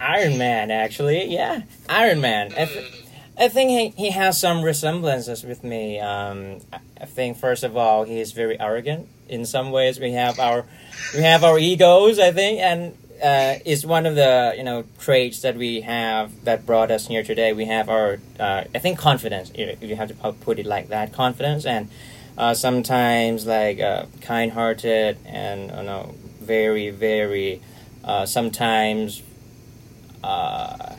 Iron 0.00 0.38
Man 0.38 0.70
actually? 0.70 1.26
Yeah, 1.26 1.62
Iron 1.88 2.20
Man. 2.20 2.52
I, 2.56 2.64
th- 2.64 3.04
I 3.36 3.48
think 3.48 3.70
he, 3.70 4.04
he 4.04 4.10
has 4.12 4.40
some 4.40 4.62
resemblances 4.62 5.44
with 5.44 5.62
me. 5.62 5.98
Um, 6.00 6.60
I, 6.72 6.78
I 7.02 7.04
think 7.06 7.36
first 7.36 7.64
of 7.64 7.76
all, 7.76 8.04
he 8.04 8.20
is 8.20 8.32
very 8.32 8.58
arrogant. 8.58 9.08
In 9.28 9.44
some 9.44 9.72
ways, 9.72 10.00
we 10.00 10.12
have 10.12 10.38
our 10.38 10.64
we 11.14 11.22
have 11.22 11.44
our 11.44 11.58
egos. 11.58 12.18
I 12.18 12.30
think, 12.32 12.60
and 12.60 12.96
uh, 13.22 13.56
is 13.66 13.84
one 13.84 14.06
of 14.06 14.14
the 14.14 14.54
you 14.56 14.62
know 14.62 14.84
traits 15.00 15.42
that 15.42 15.56
we 15.56 15.80
have 15.82 16.44
that 16.44 16.64
brought 16.64 16.90
us 16.90 17.08
here 17.08 17.24
today. 17.24 17.52
We 17.52 17.66
have 17.66 17.88
our 17.88 18.18
uh, 18.38 18.64
I 18.74 18.78
think 18.78 18.98
confidence. 18.98 19.50
You, 19.56 19.76
you 19.80 19.96
have 19.96 20.08
to 20.08 20.14
pu- 20.14 20.32
put 20.32 20.58
it 20.60 20.66
like 20.66 20.88
that, 20.88 21.12
confidence, 21.12 21.66
and 21.66 21.90
uh, 22.38 22.54
sometimes 22.54 23.46
like 23.46 23.80
uh, 23.80 24.06
kind-hearted 24.20 25.18
and 25.26 25.70
you 25.70 25.82
know 25.82 26.14
very 26.40 26.90
very 26.90 27.60
uh, 28.04 28.26
sometimes 28.26 29.22
uh, 30.24 30.96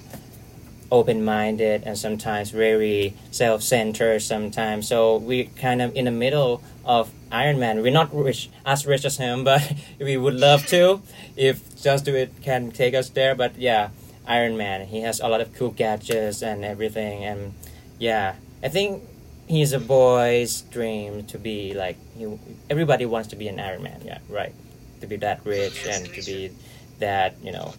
open-minded 0.92 1.84
and 1.86 1.98
sometimes 1.98 2.52
very 2.52 3.16
self-centered 3.32 4.22
sometimes. 4.22 4.88
So 4.88 5.18
we 5.18 5.46
kind 5.46 5.82
of 5.82 5.96
in 5.96 6.06
the 6.06 6.12
middle 6.12 6.62
of 6.84 7.12
iron 7.32 7.60
man 7.60 7.82
we're 7.82 7.94
not 7.94 8.14
rich 8.14 8.50
as 8.66 8.86
rich 8.86 9.06
as 9.06 9.18
him 9.18 9.44
but 9.52 9.62
we 10.00 10.18
would 10.18 10.34
love 10.34 10.66
to 10.68 11.02
if 11.38 11.82
just 11.82 12.04
do 12.06 12.16
it 12.16 12.42
can 12.42 12.72
take 12.72 12.94
us 12.94 13.10
there. 13.10 13.36
But 13.36 13.58
yeah 13.58 13.90
iron 14.28 14.58
man 14.58 14.88
he 14.88 15.02
has 15.02 15.20
a 15.20 15.28
lot 15.28 15.42
of 15.42 15.54
cool 15.56 15.72
gadgets 15.72 16.42
and 16.42 16.64
everything. 16.66 17.24
And 17.24 17.54
yeah 18.00 18.36
i 18.64 18.68
think 18.68 19.04
he's 19.52 19.72
a 19.74 19.80
boy's 19.80 20.62
dream 20.76 21.24
to 21.26 21.38
be 21.38 21.74
like 21.74 21.98
he, 22.18 22.26
everybody 22.70 23.06
wants 23.06 23.30
to 23.30 23.36
be 23.36 23.48
an 23.48 23.60
iron 23.60 23.84
man 23.84 24.00
yeah 24.06 24.20
right 24.30 24.54
to 25.02 25.08
be 25.08 25.18
that 25.18 25.40
rich 25.46 25.86
and 25.86 26.06
to 26.16 26.22
be 26.24 26.52
that 27.00 27.36
you 27.44 27.52
know 27.52 27.74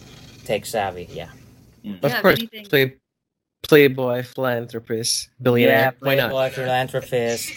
tech 0.45 0.65
savvy 0.65 1.07
yeah 1.11 1.29
mm. 1.85 1.97
Of 2.03 2.11
Yeah, 2.11 2.21
course, 2.21 2.39
play, 2.69 2.95
playboy, 3.63 4.23
philanthropist, 4.23 5.29
billionaire. 5.41 5.93
Why 6.01 6.15
not? 6.15 6.29
playboy 6.29 6.49
philanthropist 6.51 7.51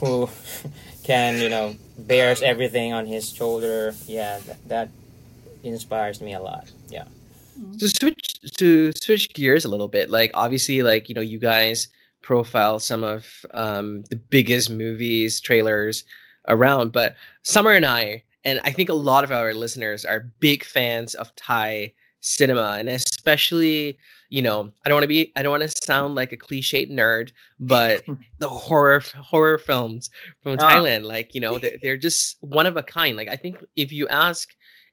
who 0.00 0.28
can 1.04 1.40
you 1.40 1.48
know 1.48 1.76
bears 1.98 2.42
everything 2.42 2.92
on 2.92 3.06
his 3.06 3.30
shoulder 3.30 3.94
yeah 4.06 4.38
that, 4.46 4.68
that 4.68 4.88
inspires 5.62 6.20
me 6.20 6.34
a 6.34 6.40
lot 6.40 6.70
yeah 6.90 7.04
to 7.78 7.88
switch 7.88 8.40
to 8.56 8.92
switch 8.92 9.32
gears 9.34 9.64
a 9.64 9.68
little 9.68 9.88
bit 9.88 10.10
like 10.10 10.30
obviously 10.34 10.82
like 10.82 11.08
you 11.08 11.14
know 11.14 11.20
you 11.20 11.38
guys 11.38 11.88
profile 12.22 12.78
some 12.78 13.02
of 13.04 13.26
um 13.54 14.02
the 14.10 14.16
biggest 14.16 14.70
movies 14.70 15.40
trailers 15.40 16.04
around 16.48 16.92
but 16.92 17.14
summer 17.42 17.72
and 17.72 17.84
i 17.86 18.22
and 18.44 18.60
i 18.64 18.70
think 18.70 18.88
a 18.88 18.94
lot 18.94 19.24
of 19.24 19.32
our 19.32 19.52
listeners 19.54 20.04
are 20.04 20.30
big 20.40 20.64
fans 20.64 21.14
of 21.14 21.34
thai 21.36 21.92
cinema 22.20 22.76
and 22.78 22.88
especially 22.88 23.98
you 24.28 24.40
know 24.42 24.70
i 24.84 24.88
don't 24.88 24.96
want 24.96 25.02
to 25.04 25.08
be 25.08 25.32
i 25.36 25.42
don't 25.42 25.50
want 25.50 25.62
to 25.62 25.84
sound 25.84 26.14
like 26.14 26.32
a 26.32 26.36
cliched 26.36 26.90
nerd 26.90 27.30
but 27.60 28.02
the 28.38 28.48
horror 28.48 29.02
horror 29.20 29.58
films 29.58 30.10
from 30.42 30.56
Ah. 30.60 30.70
thailand 30.70 31.02
like 31.04 31.34
you 31.34 31.40
know 31.40 31.58
they're, 31.58 31.76
they're 31.82 31.96
just 31.96 32.36
one 32.40 32.66
of 32.66 32.76
a 32.76 32.82
kind 32.82 33.16
like 33.16 33.28
i 33.28 33.36
think 33.36 33.56
if 33.76 33.90
you 33.92 34.06
ask 34.08 34.48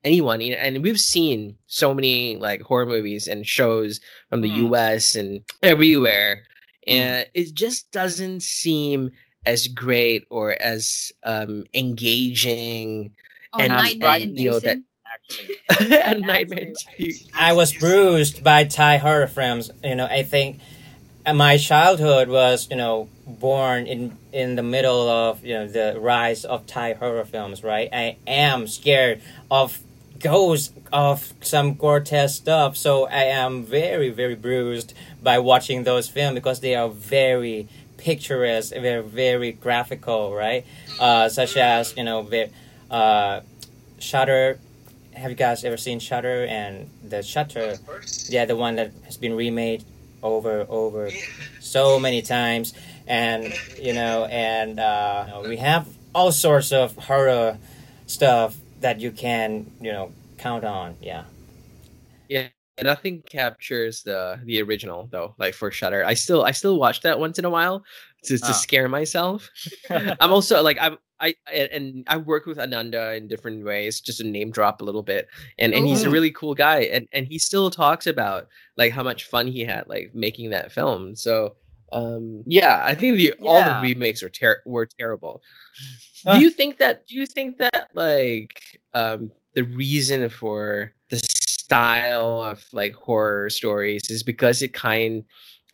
anyone 0.06 0.40
you 0.42 0.52
know, 0.52 0.58
and 0.62 0.82
we've 0.82 1.00
seen 1.00 1.56
so 1.68 1.94
many 1.94 2.38
like 2.38 2.62
horror 2.62 2.86
movies 2.86 3.28
and 3.28 3.46
shows 3.46 4.00
from 4.30 4.42
the 4.42 4.50
Mm. 4.50 4.70
US 4.72 5.16
and 5.16 5.42
everywhere 5.62 6.44
and 6.90 7.28
it 7.34 7.54
just 7.54 7.92
doesn't 7.92 8.42
seem 8.44 9.12
as 9.46 9.68
great 9.68 10.26
or 10.30 10.52
as 10.62 11.12
um 11.24 11.66
engaging 11.74 13.12
Or 13.54 13.62
And, 13.62 13.74
nightmare 13.74 14.10
right, 14.10 14.22
you 14.22 14.50
know, 14.52 14.60
that- 14.60 14.74
inducing. 14.74 14.84
Actually, 15.12 15.56
a 16.06 16.20
nightmare 16.20 16.74
too. 16.98 17.14
I 17.34 17.54
was 17.54 17.74
bruised 17.74 18.44
by 18.44 18.64
Thai 18.66 18.98
horror 18.98 19.26
films. 19.28 19.72
You 19.84 19.96
know, 19.96 20.06
I 20.06 20.22
think 20.24 20.60
uh, 21.26 21.34
my 21.34 21.58
childhood 21.58 22.30
was, 22.30 22.68
you 22.70 22.78
know, 22.78 23.10
born 23.26 23.88
in 23.88 24.16
in 24.32 24.56
the 24.56 24.62
middle 24.64 25.10
of 25.10 25.44
you 25.44 25.56
know 25.56 25.68
the 25.68 25.98
rise 26.00 26.46
of 26.46 26.68
Thai 26.68 26.94
horror 26.94 27.26
films. 27.26 27.64
Right, 27.64 27.90
I 27.92 28.18
am 28.28 28.68
scared 28.68 29.22
of 29.50 29.80
ghosts 30.20 30.74
of 30.92 31.34
some 31.42 31.74
grotesque 31.74 32.36
stuff, 32.36 32.76
so 32.76 33.08
I 33.08 33.24
am 33.24 33.64
very 33.64 34.10
very 34.10 34.36
bruised 34.36 34.94
by 35.22 35.40
watching 35.40 35.84
those 35.84 36.08
films 36.08 36.36
because 36.36 36.60
they 36.60 36.76
are 36.76 36.90
very 36.90 37.68
picturesque, 37.98 38.72
they're 38.72 39.02
very 39.02 39.52
graphical, 39.52 40.34
right? 40.34 40.66
Uh, 41.00 41.30
such 41.30 41.58
as 41.58 41.96
you 41.98 42.04
know, 42.04 42.28
uh, 42.90 43.42
Shutter. 44.00 44.60
Have 45.14 45.32
you 45.32 45.36
guys 45.36 45.66
ever 45.66 45.76
seen 45.76 46.00
Shutter 46.00 46.46
and 46.46 46.90
the 47.04 47.22
Shutter? 47.22 47.78
Yeah, 48.30 48.46
the 48.46 48.56
one 48.56 48.76
that 48.78 48.92
has 49.04 49.18
been 49.18 49.36
remade 49.36 49.84
over 50.24 50.66
over 50.70 51.10
so 51.60 52.00
many 52.00 52.22
times, 52.22 52.74
and 53.08 53.54
you 53.78 53.94
know, 53.94 54.26
and 54.26 54.80
uh, 54.80 55.42
we 55.46 55.58
have 55.58 55.88
all 56.16 56.32
sorts 56.32 56.72
of 56.72 56.96
horror 56.96 57.58
stuff 58.08 58.56
that 58.82 59.00
you 59.00 59.12
can 59.12 59.72
you 59.82 59.92
know 59.92 60.12
count 60.38 60.64
on. 60.64 60.96
Yeah. 61.02 61.26
Yeah. 62.28 62.48
Nothing 62.82 63.24
captures 63.30 64.04
the 64.04 64.40
the 64.46 64.62
original 64.62 65.10
though, 65.12 65.36
like 65.38 65.54
for 65.54 65.70
Shutter. 65.70 66.06
I 66.06 66.14
still 66.14 66.44
I 66.46 66.52
still 66.52 66.80
watch 66.80 67.02
that 67.02 67.20
once 67.20 67.38
in 67.38 67.44
a 67.44 67.50
while 67.50 67.84
to, 68.24 68.38
to 68.38 68.46
Ah. 68.46 68.52
scare 68.54 68.88
myself. 68.88 69.50
I'm 69.90 70.32
also 70.32 70.64
like 70.64 70.78
I'm 70.80 70.98
I 71.20 71.36
I- 71.46 71.70
and 71.74 72.06
I 72.08 72.16
work 72.16 72.46
with 72.46 72.58
Ananda 72.58 73.16
in 73.16 73.28
different 73.28 73.66
ways, 73.66 74.00
just 74.00 74.20
to 74.20 74.24
name 74.24 74.52
drop 74.52 74.80
a 74.80 74.86
little 74.86 75.04
bit. 75.04 75.28
And 75.58 75.74
and 75.74 75.86
he's 75.86 76.04
a 76.04 76.10
really 76.10 76.32
cool 76.32 76.56
guy, 76.56 76.84
and 76.84 77.06
and 77.12 77.28
he 77.28 77.38
still 77.38 77.70
talks 77.70 78.08
about 78.08 78.48
like 78.78 78.94
how 78.94 79.04
much 79.04 79.26
fun 79.26 79.48
he 79.48 79.66
had 79.66 79.90
like 79.90 80.12
making 80.16 80.52
that 80.52 80.72
film. 80.72 81.18
So 81.18 81.56
um 81.92 82.44
yeah, 82.46 82.82
I 82.86 82.96
think 82.96 83.18
the 83.18 83.34
all 83.44 83.64
the 83.64 83.80
remakes 83.82 84.24
are 84.24 84.30
ter- 84.30 84.62
were 84.66 84.86
terrible. 84.86 85.42
Ah. 86.26 86.34
do 86.36 86.42
you 86.42 86.50
think 86.50 86.78
that 86.80 87.08
do 87.08 87.16
you 87.16 87.26
think 87.26 87.58
that 87.58 87.90
like 87.94 88.62
um 88.94 89.32
the 89.56 89.64
reason 89.64 90.28
for 90.30 90.92
the 91.10 91.18
style 91.18 92.44
of 92.44 92.64
like 92.74 92.94
horror 92.94 93.50
stories 93.50 94.10
is 94.10 94.22
because 94.24 94.62
it 94.62 94.74
kind 94.74 95.24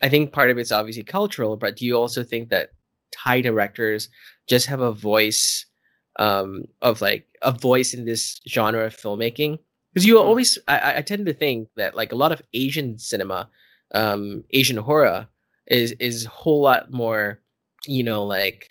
I 0.02 0.08
think 0.08 0.32
part 0.32 0.50
of 0.50 0.58
it's 0.58 0.72
obviously 0.72 1.04
cultural, 1.04 1.56
but 1.56 1.76
do 1.76 1.86
you 1.86 1.96
also 1.96 2.22
think 2.22 2.50
that 2.50 2.70
Thai 3.12 3.40
directors 3.40 4.08
just 4.46 4.66
have 4.66 4.80
a 4.80 4.92
voice 4.92 5.66
um 6.18 6.64
of 6.82 7.00
like 7.00 7.26
a 7.42 7.52
voice 7.52 7.92
in 7.94 8.04
this 8.04 8.40
genre 8.48 8.84
of 8.86 8.96
filmmaking? 8.96 9.58
Because 9.92 10.06
you 10.06 10.18
Hmm. 10.20 10.26
always 10.28 10.58
I, 10.68 10.78
I- 10.78 10.96
I 10.98 11.02
tend 11.02 11.26
to 11.26 11.34
think 11.34 11.68
that 11.76 11.94
like 11.96 12.12
a 12.12 12.16
lot 12.16 12.32
of 12.32 12.42
Asian 12.54 12.98
cinema, 12.98 13.48
um 13.94 14.44
Asian 14.50 14.76
horror 14.76 15.26
is 15.66 15.92
is 15.98 16.26
a 16.26 16.28
whole 16.28 16.62
lot 16.62 16.90
more, 16.92 17.40
you 17.86 18.02
know, 18.02 18.24
like 18.24 18.70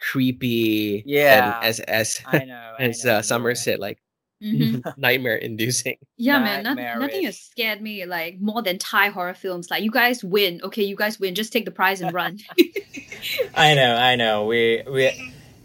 creepy 0.00 1.02
Yeah. 1.06 1.56
and 1.58 1.64
as 1.66 1.80
as 1.80 2.20
I 2.26 2.44
know. 2.44 2.74
I 2.78 2.84
as 2.84 3.04
know, 3.04 3.18
uh. 3.18 3.22
Somerset 3.22 3.78
like 3.80 3.98
Mhm. 4.42 4.82
nightmare 4.96 5.36
inducing. 5.36 5.96
Yeah, 6.16 6.38
man. 6.40 6.64
Not, 6.64 6.76
nothing 7.00 7.24
has 7.24 7.38
scared 7.38 7.80
me 7.80 8.04
like 8.06 8.40
more 8.40 8.62
than 8.62 8.78
Thai 8.78 9.08
horror 9.08 9.34
films. 9.34 9.70
Like 9.70 9.82
you 9.82 9.90
guys 9.90 10.22
win. 10.24 10.60
Okay, 10.64 10.82
you 10.84 10.96
guys 10.96 11.18
win. 11.20 11.34
Just 11.34 11.52
take 11.52 11.64
the 11.64 11.70
prize 11.70 12.00
and 12.00 12.12
run. 12.12 12.38
I 13.54 13.74
know, 13.74 13.94
I 13.96 14.16
know. 14.16 14.46
We 14.46 14.82
we 14.86 15.10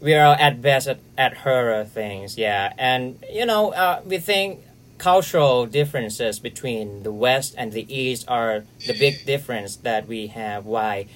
we 0.01 0.13
are 0.13 0.35
at 0.39 0.61
best 0.61 0.87
at, 0.87 0.99
at 1.17 1.37
horror 1.37 1.85
things, 1.85 2.37
yeah. 2.37 2.73
And 2.77 3.17
you 3.31 3.45
know, 3.45 3.71
uh, 3.73 4.01
we 4.05 4.17
think 4.19 4.61
cultural 4.97 5.65
differences 5.65 6.39
between 6.39 7.03
the 7.03 7.11
West 7.11 7.55
and 7.57 7.71
the 7.71 7.85
East 7.93 8.25
are 8.27 8.63
the 8.85 8.93
big 8.93 9.25
difference 9.25 9.75
that 9.77 10.07
we 10.07 10.27
have. 10.27 10.65
Why 10.65 11.07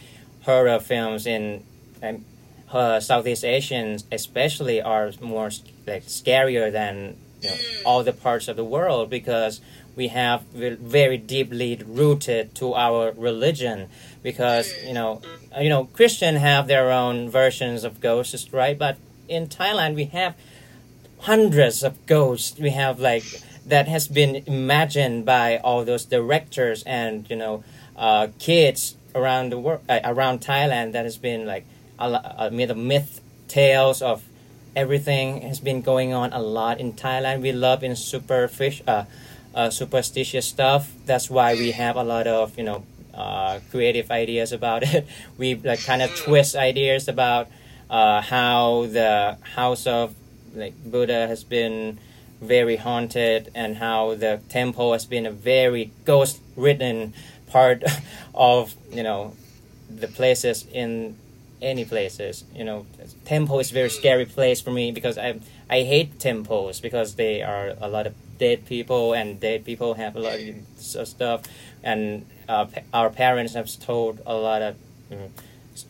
horror 0.44 0.80
films 0.80 1.26
in 1.26 1.64
um, 2.04 2.26
uh, 2.72 3.00
Southeast 3.00 3.44
Asians, 3.44 4.06
especially, 4.12 4.82
are 4.82 5.12
more 5.22 5.52
like 5.88 6.06
scarier 6.06 6.72
than 6.72 7.18
you 7.42 7.50
know, 7.50 7.56
all 7.86 8.04
the 8.04 8.14
parts 8.14 8.48
of 8.48 8.56
the 8.56 8.64
world 8.64 9.10
because 9.10 9.62
we 9.96 10.08
have 10.10 10.42
very 10.44 11.18
deeply 11.18 11.82
rooted 11.86 12.56
to 12.56 12.74
our 12.74 13.12
religion 13.12 13.90
because 14.24 14.72
you 14.86 14.94
know 14.94 15.22
you 15.60 15.70
know 15.70 15.86
Christian 15.86 16.36
have 16.38 16.68
their 16.68 16.92
own 16.92 17.30
versions 17.30 17.84
of 17.84 18.00
ghosts 18.00 18.54
right? 18.54 18.78
But 18.78 18.98
in 19.28 19.48
Thailand 19.48 19.96
we 19.96 20.06
have 20.06 20.36
hundreds 21.22 21.84
of 21.84 22.06
ghosts. 22.06 22.60
We 22.60 22.72
have 22.72 23.00
like 23.00 23.24
that 23.72 23.88
has 23.88 24.10
been 24.10 24.44
imagined 24.48 25.26
by 25.26 25.58
all 25.64 25.86
those 25.86 26.04
directors 26.04 26.84
and 26.84 27.26
you 27.30 27.38
know 27.38 27.64
uh, 27.96 28.28
kids 28.38 28.96
around 29.16 29.50
the 29.52 29.58
world 29.58 29.80
uh, 29.88 30.00
around 30.04 30.42
Thailand 30.42 30.92
that 30.92 31.06
has 31.06 31.18
been 31.18 31.46
like 31.46 31.66
a, 31.98 32.36
a 32.38 32.52
myth, 32.52 32.76
myth 32.76 33.22
tales 33.48 34.02
of 34.02 34.24
everything 34.76 35.42
has 35.42 35.62
been 35.62 35.82
going 35.82 36.14
on 36.14 36.34
a 36.34 36.40
lot 36.42 36.82
in 36.82 36.92
Thailand. 36.92 37.42
We 37.42 37.54
love 37.54 37.82
in 37.82 37.94
superfish, 37.94 38.82
uh, 38.86 39.06
uh, 39.56 39.70
superstitious 39.70 40.46
stuff. 40.46 40.92
That's 41.06 41.30
why 41.30 41.54
we 41.54 41.72
have 41.72 41.96
a 41.96 42.04
lot 42.04 42.28
of 42.28 42.58
you 42.58 42.66
know 42.66 42.84
uh, 43.14 43.60
creative 43.72 44.12
ideas 44.12 44.52
about 44.52 44.84
it. 44.94 45.08
We 45.38 45.56
like 45.56 45.80
kind 45.86 46.02
of 46.02 46.14
twist 46.18 46.58
ideas 46.58 47.08
about 47.08 47.48
uh, 47.90 48.20
how 48.20 48.88
the 48.88 49.38
house 49.56 49.88
of 49.88 50.14
like 50.54 50.76
Buddha 50.84 51.28
has 51.28 51.46
been 51.46 52.00
very 52.42 52.78
haunted 52.78 53.52
and 53.54 53.78
how 53.78 54.16
the 54.16 54.42
temple 54.50 54.94
has 54.94 55.06
been 55.06 55.26
a 55.26 55.32
very 55.32 55.92
ghost 56.06 56.40
ridden 56.56 57.14
part 57.48 57.84
of 58.34 58.76
you 58.92 59.04
know 59.04 59.34
the 59.90 60.08
places 60.08 60.66
in 60.72 61.16
any 61.62 61.86
places 61.86 62.44
you 62.56 62.64
know. 62.64 62.86
Temple 63.26 63.60
is 63.60 63.70
very 63.70 63.90
scary 63.90 64.26
place 64.26 64.60
for 64.62 64.72
me 64.72 64.92
because 64.92 65.18
i 65.18 65.40
i 65.70 65.84
hate 65.84 66.20
temples 66.20 66.80
because 66.80 67.16
they 67.16 67.42
are 67.44 67.76
a 67.80 67.88
lot 67.88 68.08
of 68.08 68.16
dead 68.42 68.66
people 68.66 69.14
and 69.14 69.40
dead 69.40 69.64
people 69.64 69.94
have 69.94 70.16
a 70.16 70.20
lot 70.20 70.40
of 70.40 71.08
stuff. 71.08 71.44
And 71.84 72.26
uh, 72.50 72.66
our 72.92 73.10
parents 73.12 73.54
have 73.54 73.70
told 73.80 74.20
a 74.26 74.34
lot 74.34 74.62
of 74.64 74.76
mm, 75.12 75.30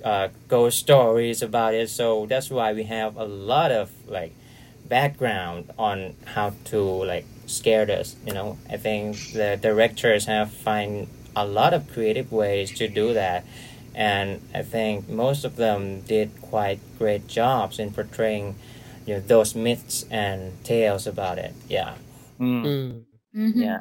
uh, 0.03 0.27
ghost 0.49 0.77
stories 0.79 1.41
about 1.41 1.73
it 1.73 1.89
so 1.89 2.25
that's 2.27 2.49
why 2.49 2.71
we 2.73 2.83
have 2.83 3.17
a 3.17 3.23
lot 3.23 3.71
of 3.71 3.89
like 4.07 4.33
background 4.91 5.71
on 5.87 6.13
how 6.35 6.47
to 6.65 6.79
like 7.13 7.25
scare 7.47 7.87
us 7.99 8.09
you 8.27 8.33
know 8.37 8.57
i 8.69 8.77
think 8.85 9.15
the 9.39 9.57
directors 9.61 10.25
have 10.25 10.51
find 10.51 11.07
a 11.35 11.45
lot 11.45 11.71
of 11.73 11.81
creative 11.93 12.29
ways 12.31 12.67
to 12.79 12.85
do 13.01 13.13
that 13.13 13.45
and 13.95 14.27
i 14.53 14.61
think 14.61 15.07
most 15.07 15.45
of 15.45 15.55
them 15.55 16.01
did 16.01 16.29
quite 16.41 16.79
great 16.99 17.25
jobs 17.39 17.79
in 17.79 17.89
portraying 17.97 18.47
you 19.05 19.13
know 19.13 19.21
those 19.33 19.55
myths 19.55 20.05
and 20.11 20.39
tales 20.63 21.07
about 21.07 21.37
it 21.37 21.53
yeah 21.69 21.93
Mm, 22.39 22.63
Mm. 22.65 23.03
Mhm. 23.35 23.51
Yeah. 23.55 23.79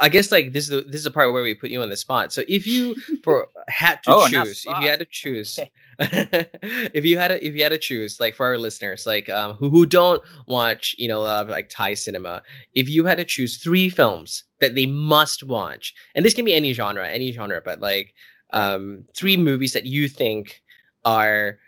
I 0.00 0.08
guess 0.08 0.30
like 0.30 0.52
this 0.52 0.64
is 0.64 0.70
the, 0.70 0.82
this 0.82 1.00
is 1.02 1.04
the 1.04 1.10
part 1.18 1.32
where 1.32 1.42
we 1.42 1.54
put 1.54 1.70
you 1.70 1.82
on 1.82 1.88
the 1.90 1.96
spot. 1.96 2.32
So 2.32 2.42
if 2.46 2.66
you 2.66 2.94
for 3.24 3.48
had 3.66 3.96
to 4.04 4.10
Oh, 4.14 4.26
choose, 4.28 4.64
if 4.66 4.76
you 4.82 4.88
had 4.92 4.98
to 5.00 5.06
choose, 5.10 5.58
if 6.00 7.04
you 7.04 7.18
had 7.18 7.28
to 7.28 7.44
if 7.44 7.54
you 7.54 7.62
had 7.62 7.70
to 7.70 7.78
choose, 7.78 8.20
like 8.20 8.36
for 8.36 8.46
our 8.46 8.56
listeners, 8.56 9.04
like 9.04 9.28
um 9.28 9.54
who, 9.54 9.68
who 9.68 9.84
don't 9.84 10.22
watch, 10.46 10.94
you 10.96 11.08
know, 11.08 11.22
uh, 11.22 11.44
like 11.48 11.68
Thai 11.68 11.94
cinema, 11.94 12.42
if 12.74 12.88
you 12.88 13.04
had 13.04 13.18
to 13.18 13.24
choose 13.24 13.56
three 13.56 13.88
films 13.88 14.44
that 14.60 14.76
they 14.76 14.86
must 14.86 15.42
watch, 15.42 15.94
and 16.14 16.24
this 16.24 16.34
can 16.34 16.44
be 16.44 16.54
any 16.54 16.72
genre, 16.72 17.08
any 17.08 17.32
genre, 17.32 17.60
but 17.64 17.80
like 17.80 18.14
um 18.52 19.04
three 19.16 19.36
movies 19.36 19.72
that 19.72 19.86
you 19.86 20.08
think 20.08 20.62
are 21.04 21.58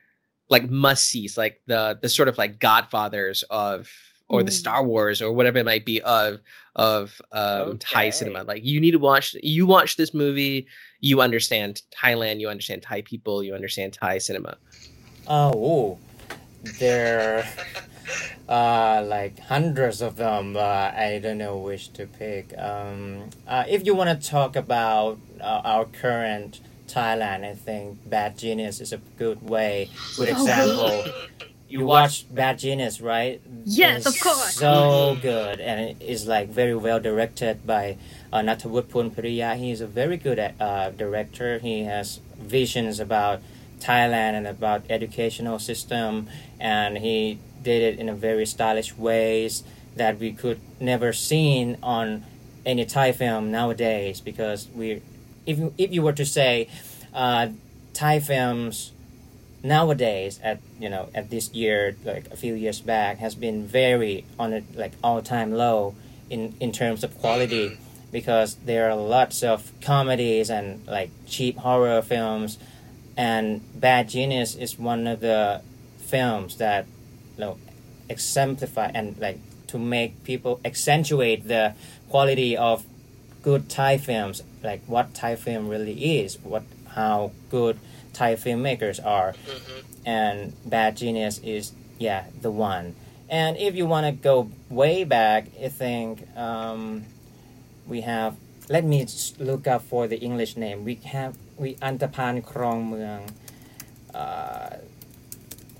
like 0.48 0.70
must 0.70 1.06
sees, 1.06 1.36
like 1.36 1.60
the 1.66 1.98
the 2.00 2.08
sort 2.08 2.28
of 2.28 2.38
like 2.38 2.60
Godfathers 2.60 3.42
of 3.50 3.90
or 4.30 4.42
the 4.42 4.50
Star 4.50 4.82
Wars 4.84 5.20
or 5.20 5.32
whatever 5.32 5.58
it 5.58 5.64
might 5.66 5.84
be 5.84 6.00
of 6.02 6.38
of 6.76 7.20
um 7.32 7.78
Thai 7.78 8.10
cinema. 8.10 8.44
Like 8.44 8.64
you 8.64 8.80
need 8.80 8.92
to 8.92 8.98
watch 8.98 9.34
you 9.42 9.66
watch 9.66 9.96
this 9.96 10.14
movie, 10.14 10.66
you 11.00 11.20
understand 11.20 11.82
Thailand, 11.90 12.40
you 12.40 12.48
understand 12.48 12.82
Thai 12.82 13.02
people, 13.02 13.42
you 13.42 13.54
understand 13.54 13.92
Thai 13.92 14.18
cinema. 14.18 14.56
oh 15.28 15.52
ooh, 15.70 15.98
there 16.78 17.46
uh 18.48 19.02
like 19.06 19.38
hundreds 19.40 20.00
of 20.02 20.16
them 20.16 20.56
uh, 20.56 20.90
i 21.06 21.20
don't 21.22 21.38
know 21.38 21.56
which 21.58 21.92
to 21.92 22.06
pick. 22.06 22.52
Um 22.58 23.30
uh, 23.46 23.64
if 23.68 23.84
you 23.86 23.94
want 23.94 24.10
to 24.20 24.28
talk 24.28 24.56
about 24.56 25.18
uh, 25.40 25.60
our 25.72 25.84
current 25.84 26.60
thailand 26.88 27.44
i 27.44 27.54
think 27.54 27.98
bad 28.10 28.36
genius 28.36 28.80
is 28.80 28.92
a 28.92 29.00
good 29.16 29.40
way 29.48 29.88
good 30.16 30.28
Oh, 30.28 30.32
example 30.32 31.04
you 31.70 31.84
watched 31.84 32.34
Bad 32.34 32.58
Genius, 32.58 33.00
right? 33.00 33.40
Yes, 33.64 34.04
It's 34.04 34.16
of 34.16 34.22
course. 34.22 34.54
So 34.54 35.16
good, 35.22 35.60
and 35.60 35.80
it 35.80 35.96
is 36.02 36.26
like 36.26 36.48
very 36.48 36.74
well 36.74 36.98
directed 36.98 37.64
by 37.66 37.96
uh, 38.32 38.40
Nattawut 38.40 38.84
Poonpiriya. 38.84 39.56
He 39.56 39.70
is 39.70 39.80
a 39.80 39.86
very 39.86 40.16
good 40.16 40.38
uh, 40.38 40.90
director. 40.90 41.58
He 41.58 41.84
has 41.84 42.20
visions 42.38 42.98
about 42.98 43.40
Thailand 43.78 44.34
and 44.34 44.46
about 44.46 44.82
educational 44.90 45.58
system, 45.60 46.28
and 46.58 46.98
he 46.98 47.38
did 47.62 47.82
it 47.94 47.98
in 48.00 48.08
a 48.08 48.14
very 48.14 48.46
stylish 48.46 48.96
ways 48.96 49.62
that 49.94 50.18
we 50.18 50.32
could 50.32 50.60
never 50.80 51.12
seen 51.12 51.78
on 51.82 52.24
any 52.66 52.84
Thai 52.84 53.12
film 53.12 53.50
nowadays. 53.52 54.20
Because 54.20 54.68
we, 54.74 55.02
if 55.46 55.58
you, 55.58 55.72
if 55.78 55.92
you 55.92 56.02
were 56.02 56.12
to 56.14 56.26
say, 56.26 56.68
uh, 57.14 57.48
Thai 57.94 58.18
films 58.18 58.92
nowadays 59.62 60.40
at 60.42 60.60
you 60.78 60.88
know 60.88 61.08
at 61.14 61.30
this 61.30 61.52
year 61.52 61.94
like 62.04 62.26
a 62.32 62.36
few 62.36 62.54
years 62.54 62.80
back 62.80 63.18
has 63.18 63.34
been 63.34 63.66
very 63.66 64.24
on 64.38 64.52
a 64.52 64.62
like 64.74 64.92
all 65.04 65.20
time 65.20 65.52
low 65.52 65.94
in 66.30 66.54
in 66.60 66.72
terms 66.72 67.04
of 67.04 67.16
quality 67.18 67.68
mm-hmm. 67.68 67.82
because 68.10 68.54
there 68.64 68.90
are 68.90 68.96
lots 68.96 69.42
of 69.42 69.72
comedies 69.82 70.48
and 70.48 70.86
like 70.86 71.10
cheap 71.26 71.58
horror 71.58 72.00
films 72.00 72.58
and 73.16 73.60
Bad 73.78 74.08
Genius 74.08 74.54
is 74.54 74.78
one 74.78 75.06
of 75.06 75.20
the 75.20 75.60
films 75.98 76.56
that 76.56 76.86
you 77.36 77.40
know 77.44 77.58
exemplify 78.08 78.90
and 78.94 79.18
like 79.18 79.38
to 79.66 79.78
make 79.78 80.24
people 80.24 80.58
accentuate 80.64 81.46
the 81.46 81.74
quality 82.08 82.56
of 82.56 82.84
good 83.42 83.68
Thai 83.68 83.98
films 83.98 84.42
like 84.62 84.82
what 84.86 85.14
Thai 85.14 85.36
film 85.36 85.68
really 85.68 86.18
is 86.18 86.38
what 86.42 86.62
how 86.94 87.32
good 87.50 87.78
Thai 88.12 88.34
filmmakers 88.34 89.04
are, 89.04 89.32
mm-hmm. 89.32 90.06
and 90.06 90.52
Bad 90.68 90.96
Genius 90.96 91.38
is 91.42 91.72
yeah 91.98 92.26
the 92.40 92.50
one. 92.50 92.94
And 93.28 93.56
if 93.56 93.76
you 93.76 93.86
want 93.86 94.06
to 94.06 94.12
go 94.12 94.50
way 94.68 95.04
back, 95.04 95.46
I 95.62 95.68
think 95.68 96.26
um, 96.36 97.04
we 97.86 98.00
have. 98.02 98.36
Let 98.68 98.84
me 98.84 99.06
look 99.38 99.66
up 99.66 99.82
for 99.82 100.06
the 100.06 100.18
English 100.18 100.56
name. 100.56 100.84
We 100.84 100.96
have 101.06 101.36
we 101.56 101.74
Antapan 101.76 102.42
Krong 102.42 102.90
Mueang, 102.90 103.30
uh, 104.14 104.76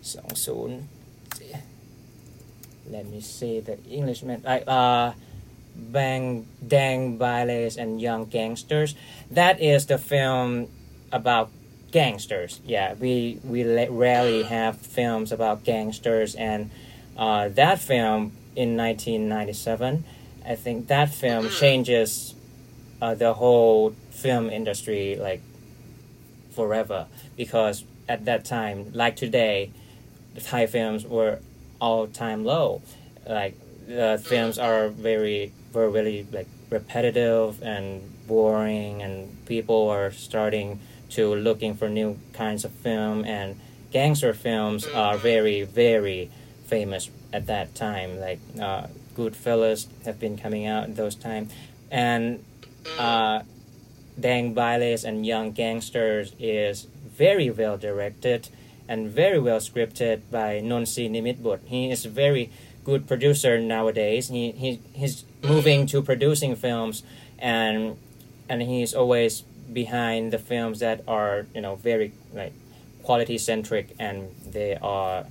Song 0.03 0.35
Soon. 0.35 0.89
Let 2.91 3.07
me 3.07 3.21
see 3.21 3.61
the 3.61 3.79
Englishman 3.85 4.43
like 4.45 4.65
uh, 4.67 5.13
Bang 5.77 6.47
Dang 6.67 7.19
Bireley's 7.19 7.77
and 7.77 8.01
Young 8.01 8.27
Gangsters. 8.27 8.95
That 9.31 9.61
is 9.61 9.87
the 9.87 9.99
film 9.99 10.69
about 11.13 11.51
gangsters. 11.91 12.61
Yeah, 12.65 12.95
we 12.95 13.41
we 13.45 13.65
rarely 13.65 14.43
have 14.45 14.79
films 14.79 15.33
about 15.33 15.65
gangsters, 15.65 16.35
and 16.35 16.71
uh, 17.17 17.49
that 17.49 17.79
film 17.79 18.33
in 18.57 18.77
1997, 18.77 20.05
I 20.47 20.55
think 20.55 20.89
that 20.89 21.11
film 21.11 21.49
changes 21.49 22.35
uh, 23.01 23.15
the 23.15 23.35
whole 23.35 23.95
film 24.11 24.51
industry 24.51 25.17
like 25.17 25.41
forever 26.51 27.07
because 27.37 27.85
at 28.09 28.25
that 28.25 28.45
time, 28.45 28.91
like 28.93 29.17
today, 29.17 29.71
the 30.35 30.41
Thai 30.41 30.67
films 30.67 31.07
were 31.07 31.39
all 31.81 32.07
time 32.07 32.45
low. 32.45 32.83
Like 33.27 33.57
the 33.87 34.21
films 34.25 34.59
are 34.59 34.89
very 34.89 35.53
were 35.73 35.89
really 35.89 36.27
like 36.33 36.49
repetitive 36.71 37.63
and 37.63 38.03
boring, 38.27 39.03
and 39.03 39.45
people 39.47 39.89
are 39.89 40.11
starting 40.11 40.81
to 41.11 41.35
looking 41.35 41.75
for 41.75 41.89
new 41.89 42.19
kinds 42.33 42.65
of 42.65 42.73
film 42.73 43.25
and 43.25 43.59
gangster 43.91 44.33
films 44.33 44.87
are 44.87 45.17
very 45.17 45.63
very 45.63 46.31
famous 46.67 47.11
at 47.33 47.47
that 47.47 47.75
time. 47.75 48.19
Like 48.19 48.41
uh, 48.61 48.87
Goodfellas 49.17 49.89
have 50.05 50.19
been 50.19 50.39
coming 50.39 50.67
out 50.67 50.85
in 50.87 50.95
those 50.95 51.15
time, 51.15 51.49
and 51.91 52.45
uh, 52.99 53.43
Dang 54.19 54.55
Bireley's 54.55 55.05
and 55.05 55.27
Young 55.27 55.53
Gangsters 55.53 56.33
is 56.39 56.87
very 57.17 57.51
well 57.51 57.77
directed 57.77 58.49
and 58.89 59.11
very 59.11 59.39
well 59.39 59.59
scripted 59.59 60.23
by 60.31 60.61
Nonzee 60.61 61.11
Nimibutr. 61.11 61.61
He 61.67 61.91
is 61.91 62.07
a 62.07 62.09
very 62.09 62.51
good 62.85 63.07
producer 63.07 63.61
nowadays. 63.61 64.29
He, 64.29 64.53
he 64.53 64.81
he's 64.93 65.25
moving 65.43 65.87
to 65.87 66.03
producing 66.03 66.57
films 66.57 67.03
and 67.39 67.97
and 68.49 68.63
he's 68.63 68.95
always 68.95 69.45
behind 69.73 70.33
the 70.33 70.39
films 70.39 70.81
that 70.81 71.03
are 71.07 71.47
you 71.55 71.61
know 71.61 71.77
very 71.77 72.13
like 72.33 72.53
quality 73.03 73.39
centric 73.39 73.95
and 73.99 74.29
they 74.47 74.77
are 74.77 75.25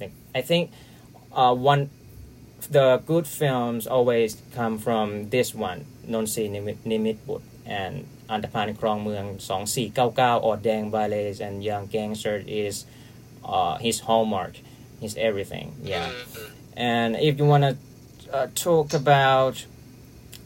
like, 0.00 0.12
i 0.34 0.40
think 0.40 0.70
uh, 1.32 1.54
one 1.54 1.90
the 2.70 3.02
good 3.06 3.26
films 3.26 3.86
always 3.86 4.42
come 4.54 4.78
from 4.78 5.30
this 5.30 5.54
one 5.54 5.84
Nonzee 6.06 6.50
Nimibutr 6.50 7.42
and 7.64 8.06
antapan 8.28 8.74
krong 8.76 9.04
mueang 9.04 9.38
2499 9.38 10.40
or 10.42 10.56
Dang 10.56 10.90
Bireley's 10.90 11.40
and 11.40 11.62
young 11.62 11.86
gangster 11.86 12.42
is 12.46 12.84
uh, 13.44 13.76
his 13.78 14.00
hallmark 14.00 14.58
his 15.00 15.16
everything 15.16 15.74
yeah. 15.82 16.08
Mm-hmm. 16.08 16.54
And 16.78 17.16
if 17.16 17.38
you 17.38 17.44
want 17.44 17.64
to 17.64 17.76
uh, 18.32 18.46
talk 18.54 18.92
about 18.92 19.66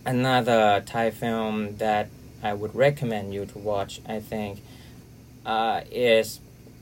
another 0.04 0.82
thai 0.84 1.10
film 1.10 1.76
that 1.76 2.08
I 2.42 2.54
would 2.54 2.74
recommend 2.74 3.32
you 3.34 3.46
to 3.46 3.58
watch 3.58 4.00
I 4.06 4.20
think 4.20 4.62
uh, 5.46 5.82
is 5.90 6.40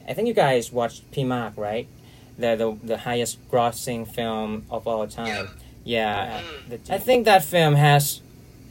I 0.08 0.14
think 0.14 0.28
you 0.28 0.34
guys 0.34 0.72
watched 0.72 1.10
Pee 1.10 1.24
Mak 1.24 1.54
right? 1.56 1.86
The, 2.38 2.56
the 2.56 2.78
the 2.86 2.98
highest 2.98 3.38
grossing 3.50 4.06
film 4.06 4.64
of 4.70 4.86
all 4.86 5.06
time. 5.06 5.48
Yeah. 5.84 6.42
I 6.88 6.98
think 6.98 7.24
that 7.24 7.44
film 7.44 7.74
has 7.74 8.20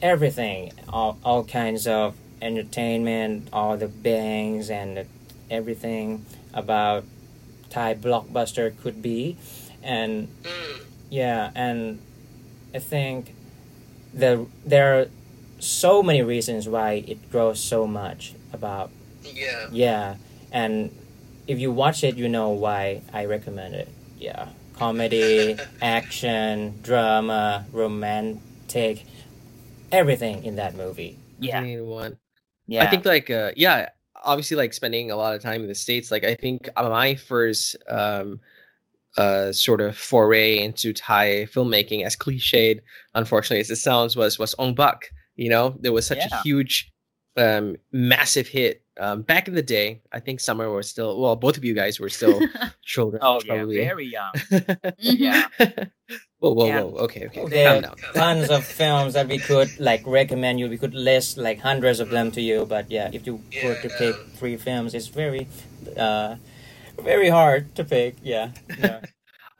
everything. 0.00 0.72
All, 0.88 1.18
all 1.24 1.44
kinds 1.44 1.86
of 1.86 2.14
entertainment 2.42 3.48
all 3.52 3.76
the 3.76 3.88
bangs 3.88 4.70
and 4.70 4.96
the, 4.96 5.06
everything 5.50 6.24
about 6.54 7.04
Thai 7.68 7.94
blockbuster 7.94 8.76
could 8.82 9.02
be. 9.02 9.36
And 9.82 10.28
yeah 11.10 11.50
and 11.54 12.00
I 12.74 12.78
think 12.78 13.34
the 14.14 14.46
there 14.64 15.00
are 15.00 15.06
so 15.60 16.02
many 16.02 16.22
reasons 16.22 16.68
why 16.68 17.04
it 17.06 17.30
grows 17.30 17.60
so 17.60 17.86
much 17.86 18.34
about 18.52 18.90
Yeah. 19.24 19.68
yeah 19.70 20.14
and 20.52 20.90
if 21.46 21.58
you 21.58 21.70
watch 21.70 22.02
it 22.04 22.16
you 22.16 22.28
know 22.28 22.50
why 22.50 23.02
I 23.12 23.26
recommend 23.26 23.74
it 23.74 23.88
yeah 24.18 24.48
comedy 24.76 25.56
action 25.82 26.78
drama 26.82 27.66
romantic 27.72 29.04
everything 29.92 30.44
in 30.44 30.56
that 30.56 30.74
movie 30.74 31.16
Yeah. 31.38 31.80
One. 31.80 32.16
Yeah. 32.66 32.84
I 32.84 32.86
think 32.90 33.04
like 33.04 33.30
uh 33.30 33.52
yeah, 33.56 33.88
obviously 34.24 34.56
like 34.56 34.72
spending 34.74 35.10
a 35.10 35.16
lot 35.16 35.34
of 35.34 35.42
time 35.42 35.62
in 35.62 35.68
the 35.68 35.74
states. 35.74 36.10
Like 36.10 36.24
I 36.24 36.34
think 36.34 36.68
my 36.76 37.14
first 37.14 37.76
um 37.88 38.40
uh 39.16 39.50
sort 39.52 39.80
of 39.80 39.96
foray 39.96 40.58
into 40.60 40.92
Thai 40.92 41.46
filmmaking, 41.52 42.04
as 42.04 42.16
cliched 42.16 42.80
unfortunately 43.14 43.60
as 43.60 43.70
it 43.70 43.76
sounds, 43.76 44.16
was 44.16 44.38
was 44.38 44.54
Ong 44.58 44.74
Bak. 44.74 45.10
You 45.40 45.48
know, 45.48 45.74
there 45.80 45.92
was 45.92 46.06
such 46.06 46.18
a 46.18 46.42
huge, 46.42 46.92
um, 47.36 47.76
massive 47.92 48.46
hit 48.46 48.82
um, 49.00 49.22
back 49.22 49.48
in 49.48 49.54
the 49.54 49.62
day. 49.62 50.02
I 50.12 50.20
think 50.20 50.38
Summer 50.38 50.68
was 50.70 50.86
still 50.90 51.18
well, 51.18 51.34
both 51.34 51.56
of 51.56 51.64
you 51.64 51.72
guys 51.72 51.98
were 51.98 52.10
still 52.10 52.38
children. 52.84 53.22
oh 53.24 53.40
yeah, 53.46 53.64
very 53.64 54.06
young. 54.06 54.32
yeah. 54.98 55.46
whoa, 56.40 56.52
whoa, 56.52 56.66
Yeah. 56.66 56.80
whoa. 56.82 57.04
Okay, 57.04 57.26
okay. 57.28 57.46
there 57.48 57.76
are 57.76 57.94
tons 58.14 58.50
of 58.50 58.66
films 58.66 59.14
that 59.14 59.28
we 59.28 59.38
could 59.38 59.70
like 59.80 60.02
recommend 60.06 60.60
you 60.60 60.68
we 60.68 60.76
could 60.76 60.92
list 60.94 61.38
like 61.38 61.58
hundreds 61.60 62.00
of 62.00 62.10
them 62.10 62.30
to 62.32 62.40
you 62.42 62.66
but 62.66 62.90
yeah 62.90 63.08
if 63.12 63.26
you 63.26 63.40
were 63.64 63.80
to 63.80 63.88
pick 64.00 64.14
three 64.38 64.56
films 64.56 64.94
it's 64.94 65.08
very 65.08 65.48
uh 65.96 66.36
very 67.02 67.30
hard 67.30 67.74
to 67.76 67.82
pick 67.84 68.16
yeah, 68.22 68.50
yeah. 68.78 69.00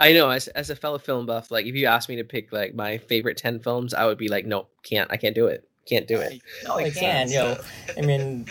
I 0.01 0.13
know, 0.15 0.31
as 0.31 0.49
as 0.49 0.71
a 0.71 0.77
fellow 0.77 0.99
film 0.99 1.27
buff, 1.27 1.51
like 1.51 1.67
if 1.67 1.75
you 1.75 1.87
asked 1.87 2.09
me 2.09 2.17
to 2.17 2.25
pick 2.25 2.53
like 2.53 2.75
my 2.75 2.97
favorite 2.97 3.37
ten 3.37 3.61
films, 3.61 3.93
I 3.93 4.07
would 4.07 4.17
be 4.17 4.29
like, 4.29 4.47
no, 4.47 4.67
can't. 4.83 5.13
I 5.13 5.19
can't 5.19 5.35
do 5.35 5.47
it. 5.47 5.69
Can't 5.87 6.07
do 6.07 6.21
it. 6.21 6.41
No, 6.65 6.77
I 6.77 6.85
can. 6.91 7.29
sense. 7.29 7.33
You 7.33 7.39
know, 7.41 7.59
I 7.97 8.01
mean, 8.03 8.47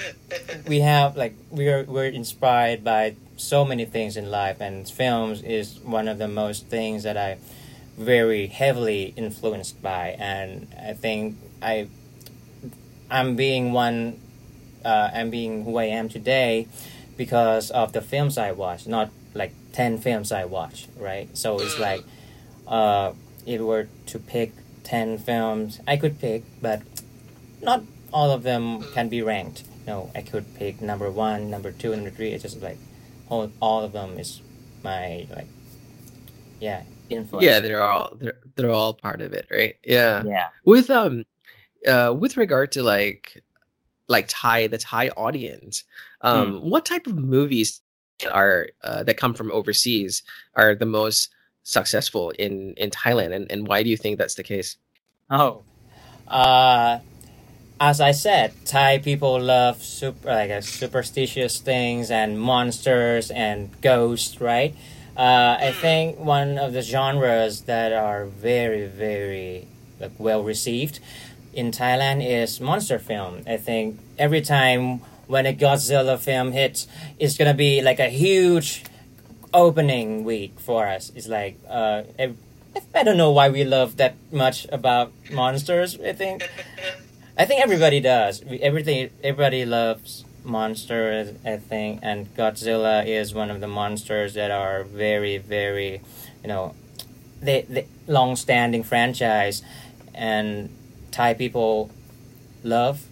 we 0.67 0.79
have 0.81 1.15
like 1.15 1.35
we're 1.51 1.83
we're 1.83 2.05
inspired 2.09 2.83
by 2.83 3.15
so 3.37 3.63
many 3.63 3.85
things 3.85 4.17
in 4.17 4.29
life, 4.29 4.59
and 4.59 4.89
films 4.89 5.41
is 5.41 5.79
one 5.79 6.07
of 6.07 6.17
the 6.17 6.27
most 6.27 6.67
things 6.67 7.03
that 7.03 7.15
I 7.17 7.37
very 7.97 8.47
heavily 8.47 9.13
influenced 9.15 9.81
by, 9.81 10.15
and 10.19 10.67
I 10.77 10.93
think 10.93 11.37
I 11.61 11.87
I'm 13.09 13.35
being 13.35 13.71
one. 13.73 14.19
Uh, 14.83 15.11
I'm 15.13 15.29
being 15.29 15.65
who 15.65 15.77
I 15.77 15.85
am 15.85 16.07
today 16.07 16.67
because 17.17 17.69
of 17.71 17.91
the 17.91 18.01
films 18.01 18.37
I 18.37 18.53
watch, 18.53 18.87
not 18.87 19.11
like 19.33 19.53
ten 19.73 19.97
films 19.97 20.31
I 20.31 20.45
watch, 20.45 20.87
right? 20.97 21.27
So 21.37 21.59
it's 21.59 21.77
like, 21.77 22.03
uh, 22.67 23.11
if 23.45 23.59
we 23.59 23.65
were 23.65 23.87
to 24.07 24.19
pick 24.19 24.53
ten 24.83 25.17
films, 25.17 25.81
I 25.85 25.97
could 25.97 26.19
pick, 26.19 26.43
but 26.61 26.81
not 27.61 27.83
all 28.11 28.31
of 28.31 28.43
them 28.43 28.83
can 28.93 29.09
be 29.09 29.21
ranked. 29.21 29.63
No, 29.85 30.11
I 30.15 30.21
could 30.21 30.55
pick 30.55 30.81
number 30.81 31.09
one, 31.09 31.49
number 31.49 31.71
two, 31.71 31.95
number 31.95 32.09
three. 32.09 32.31
It's 32.31 32.43
just 32.43 32.61
like 32.61 32.77
all, 33.29 33.51
all 33.61 33.83
of 33.83 33.91
them 33.91 34.17
is 34.19 34.41
my 34.83 35.27
like 35.29 35.47
yeah 36.59 36.83
influence. 37.09 37.45
Yeah, 37.45 37.59
they're 37.59 37.81
all 37.83 38.15
they're 38.19 38.39
they're 38.55 38.71
all 38.71 38.93
part 38.93 39.21
of 39.21 39.33
it, 39.33 39.47
right? 39.51 39.75
Yeah. 39.83 40.23
yeah. 40.25 40.47
With 40.65 40.89
um 40.89 41.25
uh 41.87 42.15
with 42.17 42.37
regard 42.37 42.71
to 42.73 42.83
like 42.83 43.43
like 44.07 44.25
Thai 44.27 44.67
the 44.67 44.77
Thai 44.77 45.09
audience, 45.09 45.83
um 46.21 46.59
what 46.61 46.85
type 46.85 47.07
of 47.07 47.17
movies 47.17 47.81
are 48.31 48.67
uh, 48.83 49.01
that 49.03 49.15
come 49.15 49.33
from 49.33 49.49
overseas 49.51 50.23
are 50.55 50.75
the 50.75 50.85
most 50.85 51.29
successful 51.63 52.31
in 52.31 52.73
in 52.75 52.89
Thailand 52.89 53.33
and, 53.33 53.49
and 53.51 53.67
why 53.67 53.83
do 53.83 53.89
you 53.89 53.97
think 53.97 54.17
that's 54.17 54.35
the 54.35 54.43
case? 54.43 54.77
Oh, 55.29 55.61
uh, 56.27 56.99
as 57.79 58.01
I 58.01 58.11
said, 58.11 58.53
Thai 58.65 58.97
people 58.97 59.39
love 59.39 59.81
super 59.81 60.27
like 60.27 60.51
uh, 60.51 60.61
superstitious 60.61 61.59
things 61.59 62.11
and 62.11 62.39
monsters 62.39 63.31
and 63.31 63.69
ghosts, 63.81 64.41
right? 64.41 64.75
Uh, 65.15 65.57
I 65.59 65.71
think 65.71 66.19
one 66.19 66.57
of 66.57 66.73
the 66.73 66.81
genres 66.81 67.61
that 67.61 67.93
are 67.93 68.25
very 68.25 68.85
very 68.87 69.67
like 69.99 70.11
well 70.17 70.43
received 70.43 70.99
in 71.53 71.71
Thailand 71.71 72.25
is 72.25 72.59
monster 72.59 72.99
film. 72.99 73.43
I 73.47 73.57
think 73.57 73.99
every 74.17 74.41
time 74.41 74.99
when 75.27 75.45
a 75.45 75.53
Godzilla 75.53 76.17
film 76.19 76.51
hits, 76.51 76.87
it's 77.17 77.37
gonna 77.37 77.53
be 77.53 77.81
like 77.81 77.99
a 77.99 78.09
huge 78.09 78.83
opening 79.53 80.23
week 80.25 80.59
for 80.59 80.87
us. 80.87 81.11
It's 81.15 81.27
like 81.27 81.57
uh, 81.69 82.03
I, 82.19 82.33
I 82.93 83.03
don't 83.03 83.17
know 83.17 83.31
why 83.31 83.49
we 83.49 83.63
love 83.63 83.97
that 83.97 84.15
much 84.31 84.67
about 84.71 85.11
monsters. 85.31 85.97
I 85.99 86.13
think 86.13 86.47
I 87.39 87.45
think 87.45 87.61
everybody 87.61 88.01
does. 88.01 88.43
Everything 88.59 89.11
everybody 89.23 89.65
loves 89.65 90.25
monsters. 90.43 91.33
I 91.45 91.55
think, 91.55 92.01
and 92.03 92.35
Godzilla 92.35 93.07
is 93.07 93.33
one 93.33 93.49
of 93.49 93.61
the 93.61 93.67
monsters 93.67 94.33
that 94.33 94.51
are 94.51 94.83
very 94.83 95.37
very, 95.37 96.01
you 96.43 96.49
know, 96.49 96.75
the 97.41 97.61
the 97.61 97.85
long 98.07 98.35
standing 98.35 98.83
franchise, 98.83 99.61
and 100.13 100.69
Thai 101.11 101.33
people 101.33 101.89
love 102.61 103.07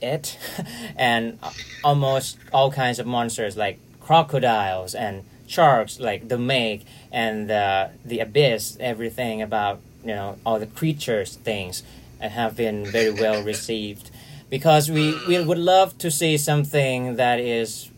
it, 0.00 0.36
and 0.96 1.38
almost 1.84 2.38
all 2.52 2.72
kinds 2.72 2.98
of 2.98 3.06
monsters 3.06 3.56
like 3.56 3.78
crocodiles 4.00 4.92
and 4.92 5.24
sharks 5.46 6.00
like 6.00 6.26
the 6.26 6.38
Meg 6.38 6.84
and 7.12 7.48
uh, 7.48 7.88
the 8.04 8.18
abyss 8.18 8.76
everything 8.80 9.40
about 9.40 9.78
you 10.02 10.16
know 10.16 10.36
all 10.44 10.58
the 10.58 10.66
creatures 10.66 11.36
things 11.36 11.84
have 12.30 12.56
been 12.56 12.84
very 12.86 13.10
well 13.10 13.42
received. 13.42 14.10
Because 14.48 14.90
we, 14.90 15.18
we 15.26 15.42
would 15.42 15.58
love 15.58 15.96
to 15.98 16.10
see 16.10 16.36
something 16.36 17.16
that 17.16 17.40
is 17.40 17.90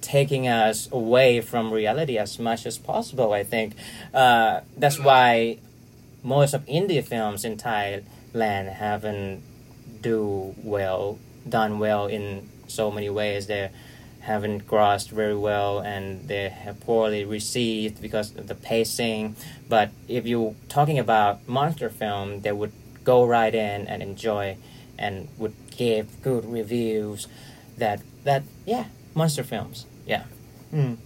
taking 0.00 0.46
us 0.46 0.88
away 0.92 1.40
from 1.40 1.72
reality 1.72 2.16
as 2.16 2.38
much 2.38 2.64
as 2.64 2.78
possible 2.78 3.32
i 3.32 3.42
think. 3.42 3.74
Uh, 4.14 4.60
that's 4.76 4.98
why 4.98 5.58
most 6.22 6.54
of 6.54 6.64
indie 6.66 7.04
films 7.04 7.44
in 7.44 7.56
thailand 7.56 8.72
haven't 8.72 9.42
do 10.00 10.54
well 10.62 11.18
done 11.48 11.78
well 11.78 12.06
in 12.06 12.48
so 12.66 12.90
many 12.90 13.10
ways. 13.10 13.46
They're 13.46 13.70
haven't 14.20 14.66
crossed 14.66 15.10
very 15.10 15.34
well 15.34 15.78
and 15.78 16.28
they 16.28 16.50
have 16.50 16.78
poorly 16.80 17.24
received 17.24 18.02
because 18.02 18.36
of 18.36 18.46
the 18.46 18.54
pacing. 18.54 19.34
But 19.68 19.90
if 20.06 20.26
you're 20.26 20.54
talking 20.68 20.98
about 20.98 21.48
monster 21.48 21.88
film, 21.88 22.42
they 22.42 22.52
would 22.52 22.72
go 23.08 23.24
right 23.24 23.54
in 23.54 23.88
and 23.88 24.02
enjoy 24.02 24.54
and 24.98 25.28
would 25.38 25.56
give 25.70 26.20
good 26.20 26.44
reviews. 26.44 27.26
That 27.78 28.02
that 28.24 28.42
yeah, 28.66 28.84
monster 29.14 29.42
films. 29.42 29.86
Yeah. 30.06 30.24
Mm. 30.72 30.98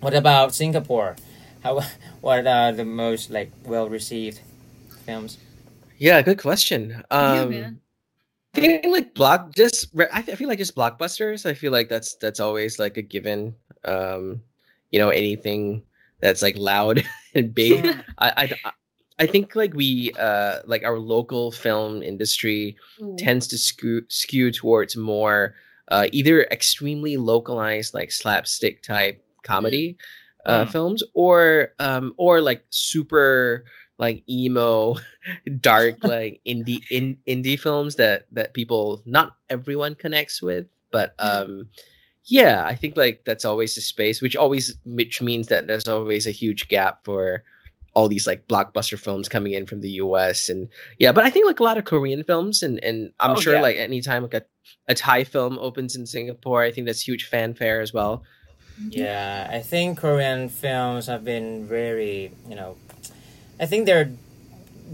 What 0.00 0.14
about 0.14 0.54
Singapore? 0.54 1.16
How 1.62 1.82
what 2.24 2.46
are 2.46 2.72
the 2.72 2.86
most 2.86 3.30
like 3.30 3.52
well 3.64 3.88
received 3.90 4.40
films? 5.04 5.36
Yeah, 5.98 6.22
good 6.22 6.40
question. 6.40 7.04
Um, 7.10 7.52
yeah, 7.52 7.60
man. 7.60 7.80
I 8.54 8.60
think 8.60 8.86
like 8.86 9.12
block 9.12 9.54
just 9.54 9.92
I, 9.92 10.22
th- 10.22 10.32
I 10.32 10.36
feel 10.40 10.48
like 10.48 10.58
just 10.58 10.74
blockbusters. 10.74 11.44
I 11.44 11.52
feel 11.52 11.72
like 11.72 11.90
that's 11.90 12.16
that's 12.16 12.40
always 12.40 12.78
like 12.78 12.96
a 12.96 13.02
given. 13.02 13.54
Um, 13.84 14.40
you 14.90 14.98
know, 14.98 15.10
anything 15.10 15.82
that's 16.20 16.40
like 16.40 16.56
loud 16.56 17.04
and 17.34 17.52
big. 17.52 17.84
I, 18.16 18.48
I 18.48 18.72
I 19.18 19.26
think 19.26 19.56
like 19.56 19.74
we 19.74 20.12
uh 20.18 20.60
like 20.66 20.84
our 20.84 20.98
local 20.98 21.50
film 21.52 22.02
industry 22.02 22.76
Ooh. 23.02 23.16
tends 23.18 23.46
to 23.48 23.58
skew 23.58 24.02
skew 24.08 24.50
towards 24.52 24.96
more 24.96 25.54
uh 25.90 26.06
either 26.12 26.44
extremely 26.50 27.16
localized 27.16 27.94
like 27.94 28.12
slapstick 28.12 28.82
type 28.82 29.22
comedy 29.42 29.96
uh 30.46 30.64
Mm. 30.64 30.70
films 30.70 31.02
or 31.14 31.72
um 31.78 32.14
or 32.16 32.40
like 32.40 32.64
super 32.70 33.64
like 33.98 34.22
emo 34.30 34.94
dark 35.60 35.96
like 36.04 36.40
indie 36.46 36.82
in, 36.90 37.16
indie 37.26 37.58
films 37.58 37.96
that 37.96 38.26
that 38.32 38.54
people 38.54 39.02
not 39.04 39.36
everyone 39.50 39.94
connects 39.96 40.40
with 40.40 40.66
but 40.92 41.14
um 41.18 41.68
yeah 42.24 42.64
i 42.66 42.74
think 42.74 42.96
like 42.96 43.22
that's 43.24 43.44
always 43.44 43.76
a 43.76 43.80
space 43.80 44.22
which 44.22 44.36
always 44.36 44.76
which 44.84 45.20
means 45.20 45.48
that 45.48 45.66
there's 45.66 45.88
always 45.88 46.26
a 46.26 46.30
huge 46.30 46.68
gap 46.68 47.04
for 47.04 47.42
all 47.98 48.08
these 48.08 48.26
like 48.30 48.46
blockbuster 48.46 48.98
films 49.06 49.28
coming 49.28 49.52
in 49.58 49.66
from 49.66 49.80
the 49.82 49.90
us 49.98 50.48
and 50.52 50.68
yeah 51.02 51.10
but 51.16 51.24
i 51.26 51.30
think 51.30 51.44
like 51.50 51.58
a 51.58 51.66
lot 51.70 51.78
of 51.80 51.84
korean 51.84 52.22
films 52.30 52.62
and 52.62 52.78
and 52.86 53.10
i'm 53.18 53.34
Oh, 53.36 53.40
sure 53.44 53.54
yeah. 53.58 53.66
like 53.68 53.76
anytime 53.76 54.22
like 54.22 54.34
a, 54.40 54.44
a 54.86 54.94
thai 54.94 55.24
film 55.24 55.58
opens 55.58 55.96
in 55.98 56.06
singapore 56.06 56.62
i 56.62 56.70
think 56.72 56.86
that's 56.86 57.02
huge 57.08 57.24
fanfare 57.34 57.80
as 57.86 57.90
well 57.98 58.22
Yeah, 58.78 59.50
I 59.50 59.58
think 59.72 59.98
Korean 59.98 60.46
films 60.48 61.10
have 61.10 61.22
been 61.26 61.66
very, 61.66 62.30
you 62.50 62.54
know, 62.54 62.70
I 63.58 63.66
think 63.66 63.86
they're 63.90 64.10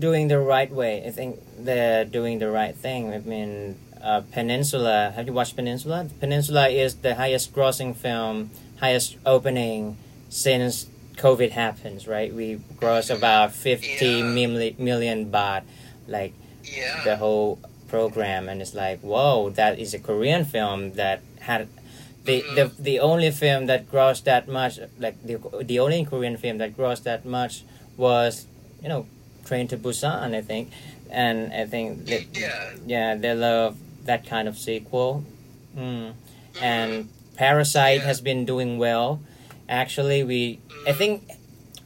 doing 0.07 0.29
the 0.33 0.41
right 0.41 0.73
way. 0.73 1.05
I 1.05 1.13
think 1.13 1.37
they're 1.69 2.09
doing 2.09 2.41
the 2.41 2.49
right 2.61 2.73
thing. 2.75 3.13
I 3.13 3.21
mean, 3.21 3.77
uh, 4.01 4.23
Peninsula. 4.33 5.13
Have 5.17 5.27
you 5.29 5.35
watched 5.37 5.57
Peninsula? 5.61 6.09
Peninsula 6.25 6.65
is 6.73 6.91
the 7.05 7.13
highest 7.23 7.53
grossing 7.53 7.93
film, 7.95 8.37
highest 8.81 9.21
opening 9.29 10.01
since 10.33 10.89
COVID 11.17 11.51
happens. 11.51 12.07
Right? 12.09 12.33
We 12.35 12.61
gross 12.77 13.11
about 13.11 13.53
fifty 13.53 14.07
Yeah. 14.07 14.23
mil- 14.25 14.75
million 14.79 15.31
baht, 15.31 15.63
like 16.07 16.33
yeah 16.65 17.03
the 17.05 17.17
whole 17.17 17.59
program 17.89 18.49
and 18.49 18.61
it's 18.63 18.75
like 18.75 18.99
whoa 19.01 19.51
that 19.51 19.79
is 19.79 19.93
a 19.95 19.99
korean 19.99 20.45
film 20.45 20.95
that 20.95 21.21
had 21.41 21.69
the, 22.25 22.41
the 22.57 22.73
the 22.79 22.99
only 22.99 23.31
film 23.31 23.67
that 23.67 23.89
grossed 23.93 24.25
that 24.25 24.49
much 24.49 24.81
like 24.99 25.15
the, 25.23 25.37
the 25.63 25.79
only 25.79 26.05
korean 26.05 26.37
film 26.39 26.57
that 26.59 26.75
grossed 26.75 27.03
that 27.05 27.25
much 27.27 27.63
was 27.99 28.47
you 28.83 28.89
know 28.89 29.07
train 29.45 29.69
to 29.69 29.77
busan 29.77 30.35
i 30.35 30.41
think 30.41 30.73
and 31.11 31.53
i 31.53 31.67
think 31.67 32.07
that 32.07 32.25
yeah 32.33 32.73
yeah 32.87 33.15
they 33.15 33.35
love 33.35 33.77
that 34.05 34.27
kind 34.27 34.49
of 34.49 34.57
sequel 34.57 35.23
mm. 35.77 36.13
and 36.61 37.09
parasite 37.37 38.01
Yeah. 38.01 38.07
has 38.07 38.21
been 38.23 38.45
doing 38.47 38.79
well 38.79 39.21
actually 39.69 40.23
we 40.23 40.61
i 40.87 40.93
think 40.93 41.23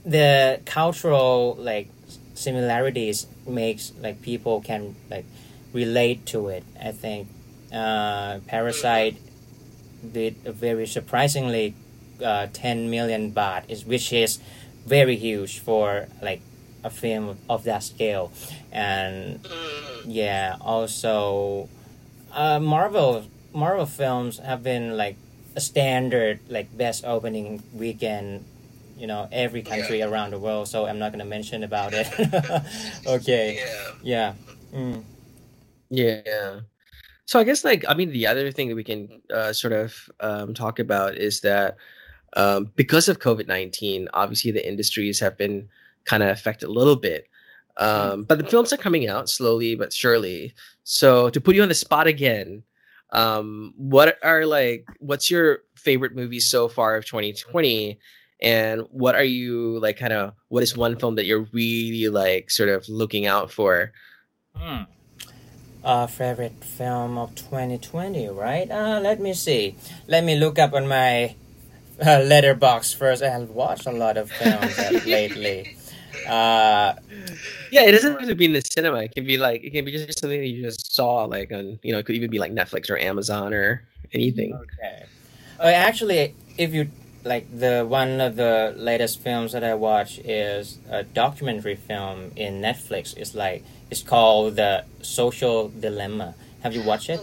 the 0.04 0.60
cultural 0.64 1.56
like 1.58 1.88
similarities 2.34 3.26
makes 3.46 3.92
like 4.00 4.22
people 4.22 4.60
can 4.60 4.94
like 5.10 5.24
relate 5.72 6.24
to 6.26 6.48
it 6.48 6.64
i 6.82 6.90
think. 6.92 7.28
Uh, 7.70 8.40
parasite 8.46 9.18
did 10.12 10.34
a 10.46 10.52
very 10.52 10.86
surprisingly 10.86 11.74
uh, 12.24 12.46
10 12.52 12.88
million 12.88 13.30
baht 13.30 13.68
is 13.68 13.84
which 13.84 14.10
is 14.12 14.40
very 14.86 15.16
huge 15.16 15.58
for 15.58 16.08
like 16.22 16.40
a 16.82 16.88
film 16.90 17.36
of 17.48 17.64
that 17.64 17.82
scale. 17.82 18.32
And 18.72 19.46
yeah 20.06 20.56
also 20.60 21.68
uh, 22.32 22.58
marvel 22.58 23.26
marvel 23.52 23.86
films 23.86 24.38
have 24.38 24.62
been 24.62 24.96
like 24.96 25.16
a 25.58 25.60
standard 25.60 26.40
like 26.48 26.66
best 26.76 27.04
opening 27.04 27.62
weekend 27.74 28.44
you 28.96 29.06
know 29.06 29.28
every 29.30 29.62
country 29.62 30.02
around 30.02 30.32
the 30.32 30.38
world 30.38 30.66
so 30.66 30.86
i'm 30.86 30.98
not 30.98 31.10
going 31.12 31.24
to 31.26 31.30
mention 31.36 31.62
about 31.62 31.92
it 31.94 32.08
okay 33.06 33.46
yeah 34.02 34.34
mm. 34.72 35.02
Yeah. 35.90 36.60
So 37.26 37.38
I 37.38 37.44
guess 37.44 37.64
like 37.64 37.84
I 37.88 37.94
mean 37.94 38.10
the 38.10 38.26
other 38.26 38.50
thing 38.50 38.68
that 38.68 38.74
we 38.74 38.84
can 38.84 39.20
uh, 39.32 39.52
sort 39.52 39.72
of 39.72 40.10
um, 40.20 40.54
talk 40.54 40.78
about 40.78 41.16
is 41.16 41.40
that 41.40 41.76
um, 42.36 42.70
because 42.76 43.08
of 43.08 43.18
COVID 43.18 43.46
nineteen, 43.46 44.08
obviously 44.14 44.50
the 44.50 44.66
industries 44.66 45.20
have 45.20 45.36
been 45.36 45.68
kind 46.04 46.22
of 46.22 46.30
affected 46.30 46.68
a 46.68 46.72
little 46.72 46.96
bit. 46.96 47.28
Um, 47.76 48.24
but 48.24 48.38
the 48.38 48.44
films 48.44 48.72
are 48.72 48.76
coming 48.76 49.08
out 49.08 49.28
slowly 49.28 49.76
but 49.76 49.92
surely. 49.92 50.54
So 50.82 51.30
to 51.30 51.40
put 51.40 51.54
you 51.54 51.62
on 51.62 51.68
the 51.68 51.74
spot 51.74 52.06
again, 52.06 52.64
um, 53.10 53.72
what 53.76 54.18
are 54.22 54.44
like 54.46 54.86
what's 54.98 55.30
your 55.30 55.60
favorite 55.76 56.14
movie 56.14 56.40
so 56.40 56.68
far 56.68 56.96
of 56.96 57.04
2020? 57.06 57.98
And 58.40 58.82
what 58.90 59.14
are 59.16 59.24
you 59.24 59.80
like 59.80 59.98
kind 59.98 60.12
of 60.12 60.34
what 60.48 60.62
is 60.62 60.76
one 60.76 60.96
film 60.96 61.16
that 61.16 61.26
you're 61.26 61.48
really 61.52 62.08
like 62.08 62.50
sort 62.50 62.68
of 62.68 62.88
looking 62.88 63.26
out 63.26 63.50
for? 63.50 63.92
Hmm. 64.54 64.82
Uh, 65.82 66.06
favorite 66.06 66.62
film 66.62 67.16
of 67.16 67.34
2020, 67.34 68.28
right? 68.28 68.70
Uh, 68.70 69.00
let 69.00 69.20
me 69.20 69.32
see. 69.32 69.76
Let 70.06 70.24
me 70.24 70.36
look 70.36 70.58
up 70.58 70.74
on 70.74 70.86
my 70.86 71.36
uh, 72.00 72.20
Letterboxd 72.22 72.96
first. 72.96 73.22
I 73.22 73.30
have 73.30 73.50
watched 73.50 73.86
a 73.86 73.92
lot 73.92 74.16
of 74.16 74.30
films 74.30 74.76
lately. 75.06 75.77
Uh, 76.26 76.94
yeah, 77.70 77.82
it 77.82 77.92
doesn't 77.92 78.18
have 78.18 78.28
to 78.28 78.34
be 78.34 78.46
in 78.46 78.52
the 78.52 78.62
cinema. 78.62 78.98
It 79.02 79.14
can 79.14 79.24
be 79.24 79.38
like 79.38 79.62
it 79.62 79.70
can 79.70 79.84
be 79.84 79.92
just 79.92 80.18
something 80.18 80.40
that 80.40 80.46
you 80.46 80.62
just 80.62 80.94
saw, 80.94 81.24
like 81.24 81.52
on 81.52 81.78
you 81.82 81.92
know, 81.92 81.98
it 81.98 82.06
could 82.06 82.16
even 82.16 82.30
be 82.30 82.38
like 82.38 82.52
Netflix 82.52 82.90
or 82.90 82.98
Amazon 82.98 83.52
or 83.54 83.86
anything. 84.12 84.54
Okay. 84.54 85.04
Uh, 85.60 85.66
actually, 85.66 86.34
if 86.56 86.72
you 86.72 86.88
like 87.24 87.46
the 87.56 87.84
one 87.88 88.20
of 88.20 88.36
the 88.36 88.74
latest 88.76 89.20
films 89.20 89.52
that 89.52 89.64
I 89.64 89.74
watched 89.74 90.18
is 90.20 90.78
a 90.90 91.02
documentary 91.02 91.76
film 91.76 92.32
in 92.36 92.60
Netflix. 92.60 93.16
It's 93.16 93.34
like 93.34 93.64
it's 93.90 94.02
called 94.02 94.56
The 94.56 94.84
Social 95.02 95.68
Dilemma. 95.68 96.34
Have 96.62 96.74
you 96.74 96.82
watched 96.82 97.10
it? 97.10 97.20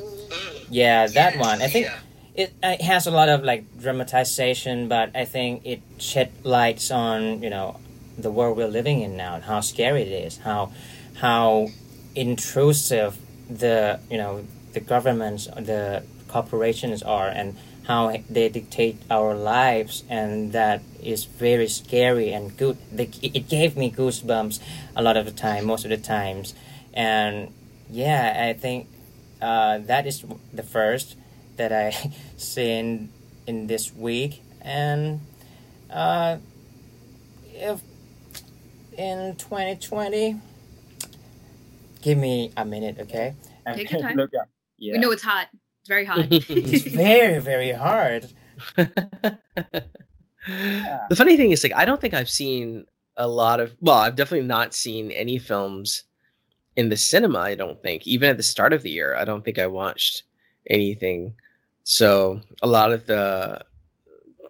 Yeah, 0.70 1.08
that 1.08 1.38
one. 1.38 1.62
I 1.62 1.68
think 1.68 1.88
it, 2.36 2.54
it 2.64 2.82
has 2.82 3.08
a 3.08 3.12
lot 3.12 3.30
of 3.30 3.44
like 3.44 3.66
dramatization, 3.80 4.88
but 4.88 5.12
I 5.16 5.26
think 5.26 5.66
it 5.66 5.82
shed 5.98 6.32
lights 6.44 6.92
on 6.92 7.42
you 7.42 7.50
know 7.50 7.80
the 8.18 8.32
world 8.32 8.58
we're 8.58 8.68
living 8.68 9.02
in 9.02 9.18
now, 9.18 9.36
and 9.36 9.44
how 9.44 9.62
scary 9.62 10.04
it 10.04 10.26
is, 10.26 10.38
how 10.40 10.72
how 11.16 11.68
intrusive 12.16 13.18
the 13.50 14.00
you 14.10 14.18
know 14.18 14.46
the 14.74 14.80
governments, 14.80 15.48
the 15.58 16.04
corporations 16.28 17.04
are, 17.04 17.28
and 17.28 17.56
how 17.88 18.16
they 18.30 18.50
dictate 18.50 18.98
our 19.12 19.36
lives, 19.36 20.04
and 20.10 20.52
that 20.54 20.82
is 21.02 21.26
very 21.26 21.68
scary 21.68 22.32
and 22.32 22.58
good. 22.58 22.78
It 22.98 23.48
gave 23.48 23.78
me 23.78 23.92
goosebumps 23.92 24.60
a 24.96 25.04
lot 25.04 25.18
of 25.18 25.26
the 25.26 25.32
time, 25.32 25.66
most 25.66 25.86
of 25.86 25.90
the 25.90 25.98
times, 25.98 26.56
and 26.94 27.54
yeah, 27.90 28.48
I 28.50 28.54
think 28.54 28.88
uh, 29.42 29.80
that 29.80 30.08
is 30.08 30.26
the 30.54 30.64
first 30.64 31.16
that 31.58 31.72
I 31.72 32.14
seen 32.38 33.10
in 33.46 33.68
this 33.68 33.94
week, 33.94 34.42
and 34.62 35.22
uh, 35.92 36.38
if 37.54 37.82
in 38.98 39.36
2020, 39.36 40.40
give 42.02 42.18
me 42.18 42.52
a 42.58 42.66
minute, 42.66 42.98
okay? 43.00 43.36
Take 43.74 43.92
your 43.92 44.02
time. 44.08 44.18
Look 44.18 44.32
up. 44.40 44.50
Yeah. 44.78 44.94
We 44.94 45.00
know 45.00 45.12
it's 45.12 45.24
hot. 45.24 45.48
It's 45.80 45.88
very 45.88 46.06
hot. 46.06 46.28
It's 46.32 46.84
very 46.86 47.40
very 47.40 47.72
hard. 47.72 48.28
The 50.48 51.16
funny 51.16 51.38
thing 51.38 51.52
is, 51.52 51.64
like, 51.64 51.74
I 51.74 51.86
don't 51.86 52.00
think 52.00 52.14
I've 52.14 52.30
seen 52.30 52.86
a 53.18 53.28
lot 53.28 53.60
of. 53.60 53.76
Well, 53.82 53.96
I've 53.96 54.16
definitely 54.16 54.48
not 54.48 54.74
seen 54.74 55.12
any 55.12 55.40
films 55.40 56.04
in 56.76 56.90
the 56.90 56.98
cinema. 56.98 57.40
I 57.40 57.56
don't 57.56 57.82
think, 57.82 58.06
even 58.06 58.30
at 58.30 58.38
the 58.38 58.44
start 58.44 58.74
of 58.74 58.84
the 58.84 58.92
year, 58.92 59.16
I 59.16 59.26
don't 59.26 59.44
think 59.44 59.58
I 59.58 59.68
watched 59.68 60.24
anything. 60.70 61.34
So 61.84 62.42
a 62.62 62.68
lot 62.68 62.92
of 62.92 63.06
the 63.08 63.66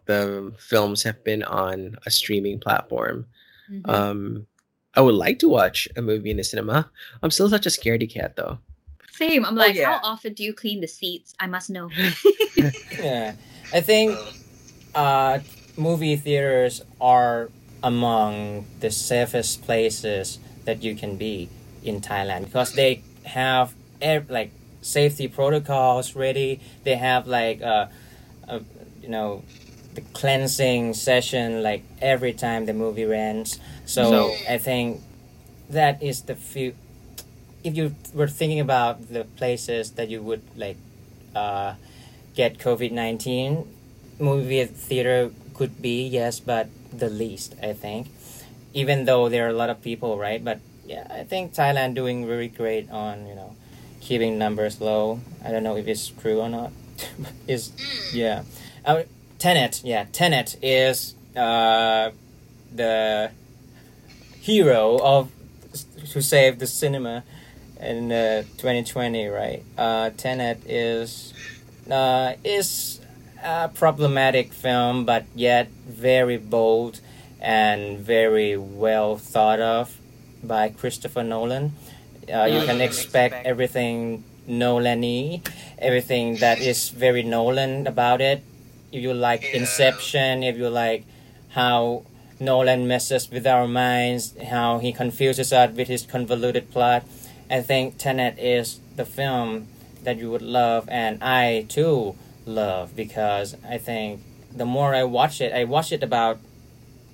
the 0.06 0.54
films 0.60 1.02
have 1.04 1.24
been 1.24 1.44
on 1.44 1.98
a 2.06 2.12
streaming 2.12 2.60
platform. 2.60 3.26
Mhm. 3.72 3.90
Um, 3.90 4.48
I 4.94 5.02
would 5.02 5.16
like 5.16 5.40
to 5.40 5.50
watch 5.50 5.88
a 5.96 6.02
movie 6.02 6.32
in 6.32 6.38
the 6.38 6.44
cinema. 6.44 6.90
I'm 7.22 7.32
still 7.32 7.50
such 7.50 7.66
a 7.66 7.70
scaredy 7.70 8.10
cat, 8.10 8.36
though. 8.36 8.60
Same. 9.12 9.46
I'm 9.46 9.56
like, 9.56 9.76
yeah. 9.76 9.86
how 9.86 10.00
often 10.04 10.34
do 10.34 10.44
you 10.44 10.54
clean 10.54 10.82
the 10.82 10.88
seats? 10.88 11.34
I 11.40 11.48
must 11.48 11.70
know. 11.70 11.90
Yeah, 12.98 13.34
I 13.74 13.82
think 13.82 14.18
uh, 14.96 15.40
movie 15.78 16.16
theaters 16.16 16.82
are 17.02 17.50
among 17.84 18.66
the 18.80 18.90
safest 18.90 19.64
places 19.64 20.40
that 20.64 20.82
you 20.82 20.96
can 20.96 21.18
be 21.18 21.50
in 21.84 22.02
Thailand 22.02 22.46
because 22.46 22.74
they 22.74 23.04
have 23.26 23.76
ev- 24.02 24.30
like 24.30 24.52
safety 24.82 25.28
protocols 25.28 26.16
ready. 26.16 26.60
They 26.84 26.96
have 26.96 27.28
like 27.28 27.62
uh, 27.62 27.88
uh, 28.48 28.60
you 29.02 29.10
know 29.10 29.44
the 29.96 30.02
cleansing 30.14 30.94
session 30.94 31.64
like 31.64 31.84
every 32.02 32.34
time 32.34 32.66
the 32.66 32.74
movie 32.74 33.04
ends. 33.14 33.60
So, 33.86 34.10
So- 34.10 34.36
I 34.50 34.58
think 34.58 35.02
that 35.70 36.02
is 36.04 36.22
the 36.24 36.36
few. 36.36 36.76
If 37.64 37.76
you 37.76 37.96
were 38.14 38.28
thinking 38.28 38.60
about 38.60 39.10
the 39.10 39.24
places 39.24 39.92
that 39.98 40.10
you 40.10 40.22
would 40.22 40.44
like 40.56 40.78
uh, 41.36 41.74
get 42.36 42.60
COVID 42.60 42.92
nineteen, 42.92 43.66
movie 44.20 44.64
theater 44.66 45.32
could 45.56 45.82
be 45.82 46.06
yes, 46.06 46.40
but 46.40 46.70
the 46.94 47.10
least 47.10 47.56
I 47.64 47.74
think. 47.74 48.08
Even 48.74 49.06
though 49.06 49.30
there 49.30 49.48
are 49.48 49.50
a 49.50 49.58
lot 49.58 49.70
of 49.70 49.82
people, 49.82 50.18
right? 50.20 50.44
But 50.44 50.60
yeah, 50.86 51.08
I 51.10 51.24
think 51.24 51.54
Thailand 51.56 51.96
doing 51.96 52.26
really 52.28 52.50
great 52.50 52.92
on 52.92 53.26
you 53.26 53.34
know 53.34 53.56
keeping 54.02 54.38
numbers 54.38 54.80
low. 54.80 55.20
I 55.44 55.50
don't 55.52 55.64
know 55.64 55.78
if 55.78 55.88
it's 55.88 56.08
true 56.10 56.42
or 56.42 56.50
not. 56.50 56.72
is 57.48 57.72
yeah, 58.14 58.44
uh, 58.86 59.04
Tenet. 59.40 59.82
Yeah, 59.84 60.06
Tenet 60.12 60.58
is 60.62 61.16
uh, 61.36 62.12
the 62.74 63.32
hero 64.42 65.00
of 65.02 65.32
to 66.12 66.22
save 66.22 66.60
the 66.60 66.68
cinema 66.68 67.24
in 67.80 68.12
uh, 68.12 68.44
2020, 68.58 69.28
right? 69.28 69.64
Uh, 69.78 70.12
Tenet 70.12 70.62
is 70.66 71.34
uh, 71.90 72.34
is 72.44 73.00
a 73.44 73.70
problematic 73.70 74.54
film, 74.54 75.06
but 75.06 75.26
yet 75.36 75.70
very 75.88 76.38
bold 76.38 77.00
and 77.42 78.00
very 78.00 78.58
well 78.58 79.18
thought 79.18 79.60
of 79.60 79.98
by 80.44 80.70
Christopher 80.70 81.24
Nolan. 81.24 81.74
Uh, 82.34 82.46
you 82.46 82.66
can 82.66 82.82
expect 82.82 83.46
everything 83.46 84.24
Nolan-y, 84.48 85.42
everything 85.78 86.38
that 86.38 86.60
is 86.60 86.90
very 86.90 87.24
Nolan 87.24 87.88
about 87.88 88.22
it. 88.22 88.44
If 88.96 89.04
you 89.04 89.14
like 89.14 89.44
Inception, 89.54 90.42
if 90.42 90.56
you 90.56 90.70
like 90.70 91.04
how 91.50 92.04
Nolan 92.40 92.88
messes 92.88 93.30
with 93.30 93.46
our 93.46 93.68
minds, 93.68 94.34
how 94.42 94.80
he 94.80 94.94
confuses 94.94 95.52
us 95.52 95.76
with 95.76 95.90
his 95.90 96.04
convoluted 96.04 96.72
plot, 96.72 97.04
I 97.52 97.60
think 97.60 97.98
Tenet 97.98 98.40
is 98.40 98.80
the 98.96 99.04
film 99.04 99.68
that 100.04 100.18
you 100.18 100.32
would 100.32 100.42
love, 100.42 100.88
and 100.88 101.22
I 101.22 101.66
too 101.68 102.16
love 102.46 102.96
because 102.96 103.58
I 103.68 103.80
think 103.80 104.22
the 104.56 104.66
more 104.66 104.96
I 104.96 105.04
watch 105.04 105.42
it, 105.42 105.52
I 105.52 105.66
watched 105.66 105.92
it 105.92 106.02
about 106.02 106.40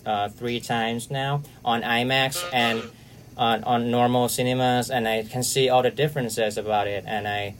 uh, 0.05 0.29
three 0.29 0.59
times 0.59 1.09
now 1.09 1.41
on 1.65 1.81
IMAX 1.81 2.47
and 2.53 2.83
on, 3.35 3.63
on 3.63 3.89
normal 3.89 4.29
cinemas, 4.29 4.91
and 4.91 5.07
I 5.07 5.23
can 5.23 5.41
see 5.41 5.67
all 5.67 5.81
the 5.81 5.89
differences 5.89 6.59
about 6.59 6.85
it, 6.85 7.05
and 7.07 7.27
I 7.27 7.55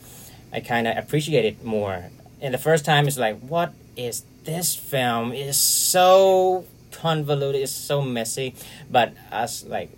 I 0.53 0.59
kind 0.59 0.85
of 0.85 0.95
appreciate 0.95 1.45
it 1.45 1.65
more. 1.65 2.11
And 2.39 2.53
the 2.53 2.59
first 2.59 2.85
time, 2.85 3.07
it's 3.07 3.17
like, 3.17 3.39
what 3.39 3.73
is 3.95 4.23
this 4.43 4.75
film? 4.75 5.31
is 5.33 5.57
so 5.57 6.65
convoluted, 6.91 7.61
it's 7.61 7.71
so 7.71 8.01
messy, 8.01 8.55
but 8.89 9.13
as 9.31 9.63
like 9.65 9.89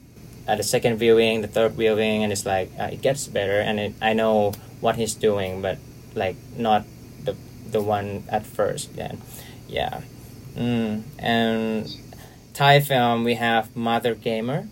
at 0.48 0.58
the 0.58 0.64
second 0.64 0.98
viewing, 0.98 1.42
the 1.42 1.48
third 1.48 1.74
viewing, 1.74 2.24
and 2.24 2.32
it's 2.32 2.46
like 2.46 2.72
uh, 2.80 2.90
it 2.92 3.02
gets 3.02 3.28
better, 3.28 3.60
and 3.60 3.80
it, 3.80 3.94
I 4.02 4.14
know 4.14 4.54
what 4.82 4.96
he's 4.96 5.16
doing, 5.16 5.62
but 5.62 5.78
like 6.16 6.36
not 6.58 6.86
the 7.24 7.36
the 7.70 7.82
one 7.82 8.24
at 8.30 8.46
first. 8.46 8.96
Then, 8.96 9.22
yeah, 9.68 10.02
mm. 10.56 11.04
and 11.20 11.90
Thai 12.54 12.80
film 12.82 13.24
we 13.24 13.36
have 13.36 13.76
Mother 13.76 14.16
Gamer. 14.16 14.68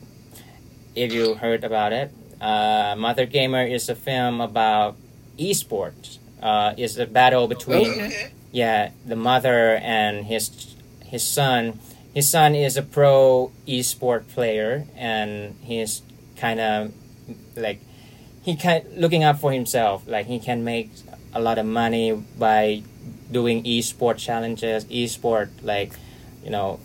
If 0.94 1.14
you 1.14 1.36
heard 1.36 1.64
about 1.64 1.94
it, 1.94 2.12
uh, 2.42 2.96
Mother 2.98 3.26
Gamer 3.26 3.64
is 3.64 3.88
a 3.88 3.96
film 3.96 4.42
about 4.42 4.98
esports. 5.40 6.18
Uh, 6.42 6.74
it's 6.78 6.98
a 6.98 7.06
battle 7.06 7.48
between 7.48 8.12
yeah 8.52 8.92
the 9.06 9.16
mother 9.16 9.76
and 9.76 10.26
his 10.26 10.76
his 11.12 11.24
son. 11.24 11.80
His 12.14 12.28
son 12.28 12.56
is 12.56 12.76
a 12.78 12.82
pro 12.82 13.52
esport 13.68 14.28
player 14.30 14.86
and 14.96 15.56
he's 15.62 16.02
kind 16.36 16.60
of 16.60 16.94
like 17.56 17.80
he 18.42 18.56
kind 18.56 18.86
looking 18.96 19.24
up 19.24 19.40
for 19.40 19.52
himself. 19.52 20.08
Like 20.08 20.26
he 20.26 20.40
can 20.40 20.64
make 20.64 20.90
a 21.34 21.42
lot 21.42 21.58
of 21.58 21.66
money 21.66 22.14
by 22.14 22.84
doing 23.32 23.64
esport 23.64 24.18
challenges 24.18 24.84
esport 24.86 25.50
like 25.62 25.94
you 26.44 26.50
know 26.50 26.80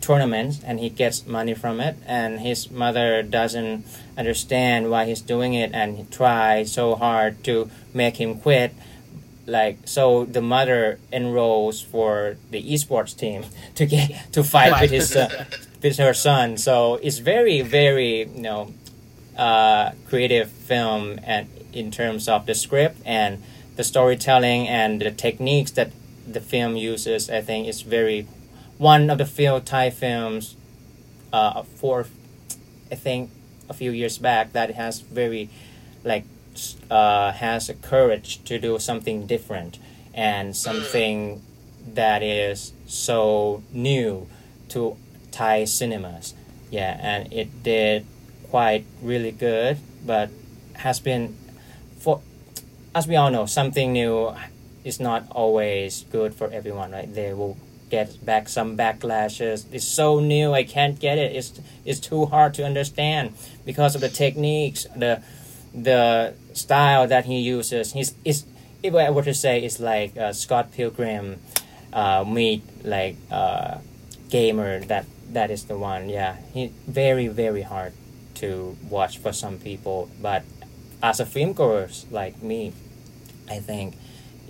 tournaments 0.00 0.62
and 0.64 0.80
he 0.80 0.88
gets 0.88 1.26
money 1.26 1.54
from 1.54 1.80
it. 1.80 1.96
And 2.06 2.40
his 2.40 2.70
mother 2.70 3.22
doesn't 3.22 3.84
understand 4.16 4.90
why 4.90 5.06
he's 5.06 5.20
doing 5.20 5.54
it 5.54 5.72
and 5.74 5.96
he 5.96 6.04
tries 6.04 6.72
so 6.72 6.94
hard 6.94 7.42
to 7.44 7.70
make 7.92 8.18
him 8.18 8.38
quit 8.38 8.74
like 9.46 9.78
so 9.84 10.24
the 10.24 10.40
mother 10.40 10.98
enrolls 11.12 11.80
for 11.80 12.36
the 12.50 12.62
esports 12.62 13.16
team 13.16 13.44
to 13.76 13.86
get 13.86 14.32
to 14.32 14.42
fight 14.42 14.80
with 14.80 14.90
his 14.90 15.14
uh, 15.16 15.44
with 15.82 15.96
her 15.98 16.14
son. 16.14 16.56
So 16.56 16.96
it's 16.96 17.18
very 17.18 17.62
very 17.62 18.24
you 18.24 18.42
know 18.42 18.74
uh, 19.36 19.92
creative 20.08 20.50
film 20.50 21.20
and 21.24 21.48
in 21.72 21.90
terms 21.90 22.28
of 22.28 22.46
the 22.46 22.54
script 22.54 22.98
and 23.04 23.42
the 23.76 23.84
storytelling 23.84 24.66
and 24.66 25.00
the 25.00 25.10
techniques 25.10 25.70
that 25.72 25.90
the 26.26 26.40
film 26.40 26.76
uses. 26.76 27.30
I 27.30 27.40
think 27.40 27.68
is 27.68 27.82
very 27.82 28.26
one 28.78 29.08
of 29.10 29.18
the 29.18 29.26
few 29.26 29.60
thai 29.60 29.90
films 29.90 30.56
uh, 31.32 31.62
for 31.62 32.06
i 32.90 32.94
think 32.94 33.30
a 33.68 33.74
few 33.74 33.90
years 33.90 34.18
back 34.18 34.52
that 34.52 34.70
has 34.74 35.00
very 35.00 35.48
like 36.04 36.24
uh, 36.90 37.32
has 37.32 37.68
a 37.68 37.74
courage 37.74 38.42
to 38.44 38.58
do 38.58 38.78
something 38.78 39.26
different 39.26 39.78
and 40.14 40.56
something 40.56 41.42
that 41.94 42.22
is 42.22 42.72
so 42.86 43.62
new 43.72 44.26
to 44.68 44.96
Thai 45.30 45.64
cinemas. 45.64 46.34
Yeah, 46.70 46.98
and 47.00 47.32
it 47.32 47.62
did 47.62 48.06
quite 48.50 48.84
really 49.02 49.32
good, 49.32 49.78
but 50.04 50.30
has 50.74 51.00
been 51.00 51.36
for 51.98 52.20
as 52.94 53.06
we 53.06 53.16
all 53.16 53.30
know, 53.30 53.46
something 53.46 53.92
new 53.92 54.34
is 54.84 54.98
not 55.00 55.26
always 55.30 56.04
good 56.10 56.34
for 56.34 56.50
everyone, 56.50 56.92
right? 56.92 57.12
They 57.12 57.34
will 57.34 57.56
get 57.90 58.24
back 58.24 58.48
some 58.48 58.76
backlashes. 58.76 59.66
It's 59.70 59.84
so 59.84 60.20
new, 60.20 60.52
I 60.52 60.64
can't 60.64 60.98
get 60.98 61.18
it. 61.18 61.36
It's 61.36 61.60
it's 61.84 62.00
too 62.00 62.26
hard 62.26 62.54
to 62.54 62.64
understand 62.64 63.34
because 63.64 63.94
of 63.94 64.00
the 64.00 64.08
techniques, 64.08 64.86
the 64.96 65.22
the 65.74 66.34
style 66.56 67.06
that 67.06 67.26
he 67.26 67.38
uses. 67.38 67.92
He's 67.92 68.14
is 68.24 68.44
if 68.82 68.94
I 68.94 69.10
were 69.10 69.22
to 69.22 69.34
say, 69.34 69.62
it's 69.62 69.80
like 69.80 70.16
uh, 70.16 70.32
Scott 70.32 70.72
Pilgrim 70.72 71.40
uh, 71.92 72.24
meet 72.26 72.62
like 72.84 73.16
uh, 73.30 73.78
gamer. 74.30 74.80
That 74.80 75.06
that 75.32 75.50
is 75.50 75.64
the 75.64 75.76
one. 75.78 76.08
Yeah, 76.08 76.36
he 76.52 76.72
very 76.86 77.28
very 77.28 77.62
hard 77.62 77.92
to 78.36 78.76
watch 78.88 79.18
for 79.18 79.32
some 79.32 79.58
people, 79.58 80.10
but 80.20 80.44
as 81.02 81.20
a 81.20 81.26
film 81.26 81.52
goers 81.52 82.06
like 82.10 82.42
me, 82.42 82.72
I 83.48 83.60
think 83.60 83.96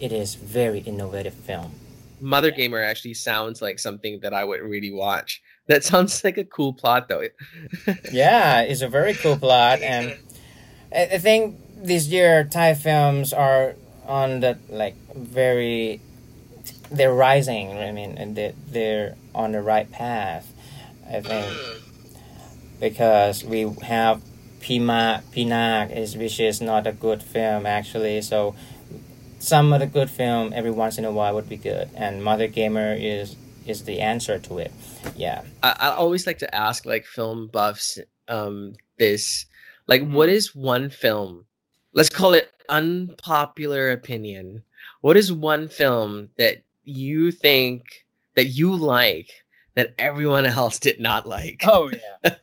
it 0.00 0.12
is 0.12 0.34
very 0.34 0.80
innovative 0.80 1.34
film. 1.34 1.72
Mother 2.20 2.50
Gamer 2.50 2.82
actually 2.82 3.14
sounds 3.14 3.60
like 3.60 3.78
something 3.78 4.20
that 4.20 4.32
I 4.32 4.42
would 4.42 4.62
really 4.62 4.90
watch. 4.90 5.42
That 5.66 5.84
sounds 5.84 6.24
like 6.24 6.38
a 6.38 6.44
cool 6.44 6.72
plot, 6.72 7.08
though. 7.08 7.28
yeah, 8.10 8.62
it's 8.62 8.82
a 8.82 8.88
very 8.88 9.14
cool 9.14 9.36
plot, 9.36 9.80
and 9.82 10.16
I 10.94 11.18
think 11.18 11.58
this 11.76 12.08
year 12.08 12.44
Thai 12.44 12.74
films 12.74 13.32
are 13.32 13.74
on 14.06 14.40
the 14.40 14.58
like 14.68 14.96
very 15.14 16.00
they're 16.90 17.12
rising. 17.12 17.78
I 17.78 17.92
mean, 17.92 18.16
and 18.18 18.36
they 18.36 18.54
they're 18.68 19.16
on 19.34 19.52
the 19.52 19.62
right 19.62 19.90
path. 19.90 20.52
I 21.08 21.20
think 21.20 21.52
because 22.80 23.44
we 23.44 23.70
have 23.82 24.22
Pima 24.60 25.22
Pinak 25.32 25.96
is 25.96 26.16
which 26.16 26.40
is 26.40 26.60
not 26.60 26.86
a 26.86 26.92
good 26.92 27.22
film 27.22 27.66
actually. 27.66 28.22
So 28.22 28.54
some 29.38 29.72
of 29.72 29.80
the 29.80 29.86
good 29.86 30.10
film 30.10 30.52
every 30.54 30.70
once 30.70 30.98
in 30.98 31.04
a 31.04 31.12
while 31.12 31.34
would 31.34 31.48
be 31.48 31.56
good, 31.56 31.88
and 31.94 32.24
Mother 32.24 32.48
Gamer 32.48 32.94
is 32.94 33.36
is 33.66 33.84
the 33.84 34.00
answer 34.00 34.38
to 34.38 34.58
it. 34.58 34.72
Yeah, 35.16 35.42
I, 35.62 35.76
I 35.78 35.88
always 35.90 36.26
like 36.26 36.38
to 36.38 36.54
ask 36.54 36.86
like 36.86 37.04
film 37.04 37.48
buffs 37.48 37.98
um 38.28 38.74
this 38.98 39.46
like 39.86 40.06
what 40.08 40.28
is 40.28 40.54
one 40.54 40.90
film? 40.90 41.45
Let's 41.96 42.10
call 42.10 42.34
it 42.34 42.52
unpopular 42.68 43.90
opinion. 43.90 44.62
What 45.00 45.16
is 45.16 45.32
one 45.32 45.66
film 45.66 46.28
that 46.36 46.62
you 46.84 47.32
think 47.32 48.04
that 48.34 48.48
you 48.48 48.76
like 48.76 49.30
that 49.76 49.94
everyone 49.98 50.44
else 50.46 50.78
did 50.78 51.00
not 51.00 51.26
like? 51.26 51.62
Oh 51.66 51.90
yeah. 52.22 52.34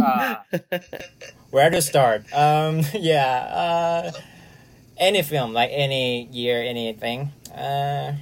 uh, 0.00 0.36
where 1.50 1.70
to 1.70 1.82
start? 1.82 2.32
Um, 2.32 2.82
yeah. 2.94 4.12
Uh, 4.14 4.20
any 4.96 5.22
film, 5.22 5.52
like 5.54 5.70
any 5.72 6.26
year, 6.26 6.62
anything. 6.62 7.32
Uh, 7.52 8.12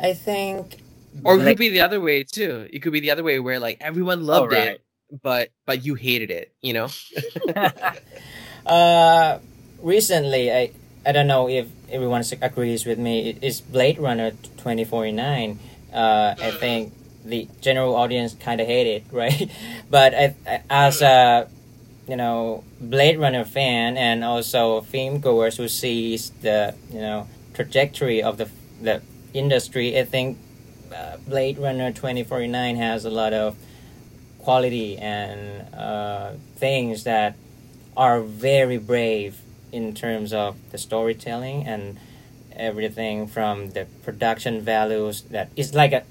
I 0.00 0.14
think. 0.14 0.78
Or 1.22 1.34
it 1.34 1.38
like, 1.38 1.48
could 1.48 1.58
be 1.58 1.68
the 1.68 1.82
other 1.82 2.00
way 2.00 2.24
too. 2.24 2.66
It 2.72 2.78
could 2.78 2.94
be 2.94 3.00
the 3.00 3.10
other 3.10 3.22
way 3.22 3.40
where 3.40 3.60
like 3.60 3.76
everyone 3.82 4.20
oh, 4.20 4.24
loved 4.24 4.54
oh, 4.54 4.56
right. 4.56 4.68
it, 4.68 4.84
but 5.22 5.50
but 5.66 5.84
you 5.84 5.96
hated 5.96 6.30
it. 6.30 6.54
You 6.62 6.72
know. 6.72 6.88
uh, 8.66 9.38
recently, 9.84 10.50
I 10.52 10.70
I 11.06 11.12
don't 11.12 11.26
know 11.26 11.48
if 11.48 11.68
everyone 11.90 12.24
agrees 12.40 12.86
with 12.86 12.98
me. 12.98 13.28
It 13.30 13.44
is 13.44 13.60
Blade 13.60 13.98
Runner 13.98 14.32
twenty 14.56 14.84
forty 14.84 15.12
nine. 15.12 15.60
Uh, 15.92 16.34
I 16.40 16.50
think 16.50 16.92
the 17.24 17.46
general 17.60 17.94
audience 17.94 18.34
kind 18.34 18.60
of 18.60 18.66
hate 18.66 18.86
it, 18.86 19.04
right? 19.12 19.50
but 19.90 20.14
I, 20.14 20.34
I, 20.46 20.62
as 20.70 21.02
a 21.02 21.48
you 22.08 22.16
know 22.16 22.64
Blade 22.80 23.18
Runner 23.18 23.44
fan 23.44 23.96
and 23.96 24.24
also 24.24 24.80
film 24.80 25.20
goers 25.20 25.58
who 25.58 25.68
sees 25.68 26.30
the 26.42 26.74
you 26.90 27.00
know 27.00 27.28
trajectory 27.52 28.22
of 28.22 28.38
the 28.38 28.48
the 28.80 29.02
industry, 29.34 29.98
I 29.98 30.04
think 30.04 30.38
uh, 30.92 31.18
Blade 31.28 31.58
Runner 31.58 31.92
twenty 31.92 32.24
forty 32.24 32.48
nine 32.48 32.76
has 32.76 33.04
a 33.04 33.10
lot 33.10 33.32
of 33.32 33.56
quality 34.38 34.98
and 34.98 35.72
uh, 35.74 36.32
things 36.56 37.04
that 37.04 37.34
are 37.96 38.20
very 38.20 38.76
brave 38.76 39.40
in 39.74 39.92
terms 39.92 40.32
of 40.32 40.56
the 40.70 40.78
storytelling 40.78 41.66
and 41.66 41.98
everything 42.54 43.26
from 43.26 43.70
the 43.70 43.86
production 44.04 44.60
values 44.60 45.22
that 45.22 45.50
is 45.56 45.74
like 45.74 45.92
a 45.92 46.04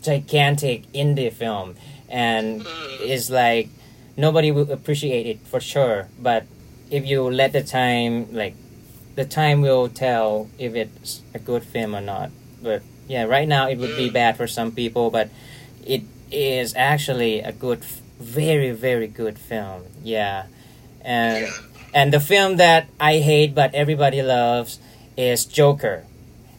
gigantic 0.00 0.90
indie 0.92 1.32
film. 1.32 1.74
And 2.08 2.62
mm. 2.62 3.00
it's 3.00 3.28
like 3.28 3.68
nobody 4.16 4.52
will 4.52 4.70
appreciate 4.70 5.26
it 5.26 5.40
for 5.46 5.58
sure 5.58 6.06
but 6.20 6.44
if 6.90 7.06
you 7.06 7.22
let 7.22 7.52
the 7.52 7.62
time 7.62 8.32
like 8.32 8.54
the 9.14 9.24
time 9.24 9.62
will 9.62 9.88
tell 9.88 10.48
if 10.58 10.74
it's 10.74 11.22
a 11.34 11.38
good 11.38 11.64
film 11.64 11.96
or 11.96 12.00
not. 12.00 12.30
But 12.62 12.82
yeah 13.08 13.24
right 13.24 13.48
now 13.48 13.68
it 13.68 13.78
would 13.78 13.96
be 13.96 14.10
mm. 14.10 14.12
bad 14.12 14.36
for 14.36 14.46
some 14.46 14.70
people 14.70 15.10
but 15.10 15.28
it 15.84 16.02
is 16.30 16.74
actually 16.76 17.40
a 17.40 17.52
good 17.52 17.82
very 18.20 18.70
very 18.70 19.08
good 19.08 19.38
film. 19.38 19.82
Yeah. 20.04 20.46
And 21.04 21.48
and 21.94 22.12
the 22.12 22.20
film 22.20 22.56
that 22.56 22.88
i 23.00 23.18
hate 23.18 23.54
but 23.54 23.74
everybody 23.74 24.22
loves 24.22 24.78
is 25.16 25.44
joker. 25.44 26.04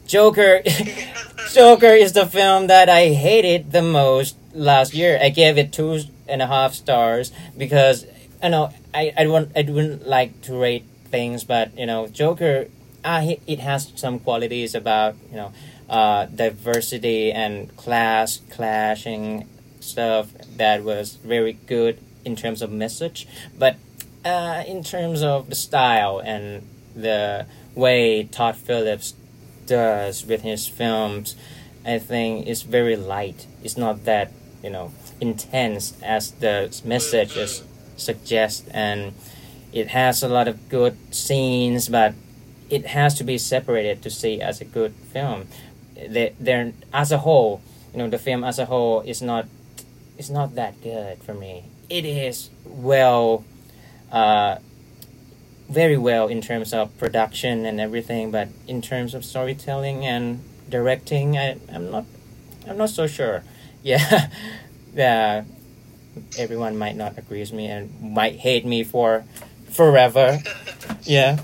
Joker 0.06 0.62
joker 1.54 1.88
is 1.88 2.14
the 2.14 2.26
film 2.26 2.68
that 2.68 2.90
i 2.90 3.08
hated 3.10 3.72
the 3.72 3.82
most 3.82 4.36
last 4.54 4.94
year. 4.94 5.20
I 5.22 5.30
gave 5.30 5.58
it 5.58 5.74
two 5.74 6.02
and 6.28 6.42
a 6.42 6.48
half 6.48 6.74
stars 6.74 7.32
because 7.58 8.06
I 8.42 8.50
know 8.50 8.72
I 8.94 9.14
I 9.18 9.28
want 9.28 9.52
I 9.56 9.64
wouldn't 9.64 10.08
like 10.08 10.42
to 10.44 10.56
rate 10.56 10.86
things, 11.10 11.44
but 11.44 11.78
you 11.78 11.86
know 11.86 12.08
Joker, 12.08 12.68
uh, 13.04 13.36
it 13.48 13.60
has 13.60 13.92
some 13.96 14.20
qualities 14.20 14.76
about 14.76 15.16
you 15.30 15.38
know 15.38 15.52
uh, 15.90 16.26
diversity 16.26 17.32
and 17.32 17.76
class 17.76 18.40
clashing 18.50 19.48
stuff 19.80 20.32
that 20.58 20.84
was 20.84 21.16
very 21.16 21.54
good 21.54 22.00
in 22.24 22.36
terms 22.36 22.62
of 22.62 22.72
message, 22.72 23.28
but 23.58 23.76
uh, 24.26 24.64
in 24.68 24.84
terms 24.84 25.22
of 25.22 25.50
the 25.50 25.56
style 25.56 26.20
and 26.20 26.68
the 26.96 27.46
way 27.76 28.24
Todd 28.24 28.56
Phillips 28.56 29.16
does 29.66 30.26
with 30.26 30.42
his 30.42 30.68
films, 30.68 31.36
I 31.86 32.00
think 32.00 32.48
it's 32.48 32.62
very 32.62 32.96
light. 32.96 33.48
It's 33.64 33.78
not 33.78 34.06
that 34.06 34.32
you 34.64 34.70
know 34.70 34.92
intense 35.20 35.94
as 36.02 36.32
the 36.32 36.82
messages 36.86 37.64
suggest, 37.98 38.68
and 38.72 39.14
it 39.72 39.88
has 39.90 40.24
a 40.24 40.28
lot 40.28 40.48
of 40.48 40.70
good 40.70 40.98
scenes, 41.14 41.90
but 41.90 42.14
it 42.70 42.88
has 42.88 43.16
to 43.16 43.24
be 43.24 43.38
separated 43.38 44.02
to 44.04 44.10
see 44.10 44.42
as 44.42 44.62
a 44.62 44.66
good 44.66 44.94
film. 45.12 45.48
They, 45.96 46.34
as 46.94 47.12
a 47.12 47.20
whole, 47.20 47.62
you 47.92 48.00
know, 48.00 48.10
the 48.10 48.18
film 48.18 48.44
as 48.44 48.60
a 48.60 48.66
whole 48.66 49.02
is 49.02 49.22
not 49.22 49.46
is 50.18 50.30
not 50.30 50.56
that 50.56 50.82
good 50.82 51.22
for 51.24 51.34
me. 51.34 51.66
It 51.90 52.06
is 52.06 52.50
well, 52.66 53.44
uh, 54.14 54.58
very 55.70 55.98
well 55.98 56.28
in 56.28 56.40
terms 56.40 56.74
of 56.74 56.96
production 56.98 57.66
and 57.66 57.82
everything, 57.82 58.32
but 58.32 58.48
in 58.68 58.82
terms 58.82 59.14
of 59.14 59.26
storytelling 59.26 60.06
and 60.06 60.42
directing, 60.70 61.38
I, 61.38 61.58
I'm 61.74 61.92
not 61.92 62.06
I'm 62.68 62.78
not 62.78 62.90
so 62.90 63.08
sure. 63.08 63.44
Yeah, 63.86 64.30
yeah, 64.94 65.44
everyone 66.38 66.78
might 66.78 66.96
not 66.96 67.18
agree 67.18 67.42
with 67.42 67.52
me 67.52 67.68
and 67.68 67.92
might 68.02 68.38
hate 68.38 68.66
me 68.66 68.86
for 68.86 69.26
forever. 69.72 70.40
yeah, 71.04 71.38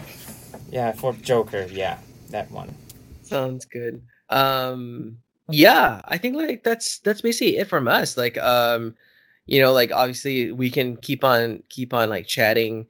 yeah, 0.71 0.93
for 0.93 1.11
Joker. 1.11 1.67
Yeah, 1.69 1.97
that 2.29 2.49
one. 2.49 2.73
Sounds 3.23 3.65
good. 3.65 4.01
Um, 4.29 5.17
yeah, 5.49 6.01
I 6.05 6.17
think 6.17 6.37
like 6.37 6.63
that's 6.63 6.99
that's 6.99 7.19
basically 7.19 7.57
it 7.57 7.67
from 7.67 7.89
us. 7.89 8.15
Like, 8.15 8.37
um, 8.37 8.95
you 9.49 9.61
know, 9.61 9.73
like 9.73 9.91
obviously 9.91 10.51
we 10.51 10.69
can 10.69 10.95
keep 10.97 11.23
on 11.23 11.63
keep 11.69 11.93
on 11.93 12.09
like 12.09 12.27
chatting. 12.27 12.87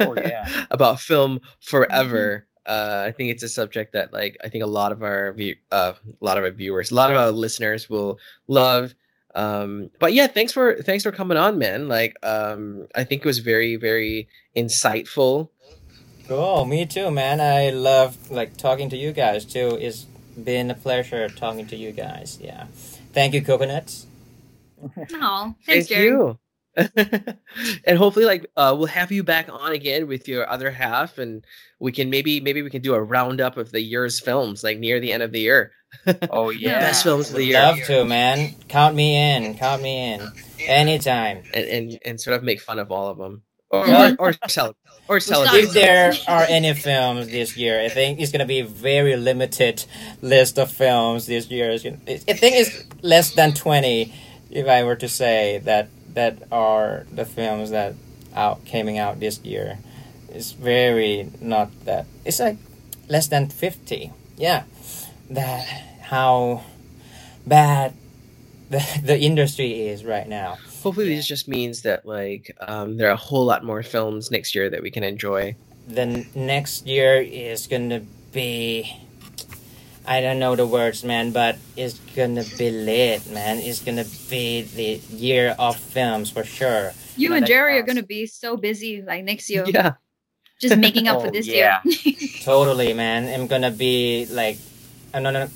oh 0.00 0.14
yeah. 0.16 0.48
about 0.70 1.00
film 1.00 1.40
forever. 1.60 2.46
Uh, 2.66 3.04
I 3.06 3.12
think 3.12 3.30
it's 3.30 3.42
a 3.42 3.48
subject 3.48 3.92
that 3.92 4.12
like 4.12 4.36
I 4.42 4.48
think 4.48 4.64
a 4.64 4.68
lot 4.68 4.92
of 4.92 5.02
our 5.02 5.32
view, 5.32 5.56
uh, 5.70 5.92
a 6.08 6.24
lot 6.24 6.38
of 6.38 6.44
our 6.44 6.50
viewers, 6.50 6.90
a 6.90 6.94
lot 6.94 7.10
of 7.10 7.16
our 7.16 7.30
listeners 7.30 7.90
will 7.90 8.18
love 8.48 8.94
um 9.34 9.90
but 10.00 10.12
yeah 10.12 10.26
thanks 10.26 10.52
for 10.52 10.82
thanks 10.82 11.04
for 11.04 11.12
coming 11.12 11.36
on 11.36 11.56
man 11.56 11.86
like 11.86 12.16
um 12.24 12.86
i 12.96 13.04
think 13.04 13.20
it 13.22 13.26
was 13.26 13.38
very 13.38 13.76
very 13.76 14.28
insightful 14.56 15.50
cool 16.26 16.64
me 16.64 16.84
too 16.84 17.10
man 17.10 17.40
i 17.40 17.70
love 17.70 18.30
like 18.30 18.56
talking 18.56 18.90
to 18.90 18.96
you 18.96 19.12
guys 19.12 19.44
too 19.44 19.78
it's 19.80 20.06
been 20.42 20.70
a 20.70 20.74
pleasure 20.74 21.28
talking 21.28 21.66
to 21.66 21.76
you 21.76 21.92
guys 21.92 22.38
yeah 22.40 22.66
thank 23.12 23.32
you 23.32 23.40
coconuts 23.40 24.06
oh 25.14 25.54
thanks 25.66 25.88
thank 25.88 25.90
you 25.90 26.38
and 27.84 27.98
hopefully 27.98 28.24
like 28.24 28.46
uh 28.56 28.74
we'll 28.76 28.86
have 28.86 29.10
you 29.10 29.24
back 29.24 29.48
on 29.50 29.72
again 29.72 30.06
with 30.06 30.28
your 30.28 30.48
other 30.48 30.70
half 30.70 31.18
and 31.18 31.44
we 31.80 31.90
can 31.92 32.10
maybe 32.10 32.40
maybe 32.40 32.62
we 32.62 32.70
can 32.70 32.80
do 32.82 32.94
a 32.94 33.02
roundup 33.02 33.56
of 33.56 33.72
the 33.72 33.80
year's 33.80 34.20
films 34.20 34.62
like 34.62 34.78
near 34.78 35.00
the 35.00 35.12
end 35.12 35.22
of 35.22 35.32
the 35.32 35.40
year 35.40 35.72
Oh 36.30 36.50
yeah. 36.50 36.78
Best 36.78 37.02
films 37.02 37.30
of 37.30 37.34
the 37.34 37.40
Would 37.42 37.48
year. 37.48 37.60
love 37.60 37.78
to, 37.88 38.04
man. 38.04 38.54
Count 38.68 38.94
me 38.94 39.16
in. 39.16 39.58
Count 39.58 39.82
me 39.82 40.12
in. 40.12 40.20
Anytime. 40.60 41.42
and, 41.52 41.66
and 41.66 41.98
and 42.04 42.20
sort 42.20 42.36
of 42.36 42.44
make 42.44 42.60
fun 42.60 42.78
of 42.78 42.92
all 42.92 43.08
of 43.08 43.18
them, 43.18 43.42
or 43.70 43.84
Mhm. 43.86 44.16
or, 44.20 44.28
or 44.28 44.48
sell 44.48 44.76
or 45.08 45.18
celebrate. 45.18 45.64
If 45.64 45.72
there 45.72 46.12
are 46.28 46.44
any 46.48 46.74
films 46.74 47.26
this 47.28 47.56
year, 47.56 47.80
I 47.80 47.88
think 47.88 48.20
it's 48.20 48.30
gonna 48.30 48.46
be 48.46 48.60
a 48.60 48.64
very 48.66 49.16
limited 49.16 49.84
list 50.22 50.60
of 50.60 50.70
films 50.70 51.26
this 51.26 51.50
year. 51.50 51.72
I 51.72 51.78
think 51.78 51.96
it's 52.54 52.84
less 53.02 53.34
than 53.34 53.52
twenty, 53.52 54.14
if 54.50 54.66
I 54.66 54.84
were 54.84 54.96
to 54.96 55.08
say 55.08 55.58
that 55.64 55.88
that 56.14 56.42
are 56.50 57.06
the 57.12 57.24
films 57.24 57.70
that 57.70 57.94
out 58.34 58.64
coming 58.66 58.98
out 58.98 59.20
this 59.20 59.40
year. 59.44 59.78
It's 60.28 60.52
very 60.52 61.30
not 61.40 61.70
that. 61.84 62.06
It's 62.24 62.38
like 62.40 62.56
less 63.08 63.28
than 63.28 63.48
fifty. 63.48 64.12
Yeah, 64.36 64.64
that 65.30 65.64
how 66.02 66.64
bad 67.46 67.94
the 68.70 68.82
the 69.04 69.18
industry 69.18 69.88
is 69.88 70.04
right 70.04 70.28
now. 70.28 70.58
Hopefully, 70.82 71.14
this 71.14 71.26
just 71.26 71.48
means 71.48 71.82
that 71.82 72.06
like 72.06 72.56
um, 72.60 72.96
there 72.96 73.08
are 73.08 73.12
a 73.12 73.16
whole 73.16 73.44
lot 73.44 73.64
more 73.64 73.82
films 73.82 74.30
next 74.30 74.54
year 74.54 74.70
that 74.70 74.82
we 74.82 74.90
can 74.90 75.04
enjoy. 75.04 75.54
the 75.88 76.24
next 76.36 76.86
year 76.86 77.20
is 77.20 77.66
gonna 77.66 78.00
be 78.32 78.96
I 80.06 80.20
don't 80.20 80.38
know 80.38 80.56
the 80.56 80.66
words 80.66 81.04
man 81.04 81.30
but 81.32 81.58
it's 81.76 81.98
gonna 82.16 82.44
be 82.58 82.70
lit 82.70 83.26
man 83.30 83.58
it's 83.58 83.80
gonna 83.80 84.04
be 84.28 84.62
the 84.62 85.00
year 85.14 85.54
of 85.58 85.76
films 85.78 86.30
for 86.30 86.44
sure 86.44 86.92
You 87.16 87.32
and 87.34 87.42
that's 87.42 87.50
Jerry 87.50 87.78
are 87.78 87.82
gonna 87.82 88.02
be 88.02 88.26
so 88.26 88.56
busy 88.56 89.02
like 89.02 89.24
next 89.24 89.50
year, 89.50 89.64
Yeah, 89.66 89.94
just 90.60 90.76
making 90.76 91.08
up 91.08 91.20
for 91.20 91.28
Oh, 91.28 91.30
this 91.30 91.46
yeah. 91.46 91.82
year. 91.84 91.94
totally 92.44 92.92
man 92.94 93.28
I'm 93.28 93.46
gonna 93.46 93.70
be 93.70 94.26
like 94.30 94.58
I'm 95.14 95.22
not 95.22 95.50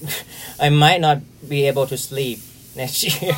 I 0.61 0.69
might 0.71 1.01
not 1.01 1.19
be 1.49 1.67
able 1.67 1.87
to 1.87 1.97
sleep 1.97 2.41
next 2.77 3.03
year 3.05 3.33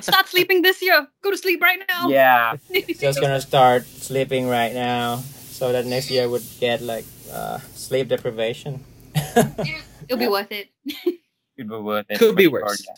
Start 0.00 0.28
sleeping 0.28 0.62
this 0.62 0.82
year. 0.82 1.06
Go 1.22 1.30
to 1.30 1.36
sleep 1.38 1.60
right 1.62 1.78
now. 1.88 2.08
Yeah. 2.08 2.56
just 2.98 3.20
gonna 3.20 3.40
start 3.40 3.86
sleeping 3.86 4.48
right 4.48 4.72
now 4.74 5.22
so 5.50 5.72
that 5.72 5.86
next 5.86 6.10
year 6.10 6.24
I 6.24 6.26
would 6.26 6.44
get 6.60 6.80
like 6.82 7.04
uh, 7.32 7.58
sleep 7.74 8.08
deprivation 8.08 8.84
It'll 10.08 10.18
be 10.18 10.28
worth 10.28 10.50
it. 10.52 10.68
it 10.84 11.18
could 11.56 11.68
be 11.68 11.76
worth 11.76 12.06
it. 12.08 12.18
Could 12.18 12.36
be 12.36 12.46
for 12.46 12.58
sure, 12.60 12.62
worse. 12.66 12.84
yeah. 12.86 12.94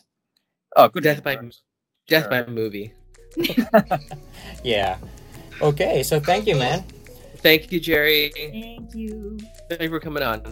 Oh, 0.76 0.88
could 0.88 1.02
Death 1.02 1.22
by- 1.22 1.36
worse. 1.36 1.62
death 2.08 2.24
Sure. 2.30 2.44
by 2.44 2.46
movie. 2.50 2.92
yeah 4.64 4.98
okay 5.62 6.02
so 6.02 6.18
thank 6.18 6.46
you 6.46 6.56
man 6.56 6.84
Thank 7.40 7.72
you, 7.72 7.80
Jerry. 7.80 8.28
Thank 8.36 8.94
you. 8.94 9.38
Thank 9.70 9.80
you 9.80 9.88
for 9.88 9.98
coming 9.98 10.22
on. 10.22 10.44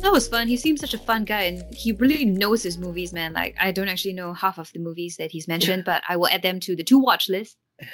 That 0.00 0.12
was 0.12 0.28
fun. 0.28 0.46
He 0.46 0.56
seems 0.56 0.80
such 0.80 0.94
a 0.94 0.98
fun 0.98 1.24
guy, 1.24 1.42
and 1.42 1.74
he 1.74 1.92
really 1.92 2.24
knows 2.24 2.62
his 2.62 2.78
movies, 2.78 3.12
man. 3.12 3.32
Like 3.32 3.56
I 3.60 3.72
don't 3.72 3.88
actually 3.88 4.14
know 4.14 4.32
half 4.32 4.58
of 4.58 4.72
the 4.72 4.78
movies 4.78 5.16
that 5.16 5.30
he's 5.32 5.48
mentioned, 5.48 5.84
but 5.84 6.02
I 6.08 6.16
will 6.16 6.28
add 6.28 6.42
them 6.42 6.60
to 6.60 6.76
the 6.76 6.84
to 6.84 6.98
watch 6.98 7.28
list. 7.28 7.56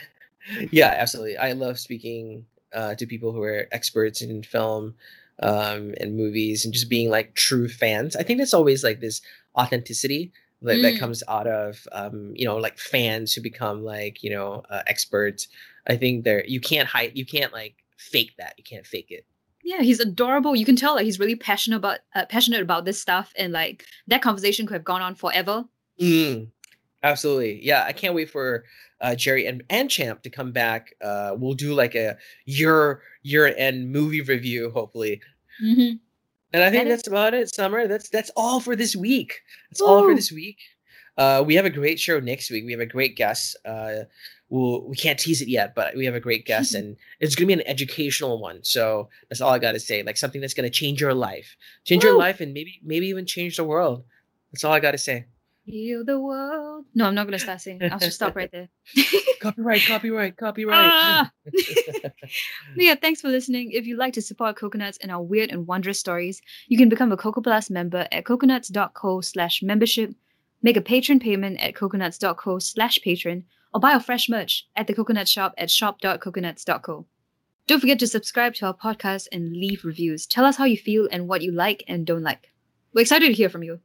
Yeah, 0.72 0.92
absolutely. 0.98 1.36
I 1.36 1.52
love 1.52 1.78
speaking 1.78 2.46
uh, 2.74 2.96
to 2.96 3.06
people 3.06 3.30
who 3.30 3.42
are 3.42 3.68
experts 3.70 4.20
in 4.22 4.42
film 4.42 4.96
um, 5.40 5.94
and 6.00 6.16
movies, 6.16 6.64
and 6.64 6.74
just 6.74 6.90
being 6.90 7.10
like 7.10 7.34
true 7.36 7.68
fans. 7.68 8.16
I 8.16 8.24
think 8.24 8.40
that's 8.40 8.52
always 8.52 8.82
like 8.82 8.98
this 9.00 9.20
authenticity 9.56 10.32
that, 10.62 10.82
that 10.82 10.94
Mm. 10.94 10.98
comes 10.98 11.22
out 11.28 11.46
of 11.46 11.86
um, 11.92 12.32
you 12.34 12.44
know 12.44 12.56
like 12.56 12.76
fans 12.78 13.32
who 13.32 13.40
become 13.40 13.84
like 13.84 14.24
you 14.24 14.30
know 14.30 14.64
uh, 14.68 14.82
experts. 14.88 15.46
I 15.86 15.96
think 15.96 16.24
there 16.24 16.44
you 16.44 16.60
can't 16.60 16.88
hide, 16.88 17.12
you 17.14 17.24
can't 17.24 17.52
like 17.52 17.76
fake 17.96 18.32
that. 18.38 18.54
You 18.58 18.64
can't 18.64 18.86
fake 18.86 19.10
it. 19.12 19.24
Yeah, 19.62 19.82
he's 19.82 20.00
adorable. 20.00 20.56
You 20.56 20.64
can 20.64 20.76
tell 20.76 20.94
like 20.94 21.04
he's 21.04 21.18
really 21.20 21.36
passionate 21.36 21.76
about 21.76 22.00
uh, 22.14 22.26
passionate 22.26 22.62
about 22.62 22.84
this 22.84 23.00
stuff, 23.00 23.32
and 23.36 23.52
like 23.52 23.84
that 24.08 24.22
conversation 24.22 24.66
could 24.66 24.74
have 24.74 24.84
gone 24.84 25.02
on 25.02 25.14
forever. 25.14 25.64
Mm, 26.00 26.48
absolutely. 27.02 27.64
Yeah, 27.64 27.84
I 27.86 27.92
can't 27.92 28.14
wait 28.14 28.30
for 28.30 28.64
uh, 29.00 29.14
Jerry 29.14 29.46
and, 29.46 29.62
and 29.70 29.90
Champ 29.90 30.22
to 30.22 30.30
come 30.30 30.52
back. 30.52 30.94
Uh, 31.02 31.34
we'll 31.36 31.54
do 31.54 31.74
like 31.74 31.94
a 31.94 32.16
year 32.44 33.02
year 33.22 33.54
end 33.56 33.90
movie 33.90 34.20
review, 34.22 34.70
hopefully. 34.70 35.20
Mm-hmm. 35.62 35.96
And 36.54 36.62
I 36.62 36.70
think 36.70 36.84
That 36.84 36.90
is- 36.90 36.98
that's 36.98 37.08
about 37.08 37.34
it, 37.34 37.54
Summer. 37.54 37.86
That's 37.86 38.08
that's 38.08 38.30
all 38.36 38.58
for 38.60 38.74
this 38.76 38.96
week. 38.96 39.40
That's 39.70 39.80
all 39.80 40.02
for 40.02 40.14
this 40.14 40.32
week. 40.32 40.58
Uh, 41.16 41.42
we 41.46 41.54
have 41.54 41.66
a 41.66 41.70
great 41.70 42.00
show 42.00 42.18
next 42.20 42.50
week. 42.50 42.64
We 42.64 42.72
have 42.72 42.80
a 42.80 42.86
great 42.86 43.16
guest. 43.16 43.56
We'll, 44.52 44.82
we 44.82 44.96
can't 44.96 45.18
tease 45.18 45.40
it 45.40 45.48
yet, 45.48 45.74
but 45.74 45.96
we 45.96 46.04
have 46.04 46.14
a 46.14 46.20
great 46.20 46.44
guest, 46.44 46.74
and 46.78 46.96
it's 47.20 47.34
gonna 47.34 47.46
be 47.46 47.54
an 47.54 47.66
educational 47.66 48.38
one. 48.38 48.62
So 48.62 49.08
that's 49.30 49.40
all 49.40 49.50
I 49.50 49.58
got 49.58 49.72
to 49.72 49.80
say. 49.80 50.02
Like 50.02 50.18
something 50.18 50.42
that's 50.42 50.52
gonna 50.52 50.68
change 50.68 51.00
your 51.00 51.14
life, 51.14 51.56
change 51.84 52.04
your 52.04 52.18
life, 52.18 52.40
and 52.40 52.52
maybe 52.52 52.78
maybe 52.84 53.06
even 53.06 53.24
change 53.24 53.56
the 53.56 53.64
world. 53.64 54.04
That's 54.52 54.62
all 54.62 54.74
I 54.74 54.80
got 54.80 54.90
to 54.90 54.98
say. 54.98 55.24
Heal 55.64 56.04
the 56.04 56.20
world. 56.20 56.84
No, 56.94 57.06
I'm 57.06 57.14
not 57.14 57.24
gonna 57.24 57.38
start 57.38 57.62
singing. 57.62 57.90
I'll 57.90 57.98
just 57.98 58.16
stop 58.16 58.36
right 58.36 58.50
there. 58.52 58.68
Copyright, 59.40 59.86
copyright, 59.86 60.36
copyright. 60.36 60.90
Ah! 60.92 61.30
Yeah, 62.76 62.94
thanks 62.94 63.20
for 63.20 63.28
listening. 63.28 63.72
If 63.72 63.86
you'd 63.86 63.98
like 63.98 64.12
to 64.14 64.22
support 64.22 64.56
Coconuts 64.56 64.98
and 65.00 65.10
our 65.10 65.22
weird 65.22 65.50
and 65.50 65.66
wondrous 65.66 65.98
stories, 65.98 66.40
you 66.68 66.78
can 66.78 66.88
become 66.88 67.10
a 67.10 67.16
Coco 67.16 67.40
Plus 67.40 67.70
member 67.70 68.06
at 68.12 68.24
coconuts.co 68.24 69.20
slash 69.20 69.62
membership, 69.62 70.14
make 70.62 70.76
a 70.76 70.80
patron 70.80 71.18
payment 71.18 71.58
at 71.60 71.74
coconuts.co 71.74 72.58
slash 72.60 73.00
patron, 73.02 73.44
or 73.72 73.80
buy 73.80 73.92
our 73.92 74.00
fresh 74.00 74.28
merch 74.28 74.66
at 74.76 74.86
the 74.86 74.94
Coconut 74.94 75.28
Shop 75.28 75.54
at 75.58 75.70
shop.coconuts.co. 75.70 77.06
Don't 77.66 77.80
forget 77.80 77.98
to 78.00 78.06
subscribe 78.06 78.54
to 78.54 78.66
our 78.66 78.74
podcast 78.74 79.28
and 79.30 79.52
leave 79.52 79.84
reviews. 79.84 80.26
Tell 80.26 80.44
us 80.44 80.56
how 80.56 80.64
you 80.64 80.76
feel 80.76 81.08
and 81.10 81.28
what 81.28 81.42
you 81.42 81.52
like 81.52 81.84
and 81.86 82.04
don't 82.04 82.22
like. 82.22 82.52
We're 82.92 83.02
excited 83.02 83.26
to 83.28 83.32
hear 83.32 83.48
from 83.48 83.62
you. 83.62 83.80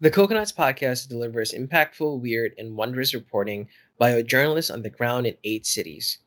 The 0.00 0.10
Coconuts 0.10 0.52
Podcast 0.52 1.08
delivers 1.08 1.52
impactful, 1.52 2.20
weird, 2.20 2.52
and 2.56 2.76
wondrous 2.76 3.14
reporting 3.14 3.68
by 3.98 4.10
a 4.10 4.22
journalist 4.22 4.70
on 4.70 4.82
the 4.82 4.90
ground 4.90 5.26
in 5.26 5.36
eight 5.44 5.66
cities 5.66 6.18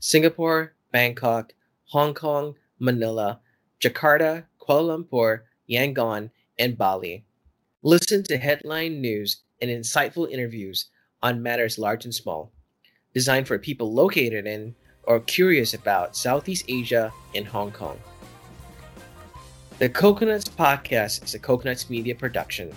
Singapore, 0.00 0.74
Bangkok, 0.92 1.52
Hong 1.84 2.14
Kong, 2.14 2.54
Manila, 2.78 3.40
Jakarta, 3.80 4.44
Kuala 4.60 5.04
Lumpur, 5.04 5.42
Yangon, 5.70 6.30
and 6.58 6.76
Bali. 6.76 7.24
Listen 7.82 8.22
to 8.24 8.36
headline 8.36 9.00
news 9.00 9.42
and 9.60 9.70
insightful 9.70 10.30
interviews 10.30 10.90
on 11.22 11.42
matters 11.42 11.78
large 11.78 12.04
and 12.04 12.14
small, 12.14 12.52
designed 13.14 13.46
for 13.46 13.58
people 13.58 13.92
located 13.92 14.46
in 14.46 14.74
or 15.04 15.20
curious 15.20 15.74
about 15.74 16.16
Southeast 16.16 16.64
Asia 16.68 17.12
and 17.34 17.46
Hong 17.46 17.72
Kong. 17.72 17.98
The 19.78 19.88
Coconuts 19.88 20.48
Podcast 20.48 21.24
is 21.24 21.34
a 21.34 21.38
Coconuts 21.38 21.90
Media 21.90 22.14
production. 22.14 22.72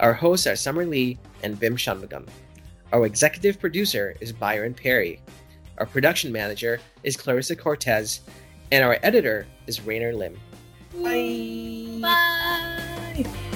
Our 0.00 0.12
hosts 0.12 0.46
are 0.46 0.54
Summer 0.54 0.86
Lee 0.86 1.18
and 1.42 1.58
Vim 1.58 1.76
Shanmugam. 1.76 2.28
Our 2.92 3.06
executive 3.06 3.58
producer 3.58 4.14
is 4.20 4.32
Byron 4.32 4.74
Perry. 4.74 5.20
Our 5.78 5.86
production 5.86 6.32
manager 6.32 6.80
is 7.02 7.16
Clarissa 7.16 7.56
Cortez. 7.56 8.20
And 8.70 8.84
our 8.84 8.98
editor 9.02 9.46
is 9.66 9.80
Rainer 9.80 10.12
Lim. 10.12 10.38
Bye. 11.02 11.98
Bye. 12.02 13.47